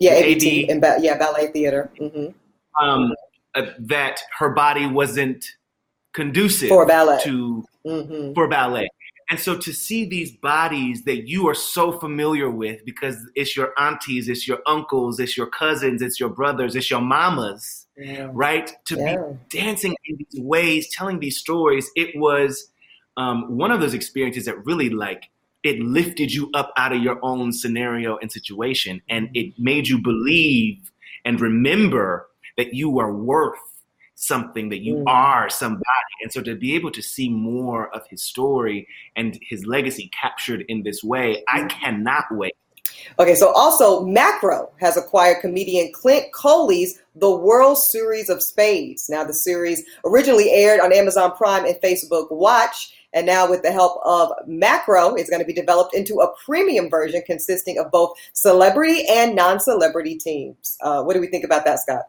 Yeah, 0.00 0.12
AD. 0.12 0.24
ABT, 0.24 0.70
and 0.70 0.80
ba- 0.80 0.98
yeah, 1.00 1.16
ballet 1.18 1.48
theater. 1.52 1.90
hmm 1.98 2.26
um, 2.80 3.12
uh, 3.54 3.66
that 3.78 4.20
her 4.38 4.50
body 4.50 4.86
wasn't 4.86 5.44
conducive 6.12 6.68
For 6.70 6.86
ballet. 6.86 7.20
to 7.22 7.64
hmm 7.86 8.32
for 8.34 8.48
ballet. 8.48 8.88
And 9.30 9.38
so 9.40 9.56
to 9.56 9.72
see 9.72 10.04
these 10.04 10.32
bodies 10.32 11.04
that 11.04 11.28
you 11.28 11.48
are 11.48 11.54
so 11.54 11.92
familiar 11.98 12.50
with 12.50 12.84
because 12.84 13.16
it's 13.34 13.56
your 13.56 13.72
aunties, 13.78 14.28
it's 14.28 14.46
your 14.46 14.60
uncles, 14.66 15.18
it's 15.18 15.36
your 15.36 15.46
cousins, 15.46 16.02
it's 16.02 16.20
your 16.20 16.28
brothers, 16.28 16.76
it's 16.76 16.90
your 16.90 17.00
mamas, 17.00 17.86
Yeah. 17.96 18.30
right? 18.34 18.70
To 18.86 18.96
Yeah. 18.96 19.16
be 19.50 19.58
dancing 19.58 19.96
in 20.04 20.18
these 20.18 20.42
ways, 20.42 20.88
telling 20.94 21.20
these 21.20 21.38
stories, 21.38 21.90
it 21.96 22.10
was 22.16 22.70
um, 23.16 23.56
one 23.56 23.70
of 23.70 23.80
those 23.80 23.94
experiences 23.94 24.44
that 24.44 24.62
really 24.66 24.90
like 24.90 25.30
it 25.64 25.80
lifted 25.80 26.32
you 26.32 26.50
up 26.54 26.72
out 26.76 26.92
of 26.92 27.02
your 27.02 27.18
own 27.22 27.52
scenario 27.52 28.18
and 28.18 28.30
situation, 28.30 29.02
and 29.08 29.28
it 29.34 29.54
made 29.58 29.88
you 29.88 29.98
believe 29.98 30.92
and 31.24 31.40
remember 31.40 32.28
that 32.56 32.74
you 32.74 32.98
are 33.00 33.12
worth 33.12 33.58
something, 34.14 34.68
that 34.68 34.82
you 34.82 34.96
Mm. 34.96 35.04
are 35.08 35.50
somebody. 35.50 35.82
And 36.22 36.32
so 36.32 36.40
to 36.42 36.54
be 36.54 36.76
able 36.76 36.92
to 36.92 37.02
see 37.02 37.28
more 37.28 37.88
of 37.94 38.06
his 38.08 38.22
story 38.22 38.86
and 39.16 39.38
his 39.42 39.66
legacy 39.66 40.10
captured 40.18 40.64
in 40.68 40.84
this 40.84 41.02
way, 41.02 41.42
I 41.48 41.64
cannot 41.64 42.26
wait. 42.30 42.54
Okay, 43.18 43.34
so 43.34 43.52
also 43.52 44.04
Macro 44.04 44.70
has 44.80 44.96
acquired 44.96 45.40
comedian 45.40 45.90
Clint 45.92 46.32
Coley's 46.32 47.00
The 47.16 47.30
World 47.30 47.78
Series 47.78 48.28
of 48.28 48.42
Spades. 48.42 49.08
Now, 49.08 49.24
the 49.24 49.34
series 49.34 49.84
originally 50.04 50.50
aired 50.50 50.80
on 50.80 50.92
Amazon 50.92 51.32
Prime 51.32 51.64
and 51.64 51.76
Facebook 51.76 52.30
Watch, 52.30 52.94
and 53.14 53.24
now 53.24 53.48
with 53.48 53.62
the 53.62 53.72
help 53.72 54.00
of 54.04 54.32
Macro, 54.46 55.14
it's 55.14 55.30
going 55.30 55.40
to 55.40 55.46
be 55.46 55.54
developed 55.54 55.94
into 55.94 56.16
a 56.16 56.34
premium 56.44 56.90
version 56.90 57.22
consisting 57.24 57.78
of 57.78 57.90
both 57.90 58.18
celebrity 58.32 59.06
and 59.08 59.34
non-celebrity 59.34 60.16
teams. 60.16 60.76
Uh, 60.80 61.02
what 61.02 61.14
do 61.14 61.20
we 61.20 61.28
think 61.28 61.44
about 61.44 61.64
that, 61.64 61.78
Scott? 61.78 62.02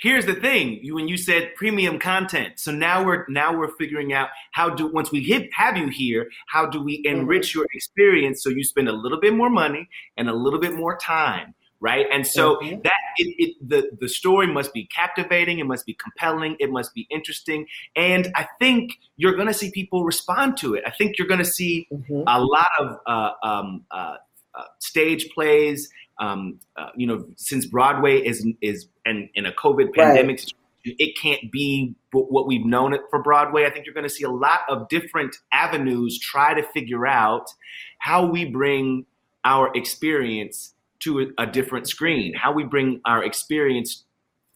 Here's 0.00 0.26
the 0.26 0.34
thing: 0.34 0.78
you 0.80 0.94
when 0.94 1.08
you 1.08 1.16
said 1.16 1.56
premium 1.56 1.98
content, 1.98 2.60
so 2.60 2.70
now 2.70 3.04
we're 3.04 3.26
now 3.28 3.56
we're 3.56 3.76
figuring 3.76 4.12
out 4.12 4.28
how 4.52 4.70
do 4.70 4.86
once 4.86 5.10
we 5.10 5.20
hit, 5.20 5.52
have 5.52 5.76
you 5.76 5.88
here, 5.88 6.28
how 6.46 6.66
do 6.66 6.80
we 6.80 7.02
enrich 7.04 7.52
your 7.52 7.66
experience 7.74 8.44
so 8.44 8.48
you 8.48 8.62
spend 8.62 8.88
a 8.88 8.92
little 8.92 9.18
bit 9.18 9.34
more 9.34 9.50
money 9.50 9.88
and 10.16 10.30
a 10.30 10.32
little 10.32 10.60
bit 10.60 10.74
more 10.74 10.96
time, 10.98 11.52
right? 11.80 12.06
And 12.10 12.26
so 12.26 12.56
Mhm. 12.56 12.82
that 12.82 12.92
it, 13.18 13.34
it 13.38 13.68
the 13.68 13.90
the 14.00 14.08
story 14.08 14.46
must 14.46 14.72
be 14.72 14.84
captivating, 14.86 15.58
it 15.58 15.66
must 15.66 15.86
be 15.86 15.94
compelling, 15.94 16.56
it 16.58 16.70
must 16.70 16.94
be 16.94 17.06
interesting, 17.10 17.66
and 17.94 18.30
I 18.34 18.46
think 18.58 18.92
you're 19.16 19.34
going 19.34 19.48
to 19.48 19.54
see 19.54 19.70
people 19.70 20.04
respond 20.04 20.56
to 20.58 20.74
it. 20.74 20.84
I 20.86 20.90
think 20.90 21.18
you're 21.18 21.28
going 21.28 21.38
to 21.38 21.44
see 21.44 21.86
Mhm. 21.92 22.24
a 22.26 22.40
lot 22.40 22.70
of 22.80 22.98
uh, 23.06 23.30
um, 23.42 23.84
uh, 23.90 24.16
uh, 24.54 24.64
stage 24.80 25.28
plays. 25.30 25.88
Um, 26.20 26.58
uh, 26.76 26.88
you 26.96 27.06
know, 27.06 27.24
since 27.36 27.66
Broadway 27.66 28.20
is 28.20 28.46
is 28.60 28.88
and 29.04 29.28
in 29.34 29.46
a 29.46 29.52
COVID 29.52 29.94
pandemic, 29.94 30.40
situation, 30.40 30.56
it 30.84 31.16
can't 31.20 31.52
be 31.52 31.94
what 32.12 32.46
we've 32.46 32.64
known 32.64 32.92
it 32.92 33.02
for 33.10 33.22
Broadway. 33.22 33.66
I 33.66 33.70
think 33.70 33.86
you're 33.86 33.94
going 33.94 34.08
to 34.08 34.10
see 34.10 34.24
a 34.24 34.30
lot 34.30 34.60
of 34.68 34.88
different 34.88 35.36
avenues 35.52 36.18
try 36.18 36.54
to 36.54 36.62
figure 36.62 37.06
out 37.06 37.46
how 37.98 38.26
we 38.26 38.44
bring 38.46 39.06
our 39.44 39.70
experience 39.76 40.74
to 41.00 41.32
a, 41.38 41.46
different 41.46 41.88
screen, 41.88 42.34
how 42.34 42.52
we 42.52 42.64
bring 42.64 43.00
our 43.04 43.24
experience 43.24 44.04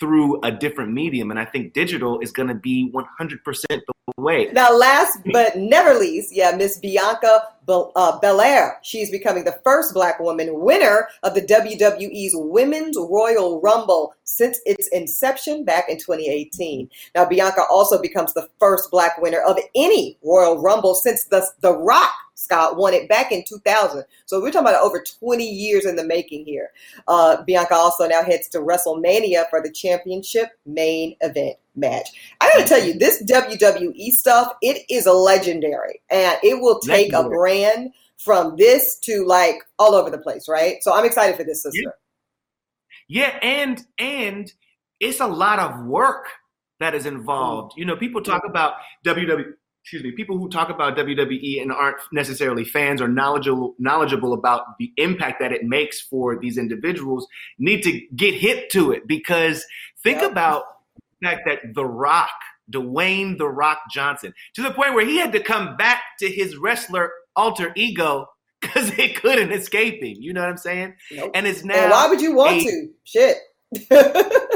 through 0.03 0.41
a 0.43 0.51
different 0.51 0.93
medium, 0.93 1.31
and 1.31 1.39
I 1.39 1.45
think 1.45 1.75
digital 1.75 2.19
is 2.19 2.33
going 2.33 2.49
to 2.49 2.57
be 2.57 2.93
100% 2.93 3.65
the 3.71 3.93
way. 4.17 4.51
Now, 4.53 4.77
last 4.77 5.19
but 5.33 5.57
never 5.57 5.95
least, 5.95 6.35
yeah, 6.35 6.57
Miss 6.57 6.79
Bianca 6.79 7.45
Bel- 7.67 7.93
uh, 7.95 8.19
Belair. 8.19 8.81
She's 8.83 9.11
becoming 9.11 9.45
the 9.45 9.61
first 9.63 9.95
Black 9.95 10.19
woman 10.19 10.61
winner 10.61 11.07
of 11.23 11.35
the 11.35 11.43
WWE's 11.43 12.33
Women's 12.35 12.97
Royal 12.99 13.61
Rumble 13.61 14.15
since 14.25 14.59
its 14.67 14.89
inception 14.89 15.65
back 15.65 15.89
in 15.89 15.99
2018. 15.99 16.91
Now, 17.15 17.25
Bianca 17.25 17.63
also 17.71 18.03
becomes 18.03 18.35
the 18.35 18.49
first 18.59 18.91
Black 18.91 19.21
winner 19.23 19.41
of 19.41 19.57
any 19.77 20.19
Royal 20.25 20.61
Rumble 20.61 20.97
since 20.97 21.25
the 21.25 21.47
The 21.61 21.77
Rock 21.77 22.13
Scott 22.43 22.77
won 22.77 22.95
it 22.95 23.09
back 23.09 23.31
in 23.31 23.45
2000. 23.45 24.05
So 24.27 24.41
we're 24.41 24.51
talking 24.51 24.69
about 24.69 24.83
over 24.83 25.03
20 25.21 25.45
years 25.45 25.85
in 25.85 25.97
the 25.97 26.05
making 26.05 26.45
here. 26.45 26.71
Uh, 27.07 27.43
Bianca 27.43 27.75
also 27.75 28.07
now 28.07 28.23
heads 28.23 28.49
to 28.49 28.59
WrestleMania 28.59 29.49
for 29.49 29.63
the 29.63 29.71
championship 29.71 30.49
main 30.67 31.17
event 31.21 31.57
match. 31.77 32.09
I 32.41 32.51
gotta 32.51 32.69
tell 32.69 32.85
you, 32.85 32.95
this 32.99 33.23
WWE 33.25 34.11
stuff, 34.11 34.53
it 34.61 34.85
is 34.91 35.07
legendary. 35.07 36.01
And 36.11 36.37
it 36.43 36.61
will 36.61 36.81
take 36.81 37.13
a 37.13 37.29
brand 37.29 37.93
from 38.19 38.57
this 38.57 38.99
to 39.01 39.25
like 39.25 39.57
all 39.79 39.95
over 39.95 40.11
the 40.11 40.19
place, 40.19 40.49
right? 40.49 40.83
So 40.83 40.93
I'm 40.93 41.05
excited 41.05 41.37
for 41.37 41.45
this 41.45 41.63
sister. 41.63 41.95
Yeah, 43.09 43.39
and 43.43 43.85
and 43.99 44.53
it's 45.01 45.21
a 45.21 45.27
lot 45.27 45.59
of 45.59 45.85
work 45.87 46.27
that 46.81 46.95
is 46.95 47.07
involved. 47.07 47.75
You 47.77 47.85
know, 47.85 47.97
people 47.97 48.23
talk 48.23 48.43
about 48.45 48.75
WWE. 49.05 49.55
Excuse 49.85 50.05
me. 50.05 50.12
People 50.12 50.38
who 50.38 50.49
talk 50.49 50.71
about 50.71 50.97
WWE 50.97 51.61
and 51.61 51.73
aren't 51.73 51.97
necessarily 52.12 52.64
fans 52.64 53.03
or 53.03 53.09
knowledgeable 53.09 53.75
knowledgeable 53.81 54.33
about 54.33 54.79
the 54.79 54.92
impact 54.97 55.40
that 55.40 55.51
it 55.51 55.64
makes 55.64 56.01
for 56.01 56.38
these 56.38 56.57
individuals 56.57 57.27
need 57.59 57.83
to 57.83 58.01
get 58.14 58.33
hip 58.35 58.71
to 58.71 58.92
it 58.92 59.09
because 59.09 59.64
think 60.03 60.23
about 60.23 60.62
the 61.21 61.27
fact 61.27 61.42
that 61.47 61.75
The 61.75 61.85
Rock, 61.85 62.31
Dwayne 62.71 63.38
The 63.38 63.49
Rock 63.49 63.79
Johnson, 63.92 64.33
to 64.55 64.62
the 64.62 64.71
point 64.71 64.95
where 64.95 65.05
he 65.05 65.18
had 65.18 65.33
to 65.33 65.40
come 65.40 65.77
back 65.77 66.01
to 66.21 66.29
his 66.31 66.57
wrestler 66.57 67.11
alter 67.35 67.73
ego 67.75 68.27
because 68.61 68.92
they 68.92 69.09
couldn't 69.09 69.51
escape 69.51 70.01
him. 70.01 70.16
You 70.21 70.33
know 70.33 70.42
what 70.42 70.51
I'm 70.51 70.57
saying? 70.59 70.95
Nope. 71.11 71.33
And 71.35 71.45
it's 71.45 71.64
now. 71.64 71.75
And 71.75 71.90
why 71.90 72.09
would 72.09 72.21
you 72.21 72.37
want 72.37 72.62
a- 72.62 72.64
to? 72.64 72.88
Shit. 73.03 73.37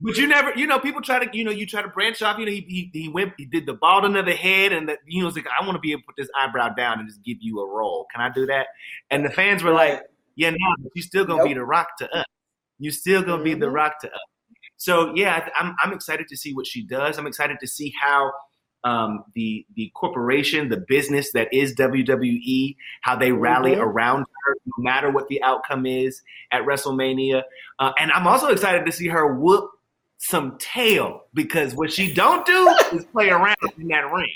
But 0.00 0.16
you 0.16 0.28
never, 0.28 0.54
you 0.54 0.66
know, 0.68 0.78
people 0.78 1.02
try 1.02 1.24
to, 1.24 1.36
you 1.36 1.42
know, 1.44 1.50
you 1.50 1.66
try 1.66 1.82
to 1.82 1.88
branch 1.88 2.22
off. 2.22 2.38
You 2.38 2.46
know, 2.46 2.52
he 2.52 2.60
he, 2.68 2.90
he 2.92 3.08
went, 3.08 3.32
he 3.36 3.44
did 3.44 3.66
the 3.66 3.74
balding 3.74 4.14
of 4.16 4.26
the 4.26 4.32
head, 4.34 4.72
and 4.72 4.88
that, 4.88 4.98
you 5.06 5.20
know, 5.20 5.26
was 5.26 5.34
like, 5.34 5.46
I 5.48 5.64
want 5.64 5.74
to 5.74 5.80
be 5.80 5.90
able 5.90 6.02
to 6.02 6.06
put 6.06 6.16
this 6.16 6.28
eyebrow 6.38 6.68
down 6.70 7.00
and 7.00 7.08
just 7.08 7.22
give 7.24 7.38
you 7.40 7.60
a 7.60 7.66
role. 7.68 8.06
Can 8.12 8.20
I 8.20 8.30
do 8.32 8.46
that? 8.46 8.68
And 9.10 9.24
the 9.24 9.30
fans 9.30 9.62
were 9.64 9.72
like, 9.72 10.02
Yeah, 10.36 10.50
no, 10.50 10.56
you 10.94 11.02
still 11.02 11.24
gonna 11.24 11.42
be 11.42 11.54
the 11.54 11.64
Rock 11.64 11.96
to 11.98 12.08
us. 12.16 12.24
You're 12.78 12.92
still 12.92 13.22
gonna 13.22 13.42
be 13.42 13.54
the 13.54 13.66
Mhm. 13.66 13.74
Rock 13.74 14.00
to 14.02 14.06
us. 14.08 14.20
So 14.76 15.12
yeah, 15.16 15.34
I, 15.56 15.60
I'm 15.60 15.74
I'm 15.82 15.92
excited 15.92 16.28
to 16.28 16.36
see 16.36 16.54
what 16.54 16.66
she 16.68 16.84
does. 16.86 17.18
I'm 17.18 17.26
excited 17.26 17.58
to 17.60 17.66
see 17.66 17.92
how 18.00 18.32
um, 18.84 19.24
the 19.34 19.66
the 19.74 19.90
corporation, 19.96 20.68
the 20.68 20.76
business 20.76 21.32
that 21.32 21.52
is 21.52 21.74
WWE, 21.74 22.76
how 23.02 23.16
they 23.16 23.32
rally 23.32 23.72
Mhm. 23.72 23.80
around 23.80 24.20
her, 24.20 24.54
no 24.64 24.84
matter 24.84 25.10
what 25.10 25.26
the 25.26 25.42
outcome 25.42 25.86
is 25.86 26.22
at 26.52 26.62
WrestleMania. 26.62 27.42
Uh, 27.80 27.90
and 27.98 28.12
I'm 28.12 28.28
also 28.28 28.46
excited 28.48 28.86
to 28.86 28.92
see 28.92 29.08
her 29.08 29.34
whoop 29.34 29.68
some 30.18 30.56
tail 30.58 31.24
because 31.32 31.74
what 31.74 31.92
she 31.92 32.12
don't 32.12 32.44
do 32.44 32.74
is 32.92 33.04
play 33.06 33.30
around 33.30 33.56
in 33.78 33.88
that 33.88 34.12
ring. 34.12 34.30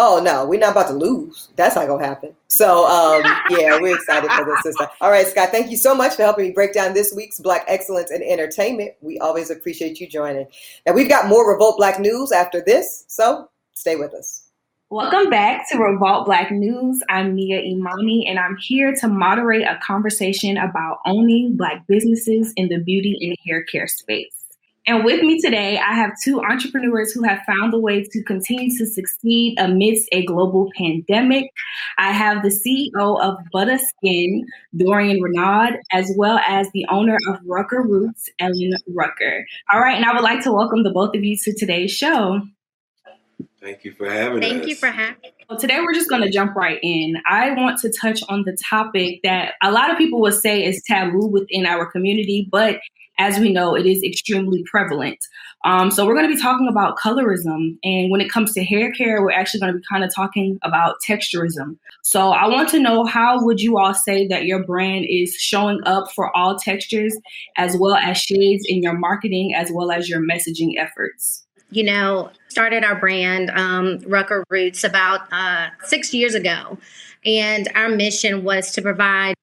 Oh 0.00 0.20
no, 0.22 0.46
we're 0.46 0.60
not 0.60 0.70
about 0.70 0.86
to 0.88 0.94
lose. 0.94 1.48
That's 1.56 1.74
not 1.74 1.88
gonna 1.88 2.06
happen. 2.06 2.32
So 2.46 2.86
um, 2.86 3.22
yeah, 3.50 3.80
we're 3.80 3.96
excited 3.96 4.30
for 4.30 4.44
this 4.44 4.62
sister. 4.62 4.88
All 5.00 5.10
right, 5.10 5.26
Scott, 5.26 5.50
thank 5.50 5.72
you 5.72 5.76
so 5.76 5.92
much 5.92 6.14
for 6.14 6.22
helping 6.22 6.46
me 6.46 6.52
break 6.52 6.72
down 6.72 6.94
this 6.94 7.12
week's 7.12 7.40
Black 7.40 7.64
Excellence 7.66 8.12
in 8.12 8.22
Entertainment. 8.22 8.92
We 9.00 9.18
always 9.18 9.50
appreciate 9.50 10.00
you 10.00 10.08
joining. 10.08 10.46
Now 10.86 10.92
we've 10.92 11.08
got 11.08 11.28
more 11.28 11.50
Revolt 11.50 11.78
Black 11.78 11.98
news 11.98 12.30
after 12.30 12.62
this, 12.64 13.04
so 13.08 13.48
stay 13.74 13.96
with 13.96 14.14
us. 14.14 14.44
Welcome 14.90 15.30
back 15.30 15.68
to 15.70 15.78
Revolt 15.78 16.26
Black 16.26 16.52
News. 16.52 17.02
I'm 17.10 17.34
Nia 17.34 17.60
Imani, 17.60 18.26
and 18.28 18.38
I'm 18.38 18.56
here 18.56 18.94
to 19.00 19.08
moderate 19.08 19.66
a 19.66 19.80
conversation 19.82 20.56
about 20.56 21.00
owning 21.04 21.56
Black 21.56 21.86
businesses 21.88 22.52
in 22.54 22.68
the 22.68 22.78
beauty 22.78 23.18
and 23.20 23.36
hair 23.44 23.64
care 23.64 23.88
space. 23.88 24.37
And 24.88 25.04
with 25.04 25.20
me 25.20 25.38
today, 25.38 25.76
I 25.76 25.92
have 25.92 26.12
two 26.24 26.40
entrepreneurs 26.40 27.12
who 27.12 27.22
have 27.22 27.40
found 27.46 27.74
a 27.74 27.78
way 27.78 28.04
to 28.04 28.22
continue 28.22 28.74
to 28.78 28.86
succeed 28.86 29.58
amidst 29.58 30.08
a 30.12 30.24
global 30.24 30.70
pandemic. 30.78 31.50
I 31.98 32.10
have 32.10 32.42
the 32.42 32.48
CEO 32.48 33.20
of 33.20 33.36
Buttah 33.54 33.80
Skin, 33.80 34.46
Dorion 34.74 35.20
Renaud, 35.20 35.76
as 35.92 36.10
well 36.16 36.38
as 36.38 36.70
the 36.72 36.86
owner 36.88 37.18
of 37.28 37.38
Rucker 37.44 37.82
Roots, 37.82 38.30
Ellen 38.38 38.72
Rucker. 38.94 39.44
All 39.70 39.80
right, 39.80 39.94
and 39.94 40.06
I 40.06 40.14
would 40.14 40.22
like 40.22 40.42
to 40.44 40.52
welcome 40.52 40.84
the 40.84 40.90
both 40.90 41.14
of 41.14 41.22
you 41.22 41.36
to 41.36 41.52
today's 41.52 41.92
show. 41.92 42.40
Thank 43.60 43.84
you 43.84 43.92
for 43.92 44.08
having 44.08 44.40
Thank 44.40 44.52
us. 44.52 44.58
Thank 44.60 44.68
you 44.68 44.74
for 44.74 44.90
having. 44.90 45.32
Well, 45.48 45.58
today 45.58 45.80
we're 45.80 45.94
just 45.94 46.10
going 46.10 46.20
to 46.20 46.30
jump 46.30 46.54
right 46.56 46.78
in. 46.82 47.16
I 47.26 47.52
want 47.52 47.78
to 47.80 47.90
touch 47.90 48.20
on 48.28 48.44
the 48.44 48.54
topic 48.68 49.20
that 49.22 49.54
a 49.62 49.72
lot 49.72 49.90
of 49.90 49.96
people 49.96 50.20
would 50.20 50.34
say 50.34 50.62
is 50.62 50.82
taboo 50.86 51.26
within 51.26 51.64
our 51.64 51.90
community, 51.90 52.46
but 52.52 52.80
as 53.18 53.38
we 53.38 53.50
know, 53.50 53.74
it 53.74 53.86
is 53.86 54.02
extremely 54.04 54.62
prevalent. 54.70 55.18
Um, 55.64 55.90
so 55.90 56.06
we're 56.06 56.14
going 56.14 56.28
to 56.28 56.36
be 56.36 56.40
talking 56.40 56.68
about 56.68 56.98
colorism, 56.98 57.78
and 57.82 58.10
when 58.10 58.20
it 58.20 58.30
comes 58.30 58.52
to 58.52 58.62
hair 58.62 58.92
care, 58.92 59.22
we're 59.22 59.32
actually 59.32 59.60
going 59.60 59.72
to 59.72 59.78
be 59.78 59.84
kind 59.90 60.04
of 60.04 60.14
talking 60.14 60.58
about 60.62 60.96
texturism. 61.08 61.78
So 62.02 62.28
I 62.28 62.46
want 62.46 62.68
to 62.68 62.78
know 62.78 63.06
how 63.06 63.42
would 63.42 63.62
you 63.62 63.78
all 63.78 63.94
say 63.94 64.28
that 64.28 64.44
your 64.44 64.62
brand 64.62 65.06
is 65.08 65.32
showing 65.32 65.80
up 65.86 66.12
for 66.12 66.30
all 66.36 66.58
textures, 66.58 67.16
as 67.56 67.74
well 67.80 67.94
as 67.94 68.18
shades 68.18 68.66
in 68.68 68.82
your 68.82 68.98
marketing, 68.98 69.54
as 69.54 69.70
well 69.72 69.90
as 69.92 70.10
your 70.10 70.20
messaging 70.20 70.74
efforts. 70.76 71.46
You 71.70 71.84
know, 71.84 72.30
started 72.48 72.84
our 72.84 72.96
brand, 72.96 73.50
um, 73.50 73.98
Rucker 74.06 74.44
Roots, 74.48 74.84
about 74.84 75.20
uh, 75.32 75.68
six 75.84 76.14
years 76.14 76.34
ago. 76.34 76.78
And 77.24 77.68
our 77.74 77.88
mission 77.88 78.44
was 78.44 78.72
to 78.72 78.82
provide 78.82 79.36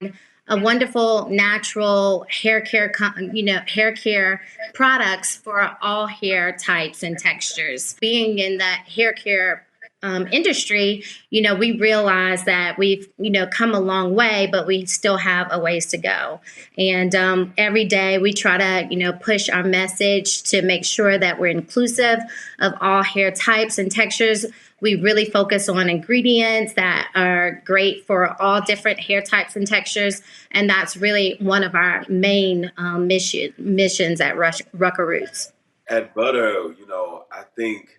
a 0.47 0.59
wonderful 0.59 1.27
natural 1.29 2.25
hair 2.29 2.61
care, 2.61 2.91
you 3.33 3.43
know, 3.43 3.59
hair 3.67 3.93
care 3.93 4.41
products 4.73 5.35
for 5.35 5.75
all 5.81 6.07
hair 6.07 6.55
types 6.55 7.03
and 7.03 7.17
textures. 7.17 7.95
Being 7.99 8.39
in 8.39 8.57
the 8.57 8.63
hair 8.63 9.13
care 9.13 9.65
um, 10.05 10.27
industry, 10.31 11.03
you 11.31 11.41
know, 11.41 11.55
we 11.55 11.79
realize 11.79 12.43
that 12.43 12.77
we've, 12.77 13.09
you 13.17 13.31
know, 13.31 13.47
come 13.47 13.73
a 13.73 13.79
long 13.79 14.13
way, 14.13 14.47
but 14.51 14.67
we 14.67 14.85
still 14.85 15.17
have 15.17 15.47
a 15.49 15.59
ways 15.59 15.87
to 15.87 15.97
go. 15.97 16.39
And 16.77 17.15
um, 17.15 17.53
every 17.57 17.85
day 17.85 18.19
we 18.19 18.31
try 18.31 18.57
to, 18.57 18.87
you 18.91 18.97
know, 18.97 19.13
push 19.13 19.49
our 19.49 19.63
message 19.63 20.43
to 20.43 20.61
make 20.61 20.85
sure 20.85 21.17
that 21.17 21.39
we're 21.39 21.47
inclusive 21.47 22.19
of 22.59 22.73
all 22.81 23.01
hair 23.01 23.31
types 23.31 23.79
and 23.79 23.91
textures. 23.91 24.45
We 24.79 24.93
really 24.93 25.25
focus 25.25 25.67
on 25.67 25.89
ingredients 25.89 26.73
that 26.73 27.09
are 27.15 27.63
great 27.65 28.05
for 28.05 28.39
all 28.39 28.61
different 28.61 28.99
hair 28.99 29.23
types 29.23 29.55
and 29.55 29.65
textures, 29.65 30.21
and 30.51 30.69
that's 30.69 30.95
really 30.95 31.37
one 31.39 31.63
of 31.63 31.73
our 31.73 32.05
main 32.09 32.71
um, 32.77 33.07
mission 33.07 33.55
missions 33.57 34.21
at 34.21 34.37
Rush, 34.37 34.61
Rucker 34.73 35.07
Roots. 35.07 35.51
At 35.87 36.13
Butter, 36.13 36.75
you 36.77 36.85
know, 36.87 37.23
I 37.31 37.43
think, 37.55 37.94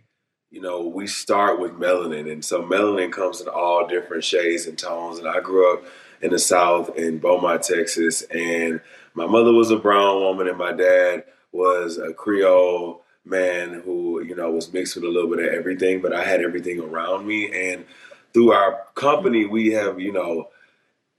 you 0.56 0.62
know, 0.62 0.80
we 0.80 1.06
start 1.06 1.60
with 1.60 1.72
melanin. 1.72 2.32
And 2.32 2.42
so 2.42 2.62
melanin 2.62 3.12
comes 3.12 3.42
in 3.42 3.48
all 3.48 3.86
different 3.86 4.24
shades 4.24 4.64
and 4.64 4.78
tones. 4.78 5.18
And 5.18 5.28
I 5.28 5.40
grew 5.40 5.70
up 5.70 5.84
in 6.22 6.30
the 6.30 6.38
South 6.38 6.96
in 6.96 7.18
Beaumont, 7.18 7.62
Texas. 7.62 8.22
And 8.22 8.80
my 9.12 9.26
mother 9.26 9.52
was 9.52 9.70
a 9.70 9.76
brown 9.76 10.18
woman 10.20 10.48
and 10.48 10.56
my 10.56 10.72
dad 10.72 11.24
was 11.52 11.98
a 11.98 12.14
Creole 12.14 13.02
man 13.26 13.82
who, 13.84 14.22
you 14.22 14.34
know, 14.34 14.50
was 14.50 14.72
mixed 14.72 14.94
with 14.94 15.04
a 15.04 15.08
little 15.10 15.28
bit 15.28 15.46
of 15.46 15.52
everything, 15.52 16.00
but 16.00 16.14
I 16.14 16.24
had 16.24 16.40
everything 16.40 16.80
around 16.80 17.26
me. 17.26 17.52
And 17.52 17.84
through 18.32 18.52
our 18.52 18.80
company, 18.94 19.44
we 19.44 19.72
have, 19.72 20.00
you 20.00 20.12
know, 20.12 20.48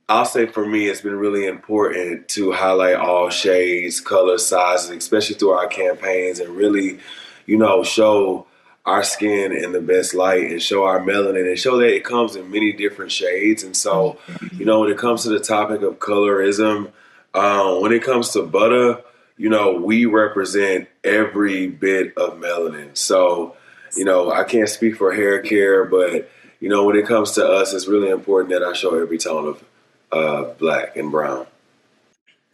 I'll 0.10 0.26
say 0.26 0.48
for 0.48 0.66
me, 0.66 0.88
it's 0.88 1.02
been 1.02 1.20
really 1.20 1.46
important 1.46 2.28
to 2.30 2.54
highlight 2.54 2.96
all 2.96 3.30
shades, 3.30 4.02
colors, 4.02 4.48
sizes, 4.48 4.90
especially 4.90 5.36
through 5.36 5.52
our 5.52 5.68
campaigns, 5.68 6.40
and 6.40 6.56
really, 6.56 6.98
you 7.46 7.58
know, 7.58 7.84
show 7.84 8.47
our 8.88 9.04
skin 9.04 9.52
in 9.52 9.74
the 9.74 9.82
best 9.82 10.14
light 10.14 10.50
and 10.50 10.62
show 10.62 10.86
our 10.86 11.02
melanin 11.02 11.46
and 11.46 11.60
show 11.60 11.78
that 11.78 11.94
it 11.94 12.06
comes 12.06 12.38
in 12.38 12.50
many 12.50 12.72
different 12.72 13.12
shades. 13.12 13.62
And 13.62 13.76
so, 13.76 14.18
you 14.54 14.64
know, 14.64 14.80
when 14.80 14.90
it 14.90 14.98
comes 14.98 15.24
to 15.24 15.30
the 15.30 15.42
topic 15.42 15.82
of 15.82 16.00
colorism, 16.00 16.94
um, 17.34 17.82
when 17.82 17.92
it 17.92 18.02
comes 18.02 18.30
to 18.30 18.44
butter, 18.44 19.02
you 19.36 19.50
know, 19.50 19.74
we 19.74 20.06
represent 20.06 20.88
every 21.04 21.68
bit 21.68 22.18
of 22.18 22.40
melanin. 22.40 22.96
So, 22.96 23.58
you 23.96 24.06
know, 24.06 24.32
I 24.32 24.46
can't 24.46 24.70
speak 24.70 24.96
for 24.96 25.14
hair 25.14 25.42
care, 25.42 25.84
but 25.84 26.30
you 26.62 26.70
know, 26.70 26.86
when 26.86 26.96
it 26.96 27.06
comes 27.06 27.32
to 27.34 27.46
us, 27.46 27.74
it's 27.74 27.88
really 27.88 28.10
important 28.10 28.52
that 28.52 28.64
I 28.64 28.72
show 28.72 29.00
every 29.00 29.18
tone 29.18 29.50
of 29.50 29.64
uh, 30.14 30.54
black 30.54 30.96
and 30.96 31.12
brown. 31.12 31.46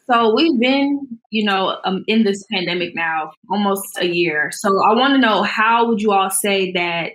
So 0.06 0.34
we've 0.36 0.60
been, 0.60 1.20
you 1.30 1.45
know, 1.45 1.80
um, 1.86 2.04
in 2.08 2.24
this 2.24 2.45
pandemic 2.51 2.93
now 2.93 3.32
almost 3.49 3.97
a 3.97 4.08
year. 4.08 4.51
So 4.51 4.70
I 4.84 4.93
want 4.93 5.14
to 5.14 5.20
know 5.20 5.43
how 5.43 5.88
would 5.88 6.01
you 6.01 6.12
all 6.12 6.30
say 6.30 6.72
that 6.74 7.14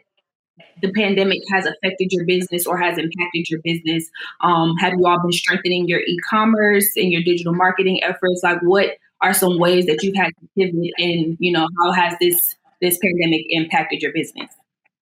the 0.80 0.92
pandemic 0.92 1.40
has 1.52 1.66
affected 1.66 2.12
your 2.12 2.24
business 2.24 2.66
or 2.66 2.78
has 2.78 2.98
impacted 2.98 3.48
your 3.48 3.60
business? 3.62 4.08
Um, 4.40 4.76
have 4.76 4.94
you 4.94 5.06
all 5.06 5.20
been 5.20 5.32
strengthening 5.32 5.88
your 5.88 6.00
e-commerce 6.00 6.88
and 6.96 7.12
your 7.12 7.22
digital 7.22 7.54
marketing 7.54 8.02
efforts? 8.02 8.40
Like, 8.42 8.60
what 8.62 8.96
are 9.20 9.34
some 9.34 9.58
ways 9.58 9.86
that 9.86 10.02
you've 10.02 10.16
had 10.16 10.30
to 10.40 10.48
pivot, 10.56 10.92
and 10.98 11.36
you 11.40 11.52
know, 11.52 11.66
how 11.80 11.92
has 11.92 12.14
this 12.20 12.54
this 12.80 12.98
pandemic 13.02 13.42
impacted 13.50 14.00
your 14.00 14.12
business? 14.12 14.50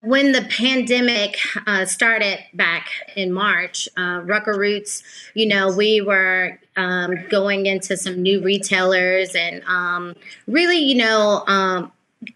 When 0.01 0.31
the 0.31 0.43
pandemic 0.43 1.37
uh, 1.65 1.85
started 1.85 2.39
back 2.53 2.87
in 3.15 3.31
March, 3.31 3.89
uh, 3.97 4.21
Rucker 4.23 4.57
Roots, 4.57 5.01
you 5.33 5.47
know, 5.47 5.75
we 5.75 6.01
were 6.01 6.59
um, 6.75 7.15
going 7.29 7.65
into 7.65 7.97
some 7.97 8.21
new 8.21 8.41
retailers 8.41 9.33
and 9.33 9.63
um, 9.65 10.15
really, 10.45 10.77
you 10.77 10.95
know, 10.95 11.43
um, 11.47 11.91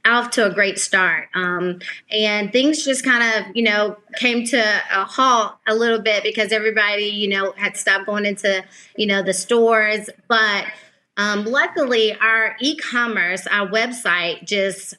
off 0.06 0.32
to 0.32 0.46
a 0.46 0.54
great 0.54 0.80
start. 0.80 1.30
Um, 1.36 1.80
and 2.12 2.52
things 2.52 2.84
just 2.84 3.04
kind 3.04 3.24
of, 3.24 3.56
you 3.56 3.64
know, 3.64 3.98
came 4.16 4.46
to 4.48 4.58
a 4.60 5.06
halt 5.06 5.54
a 5.68 5.76
little 5.76 6.02
bit 6.02 6.24
because 6.24 6.52
everybody, 6.52 7.06
you 7.06 7.30
know, 7.30 7.54
had 7.58 7.78
stopped 7.78 8.06
going 8.06 8.26
into, 8.26 8.64
you 8.96 9.06
know, 9.06 9.22
the 9.22 9.34
stores. 9.34 10.10
But 10.28 10.66
um, 11.18 11.46
luckily, 11.46 12.16
our 12.16 12.56
e 12.60 12.76
commerce, 12.78 13.46
our 13.48 13.68
website 13.68 14.46
just 14.46 14.96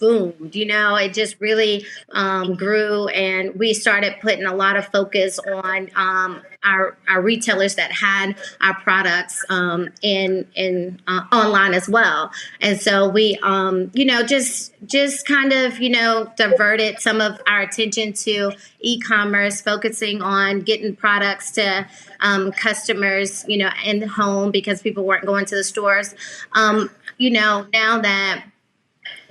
boomed. 0.00 0.54
You 0.54 0.66
know, 0.66 0.96
it 0.96 1.14
just 1.14 1.40
really 1.40 1.86
um, 2.10 2.54
grew, 2.54 3.08
and 3.08 3.54
we 3.56 3.74
started 3.74 4.14
putting 4.20 4.44
a 4.44 4.54
lot 4.54 4.76
of 4.76 4.86
focus 4.86 5.38
on 5.38 5.90
um, 5.94 6.42
our 6.64 6.96
our 7.08 7.20
retailers 7.20 7.74
that 7.74 7.92
had 7.92 8.36
our 8.60 8.74
products 8.80 9.44
um, 9.48 9.88
in 10.02 10.46
in 10.54 11.00
uh, 11.06 11.22
online 11.32 11.74
as 11.74 11.88
well. 11.88 12.30
And 12.60 12.80
so 12.80 13.08
we, 13.08 13.38
um, 13.42 13.90
you 13.94 14.04
know, 14.04 14.22
just 14.22 14.72
just 14.86 15.26
kind 15.26 15.52
of 15.52 15.78
you 15.78 15.90
know 15.90 16.32
diverted 16.36 17.00
some 17.00 17.20
of 17.20 17.40
our 17.46 17.62
attention 17.62 18.12
to 18.12 18.52
e-commerce, 18.80 19.60
focusing 19.60 20.22
on 20.22 20.60
getting 20.60 20.94
products 20.94 21.52
to 21.52 21.86
um, 22.20 22.52
customers, 22.52 23.44
you 23.48 23.58
know, 23.58 23.70
in 23.84 24.00
the 24.00 24.08
home 24.08 24.50
because 24.50 24.82
people 24.82 25.04
weren't 25.04 25.26
going 25.26 25.44
to 25.46 25.54
the 25.54 25.64
stores. 25.64 26.14
Um, 26.52 26.90
you 27.18 27.30
know, 27.30 27.66
now 27.72 28.00
that 28.00 28.44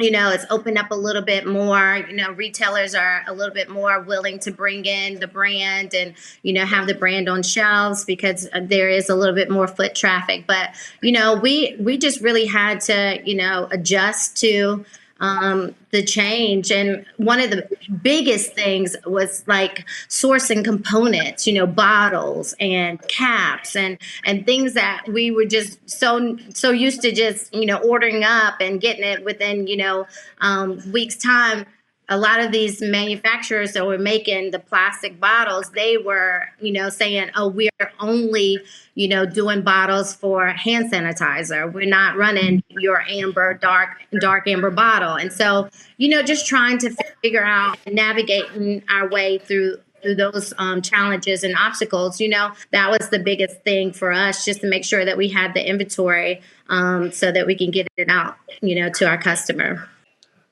you 0.02 0.12
know 0.12 0.32
it's 0.32 0.45
opened 0.49 0.78
up 0.78 0.91
a 0.91 0.95
little 0.95 1.22
bit 1.22 1.45
more. 1.47 2.04
You 2.10 2.16
know 2.16 2.32
retailers 2.32 2.95
are 2.95 3.24
a 3.28 3.34
little 3.34 3.54
bit 3.54 3.70
more 3.70 4.02
willing 4.02 4.39
to 4.39 4.52
bring 4.52 4.86
in 4.86 5.20
the 5.20 5.28
brand 5.28 5.93
and 5.93 6.14
you 6.43 6.54
know 6.54 6.66
have 6.66 6.88
the 6.88 6.95
brand 6.95 7.30
on 7.30 7.43
shelves 7.43 8.06
because 8.06 8.47
uh, 8.54 8.62
there 8.64 8.89
is 8.89 9.10
a 9.10 9.16
little 9.16 9.36
bit 9.36 9.49
more 9.49 9.68
foot 9.68 9.95
traffic. 9.95 10.45
But 10.47 10.76
you 11.02 11.12
know 11.12 11.36
we 11.36 11.76
we 11.80 11.97
just 11.97 12.22
really 12.22 12.45
had 12.45 12.82
to 12.82 13.22
you 13.24 13.36
know 13.36 13.68
adjust 13.72 14.38
to 14.38 14.86
um, 15.22 15.74
the 15.91 16.03
change. 16.03 16.72
And 16.72 17.05
one 17.17 17.39
of 17.39 17.51
the 17.51 17.67
biggest 18.01 18.53
things 18.53 18.95
was 19.05 19.43
like 19.47 19.86
sourcing 20.09 20.65
components, 20.65 21.47
you 21.47 21.53
know, 21.53 21.67
bottles 21.67 22.53
and 22.59 22.99
caps 23.07 23.76
and 23.76 23.97
and 24.26 24.45
things 24.45 24.74
that 24.74 25.03
we 25.07 25.32
were 25.32 25.45
just 25.45 25.80
so 25.89 26.38
so 26.53 26.72
used 26.72 27.01
to 27.01 27.11
just 27.11 27.53
you 27.53 27.65
know 27.65 27.78
ordering 27.78 28.24
up 28.24 28.55
and 28.59 28.82
getting 28.82 29.05
it 29.05 29.24
within 29.24 29.67
you 29.67 29.78
know 29.78 30.05
um, 30.41 30.82
weeks 30.91 31.15
time. 31.15 31.65
A 32.12 32.18
lot 32.18 32.41
of 32.41 32.51
these 32.51 32.82
manufacturers 32.82 33.72
that 33.72 33.88
were 33.88 33.97
making 33.97 34.51
the 34.51 34.59
plastic 34.59 35.18
bottles, 35.18 35.70
they 35.70 35.97
were, 35.97 36.43
you 36.59 36.74
know, 36.74 36.89
saying, 36.89 37.32
oh, 37.38 37.47
we're 37.47 37.70
only, 38.01 38.59
you 38.95 39.07
know, 39.07 39.26
doing 39.26 39.62
bottles 39.62 40.14
for 40.14 40.47
hand 40.47 40.91
sanitizer. 40.91 41.72
We're 41.72 41.89
not 41.89 42.18
running 42.18 42.64
your 42.68 43.01
amber, 43.09 43.53
dark, 43.53 43.91
dark 44.20 44.45
amber 44.45 44.72
bottle. 44.72 45.16
And 45.16 45.32
so, 45.32 45.70
you 45.95 46.09
know, 46.09 46.22
just 46.22 46.45
trying 46.45 46.80
to 46.80 46.93
figure 47.24 47.45
out 47.45 47.78
navigating 47.89 48.84
our 48.89 49.07
way 49.09 49.38
through 49.38 49.78
through 50.01 50.16
those 50.16 50.51
um, 50.57 50.82
challenges 50.82 51.43
and 51.43 51.55
obstacles, 51.55 52.20
you 52.20 52.28
know, 52.28 52.51
that 52.72 52.89
was 52.89 53.09
the 53.09 53.20
biggest 53.20 53.62
thing 53.62 53.93
for 53.93 54.12
us, 54.12 54.43
just 54.43 54.62
to 54.62 54.68
make 54.68 54.84
sure 54.84 55.05
that 55.05 55.16
we 55.16 55.30
had 55.30 55.53
the 55.53 55.64
inventory 55.64 56.41
um, 56.70 57.12
so 57.12 57.32
that 57.32 57.45
we 57.45 57.55
can 57.55 57.70
get 57.70 57.88
it 57.97 58.09
out, 58.09 58.36
you 58.62 58.74
know, 58.74 58.89
to 58.89 59.07
our 59.07 59.20
customer. 59.20 59.88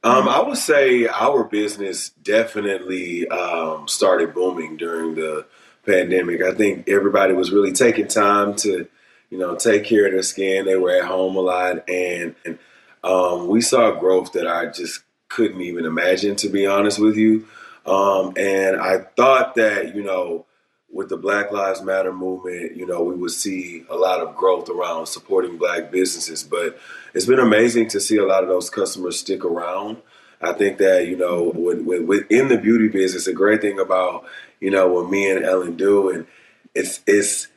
Um, 0.02 0.30
I 0.30 0.42
would 0.42 0.58
say 0.58 1.08
our 1.08 1.44
business 1.44 2.10
definitely 2.10 3.28
um, 3.28 3.88
started 3.88 4.34
booming 4.34 4.78
during 4.78 5.16
the 5.16 5.46
pandemic. 5.86 6.42
I 6.42 6.54
think 6.54 6.88
everybody 6.88 7.34
was 7.34 7.52
really 7.52 7.74
taking 7.74 8.08
time 8.08 8.56
to, 8.58 8.88
you 9.30 9.38
know, 9.38 9.56
take 9.56 9.84
care 9.84 10.06
of 10.06 10.14
their 10.14 10.22
skin. 10.22 10.66
They 10.66 10.78
were 10.78 10.92
at 10.92 11.04
home 11.04 11.36
a 11.36 11.42
lot, 11.42 11.90
and, 11.90 12.34
and 12.46 12.58
um, 13.04 13.48
we 13.48 13.60
saw 13.60 13.92
growth 13.92 14.32
that 14.34 14.48
I 14.48 14.68
just 14.68 15.02
couldn't 15.28 15.62
even 15.62 15.86
imagine, 15.86 16.36
to 16.38 16.50
be 16.50 16.66
honest 16.66 17.00
with 17.00 17.18
you. 17.18 17.48
Um, 17.86 18.34
and 18.38 18.80
I 18.80 19.00
thought 19.18 19.56
that, 19.56 19.96
you 19.96 20.04
know, 20.04 20.46
with 20.92 21.10
the 21.10 21.18
Black 21.18 21.52
Lives 21.52 21.82
Matter 21.82 22.14
movement, 22.14 22.76
you 22.76 22.86
know, 22.86 23.04
we 23.04 23.16
would 23.16 23.32
see 23.32 23.86
a 23.90 23.96
lot 23.96 24.22
of 24.22 24.36
growth 24.36 24.70
around 24.70 25.08
supporting 25.08 25.58
black 25.58 25.92
businesses. 25.92 26.44
But 26.44 26.80
it's 27.14 27.26
been 27.26 27.40
amazing 27.40 27.88
to 27.90 28.00
see 28.00 28.18
a 28.18 28.26
lot 28.26 28.44
of 28.44 28.50
those 28.50 28.70
customers 28.70 29.20
stick 29.20 29.44
around. 29.44 29.98
I 30.42 30.54
think 30.54 30.78
that, 30.78 31.08
you 31.08 31.18
know, 31.18 31.52
when, 31.54 31.86
when 31.86 32.08
within 32.08 32.48
the 32.48 32.58
beauty 32.58 32.88
business, 32.88 33.28
a 33.28 33.34
great 33.34 33.62
thing 33.62 33.80
about, 33.80 34.26
you 34.60 34.72
know, 34.72 34.88
what 34.88 35.10
me 35.10 35.30
and 35.30 35.44
Ellen 35.44 35.76
do, 35.76 36.10
and 36.10 36.28
it's, 36.74 37.02
it's, 37.06 37.48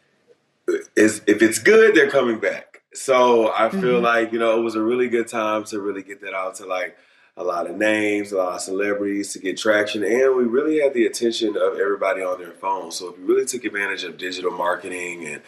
it's 0.97 1.21
if 1.27 1.43
it's 1.43 1.59
good, 1.59 1.95
they're 1.95 2.11
coming 2.11 2.39
back. 2.39 2.83
So 2.95 3.53
I 3.53 3.69
feel 3.71 3.81
mm-hmm. 3.81 4.05
like, 4.05 4.33
you 4.33 4.39
know, 4.39 4.59
it 4.59 4.63
was 4.63 4.75
a 4.75 4.83
really 4.83 5.09
good 5.09 5.29
time 5.29 5.65
to 5.65 5.81
really 5.81 6.03
get 6.03 6.21
that 6.23 6.35
out 6.35 6.57
to 6.57 6.67
like, 6.67 6.97
a 7.35 7.43
lot 7.43 7.67
of 7.67 7.79
names, 7.79 8.31
a 8.31 8.37
lot 8.37 8.57
of 8.57 8.61
celebrities 8.61 9.33
to 9.33 9.39
get 9.39 9.57
traction, 9.57 10.05
and 10.05 10.37
we 10.37 10.45
really 10.45 10.81
had 10.81 10.93
the 10.93 11.07
attention 11.07 11.57
of 11.57 11.79
everybody 11.81 12.21
on 12.21 12.39
their 12.39 12.53
phone. 12.53 12.93
So 12.93 13.09
if 13.09 13.19
you 13.19 13.25
really 13.25 13.47
took 13.47 13.65
advantage 13.65 14.05
of 14.05 14.19
digital 14.19 14.51
marketing, 14.51 15.25
and 15.25 15.43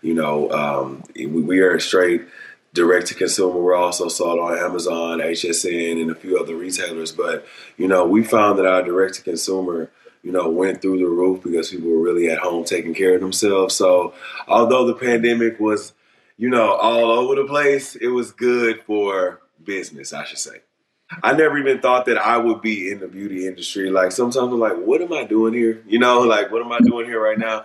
you 0.00 0.14
know, 0.14 0.48
um, 0.52 1.02
we, 1.16 1.26
we 1.26 1.58
are 1.58 1.80
straight 1.80 2.22
direct 2.74 3.06
to 3.06 3.14
consumer. 3.14 3.58
We're 3.58 3.74
also 3.74 4.08
sold 4.08 4.38
on 4.38 4.58
Amazon, 4.58 5.20
HSN, 5.20 6.02
and 6.02 6.10
a 6.10 6.14
few 6.14 6.38
other 6.38 6.54
retailers. 6.54 7.12
But 7.12 7.46
you 7.78 7.88
know, 7.88 8.06
we 8.06 8.22
found 8.22 8.58
that 8.58 8.66
our 8.66 8.82
direct 8.82 9.14
to 9.14 9.22
consumer 9.22 9.90
you 10.24 10.32
know, 10.32 10.48
went 10.48 10.80
through 10.80 10.98
the 10.98 11.06
roof 11.06 11.42
because 11.42 11.70
people 11.70 11.90
were 11.90 12.00
really 12.00 12.30
at 12.30 12.38
home 12.38 12.64
taking 12.64 12.94
care 12.94 13.14
of 13.14 13.20
themselves. 13.20 13.74
So, 13.74 14.14
although 14.48 14.86
the 14.86 14.94
pandemic 14.94 15.60
was, 15.60 15.92
you 16.38 16.48
know, 16.48 16.72
all 16.72 17.10
over 17.10 17.34
the 17.34 17.44
place, 17.44 17.94
it 17.94 18.08
was 18.08 18.32
good 18.32 18.80
for 18.86 19.42
business, 19.62 20.14
I 20.14 20.24
should 20.24 20.38
say. 20.38 20.62
I 21.22 21.34
never 21.34 21.58
even 21.58 21.80
thought 21.80 22.06
that 22.06 22.16
I 22.16 22.38
would 22.38 22.62
be 22.62 22.90
in 22.90 23.00
the 23.00 23.06
beauty 23.06 23.46
industry. 23.46 23.90
Like 23.90 24.10
sometimes 24.12 24.36
I'm 24.36 24.58
like, 24.58 24.76
what 24.76 25.02
am 25.02 25.12
I 25.12 25.24
doing 25.24 25.52
here? 25.52 25.82
You 25.86 25.98
know, 25.98 26.20
like 26.20 26.50
what 26.50 26.62
am 26.62 26.72
I 26.72 26.78
doing 26.78 27.06
here 27.06 27.22
right 27.22 27.38
now? 27.38 27.62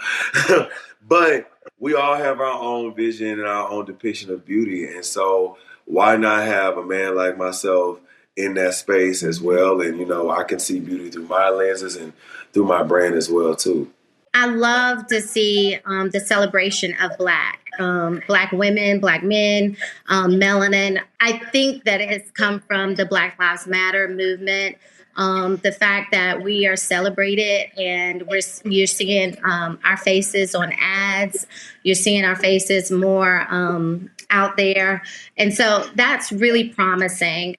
but 1.07 1.49
we 1.77 1.93
all 1.95 2.15
have 2.15 2.39
our 2.39 2.59
own 2.59 2.95
vision 2.95 3.39
and 3.39 3.47
our 3.47 3.69
own 3.69 3.85
depiction 3.85 4.31
of 4.31 4.45
beauty. 4.45 4.85
And 4.85 5.05
so 5.05 5.57
why 5.85 6.15
not 6.17 6.43
have 6.43 6.77
a 6.77 6.83
man 6.83 7.15
like 7.15 7.37
myself 7.37 7.99
in 8.35 8.53
that 8.55 8.73
space 8.73 9.23
as 9.23 9.41
well? 9.41 9.81
And 9.81 9.99
you 9.99 10.05
know, 10.05 10.29
I 10.29 10.43
can 10.43 10.59
see 10.59 10.79
beauty 10.79 11.09
through 11.09 11.27
my 11.27 11.49
lenses 11.49 11.95
and 11.95 12.13
through 12.53 12.65
my 12.65 12.83
brand 12.83 13.15
as 13.15 13.29
well 13.29 13.55
too. 13.55 13.91
I 14.33 14.45
love 14.45 15.07
to 15.07 15.21
see 15.21 15.79
um, 15.85 16.11
the 16.11 16.19
celebration 16.19 16.95
of 17.01 17.17
Black, 17.17 17.59
um, 17.79 18.21
Black 18.27 18.51
women, 18.51 18.99
Black 18.99 19.23
men, 19.23 19.75
um, 20.07 20.33
melanin. 20.33 21.01
I 21.19 21.39
think 21.51 21.85
that 21.85 21.99
it 21.99 22.09
has 22.09 22.31
come 22.35 22.59
from 22.59 22.95
the 22.95 23.05
Black 23.05 23.39
Lives 23.39 23.65
Matter 23.65 24.07
movement. 24.07 24.77
Um, 25.19 25.57
the 25.57 25.73
fact 25.73 26.11
that 26.13 26.43
we 26.43 26.65
are 26.65 26.77
celebrated 26.77 27.77
and 27.77 28.25
we're 28.25 28.39
you're 28.63 28.87
seeing 28.87 29.37
um, 29.43 29.77
our 29.83 29.97
faces 29.97 30.55
on 30.55 30.71
ads, 30.79 31.45
you're 31.83 31.95
seeing 31.95 32.23
our 32.23 32.37
faces 32.37 32.89
more 32.89 33.45
um, 33.49 34.09
out 34.29 34.55
there, 34.55 35.03
and 35.35 35.53
so 35.53 35.85
that's 35.95 36.31
really 36.31 36.69
promising 36.69 37.57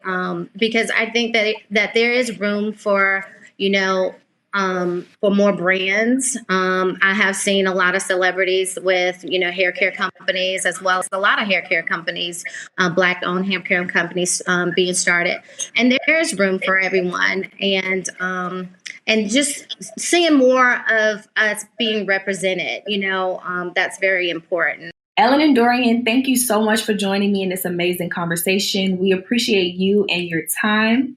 because 0.57 0.91
I 0.91 1.11
think 1.11 1.35
that 1.35 1.49
it, 1.49 1.57
that 1.71 1.93
there 1.93 2.13
is 2.13 2.41
room 2.41 2.73
for 2.73 3.27
you 3.59 3.69
know 3.69 4.15
um, 4.53 5.07
for 5.21 5.31
more 5.31 5.53
brands. 5.53 6.37
Um, 6.49 6.99
I 7.03 7.15
have 7.15 7.37
seen 7.37 7.67
a 7.67 7.75
lot 7.75 7.95
of 7.95 8.03
celebrities 8.03 8.79
with, 8.83 9.25
you 9.25 9.39
know, 9.39 9.51
hair 9.51 9.73
care 9.73 9.93
companies 9.93 10.67
as 10.67 10.81
well 10.83 11.01
as 11.01 11.09
a 11.13 11.19
lot 11.19 11.41
of 11.41 11.49
hair 11.49 11.63
care 11.63 11.83
companies, 11.83 12.45
uh, 12.79 12.91
black 12.91 13.23
owned 13.25 13.47
hair 13.47 13.61
care 13.61 13.87
companies 13.87 14.43
um, 14.47 14.73
being 14.75 14.95
started. 14.95 15.41
And 15.77 15.93
there 15.93 16.21
is 16.21 16.39
room 16.39 16.59
for 16.59 16.79
everyone. 16.79 17.51
And, 17.61 18.09
um, 18.21 18.71
and 19.07 19.31
just 19.31 19.77
seeing 19.99 20.37
more 20.37 20.85
of 20.91 21.27
us 21.37 21.65
being 21.79 22.07
represented, 22.07 22.83
you 22.87 22.99
know, 22.99 23.41
um, 23.45 23.73
that's 23.75 23.99
very 23.99 24.31
important. 24.31 24.93
Ellen 25.17 25.41
and 25.43 25.55
Dorion, 25.55 26.05
thank 26.05 26.27
you 26.27 26.37
so 26.37 26.63
much 26.63 26.83
for 26.83 26.95
joining 26.95 27.33
me 27.33 27.43
in 27.43 27.51
this 27.51 27.67
amazing 27.67 28.09
conversation. 28.09 28.99
We 28.99 29.13
appreciate 29.13 29.75
you 29.75 30.07
and 30.09 30.25
your 30.25 30.43
time. 30.63 31.17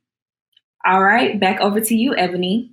All 0.86 1.02
right, 1.02 1.40
back 1.40 1.62
over 1.62 1.80
to 1.80 1.96
you, 1.96 2.12
Eboni. 2.12 2.73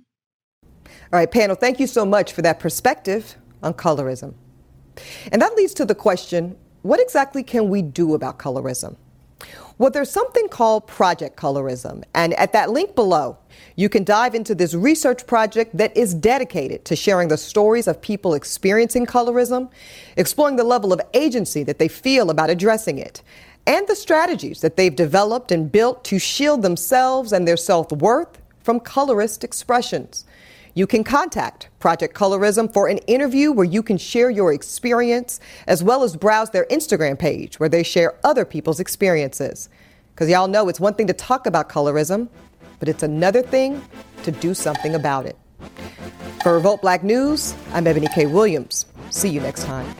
All 1.13 1.19
right, 1.19 1.29
panel, 1.29 1.57
thank 1.57 1.81
you 1.81 1.87
so 1.87 2.05
much 2.05 2.31
for 2.31 2.41
that 2.41 2.61
perspective 2.61 3.35
on 3.61 3.73
colorism. 3.73 4.33
And 5.29 5.41
that 5.41 5.55
leads 5.55 5.73
to 5.73 5.85
the 5.85 5.95
question 5.95 6.55
what 6.83 7.01
exactly 7.01 7.43
can 7.43 7.69
we 7.69 7.81
do 7.81 8.13
about 8.13 8.39
colorism? 8.39 8.95
Well, 9.77 9.91
there's 9.91 10.09
something 10.09 10.47
called 10.47 10.87
Project 10.87 11.35
Colorism. 11.35 12.03
And 12.13 12.33
at 12.35 12.53
that 12.53 12.69
link 12.69 12.95
below, 12.95 13.37
you 13.75 13.89
can 13.89 14.05
dive 14.05 14.35
into 14.35 14.55
this 14.55 14.73
research 14.73 15.27
project 15.27 15.75
that 15.75 15.95
is 15.97 16.13
dedicated 16.13 16.85
to 16.85 16.95
sharing 16.95 17.27
the 17.27 17.37
stories 17.37 17.87
of 17.87 18.01
people 18.01 18.33
experiencing 18.33 19.05
colorism, 19.05 19.69
exploring 20.15 20.55
the 20.55 20.63
level 20.63 20.93
of 20.93 21.01
agency 21.13 21.63
that 21.63 21.77
they 21.77 21.89
feel 21.89 22.29
about 22.29 22.49
addressing 22.49 22.97
it, 22.97 23.21
and 23.67 23.85
the 23.87 23.95
strategies 23.95 24.61
that 24.61 24.77
they've 24.77 24.95
developed 24.95 25.51
and 25.51 25.71
built 25.71 26.05
to 26.05 26.19
shield 26.19 26.61
themselves 26.61 27.33
and 27.33 27.45
their 27.45 27.57
self 27.57 27.91
worth 27.91 28.41
from 28.63 28.79
colorist 28.79 29.43
expressions. 29.43 30.25
You 30.73 30.87
can 30.87 31.03
contact 31.03 31.67
Project 31.79 32.15
Colorism 32.15 32.71
for 32.71 32.87
an 32.87 32.99
interview 32.99 33.51
where 33.51 33.65
you 33.65 33.83
can 33.83 33.97
share 33.97 34.29
your 34.29 34.53
experience 34.53 35.41
as 35.67 35.83
well 35.83 36.01
as 36.03 36.15
browse 36.15 36.49
their 36.51 36.65
Instagram 36.65 37.19
page 37.19 37.59
where 37.59 37.67
they 37.67 37.83
share 37.83 38.17
other 38.23 38.45
people's 38.45 38.79
experiences. 38.79 39.67
Because 40.13 40.29
y'all 40.29 40.47
know 40.47 40.69
it's 40.69 40.79
one 40.79 40.93
thing 40.93 41.07
to 41.07 41.13
talk 41.13 41.45
about 41.45 41.67
colorism, 41.67 42.29
but 42.79 42.87
it's 42.87 43.03
another 43.03 43.41
thing 43.41 43.81
to 44.23 44.31
do 44.31 44.53
something 44.53 44.95
about 44.95 45.25
it. 45.25 45.37
For 46.41 46.53
Revolt 46.53 46.81
Black 46.81 47.03
News, 47.03 47.53
I'm 47.73 47.83
Eboni 47.83 48.13
K. 48.13 48.25
Williams. 48.25 48.85
See 49.09 49.29
you 49.29 49.41
next 49.41 49.65
time. 49.65 49.93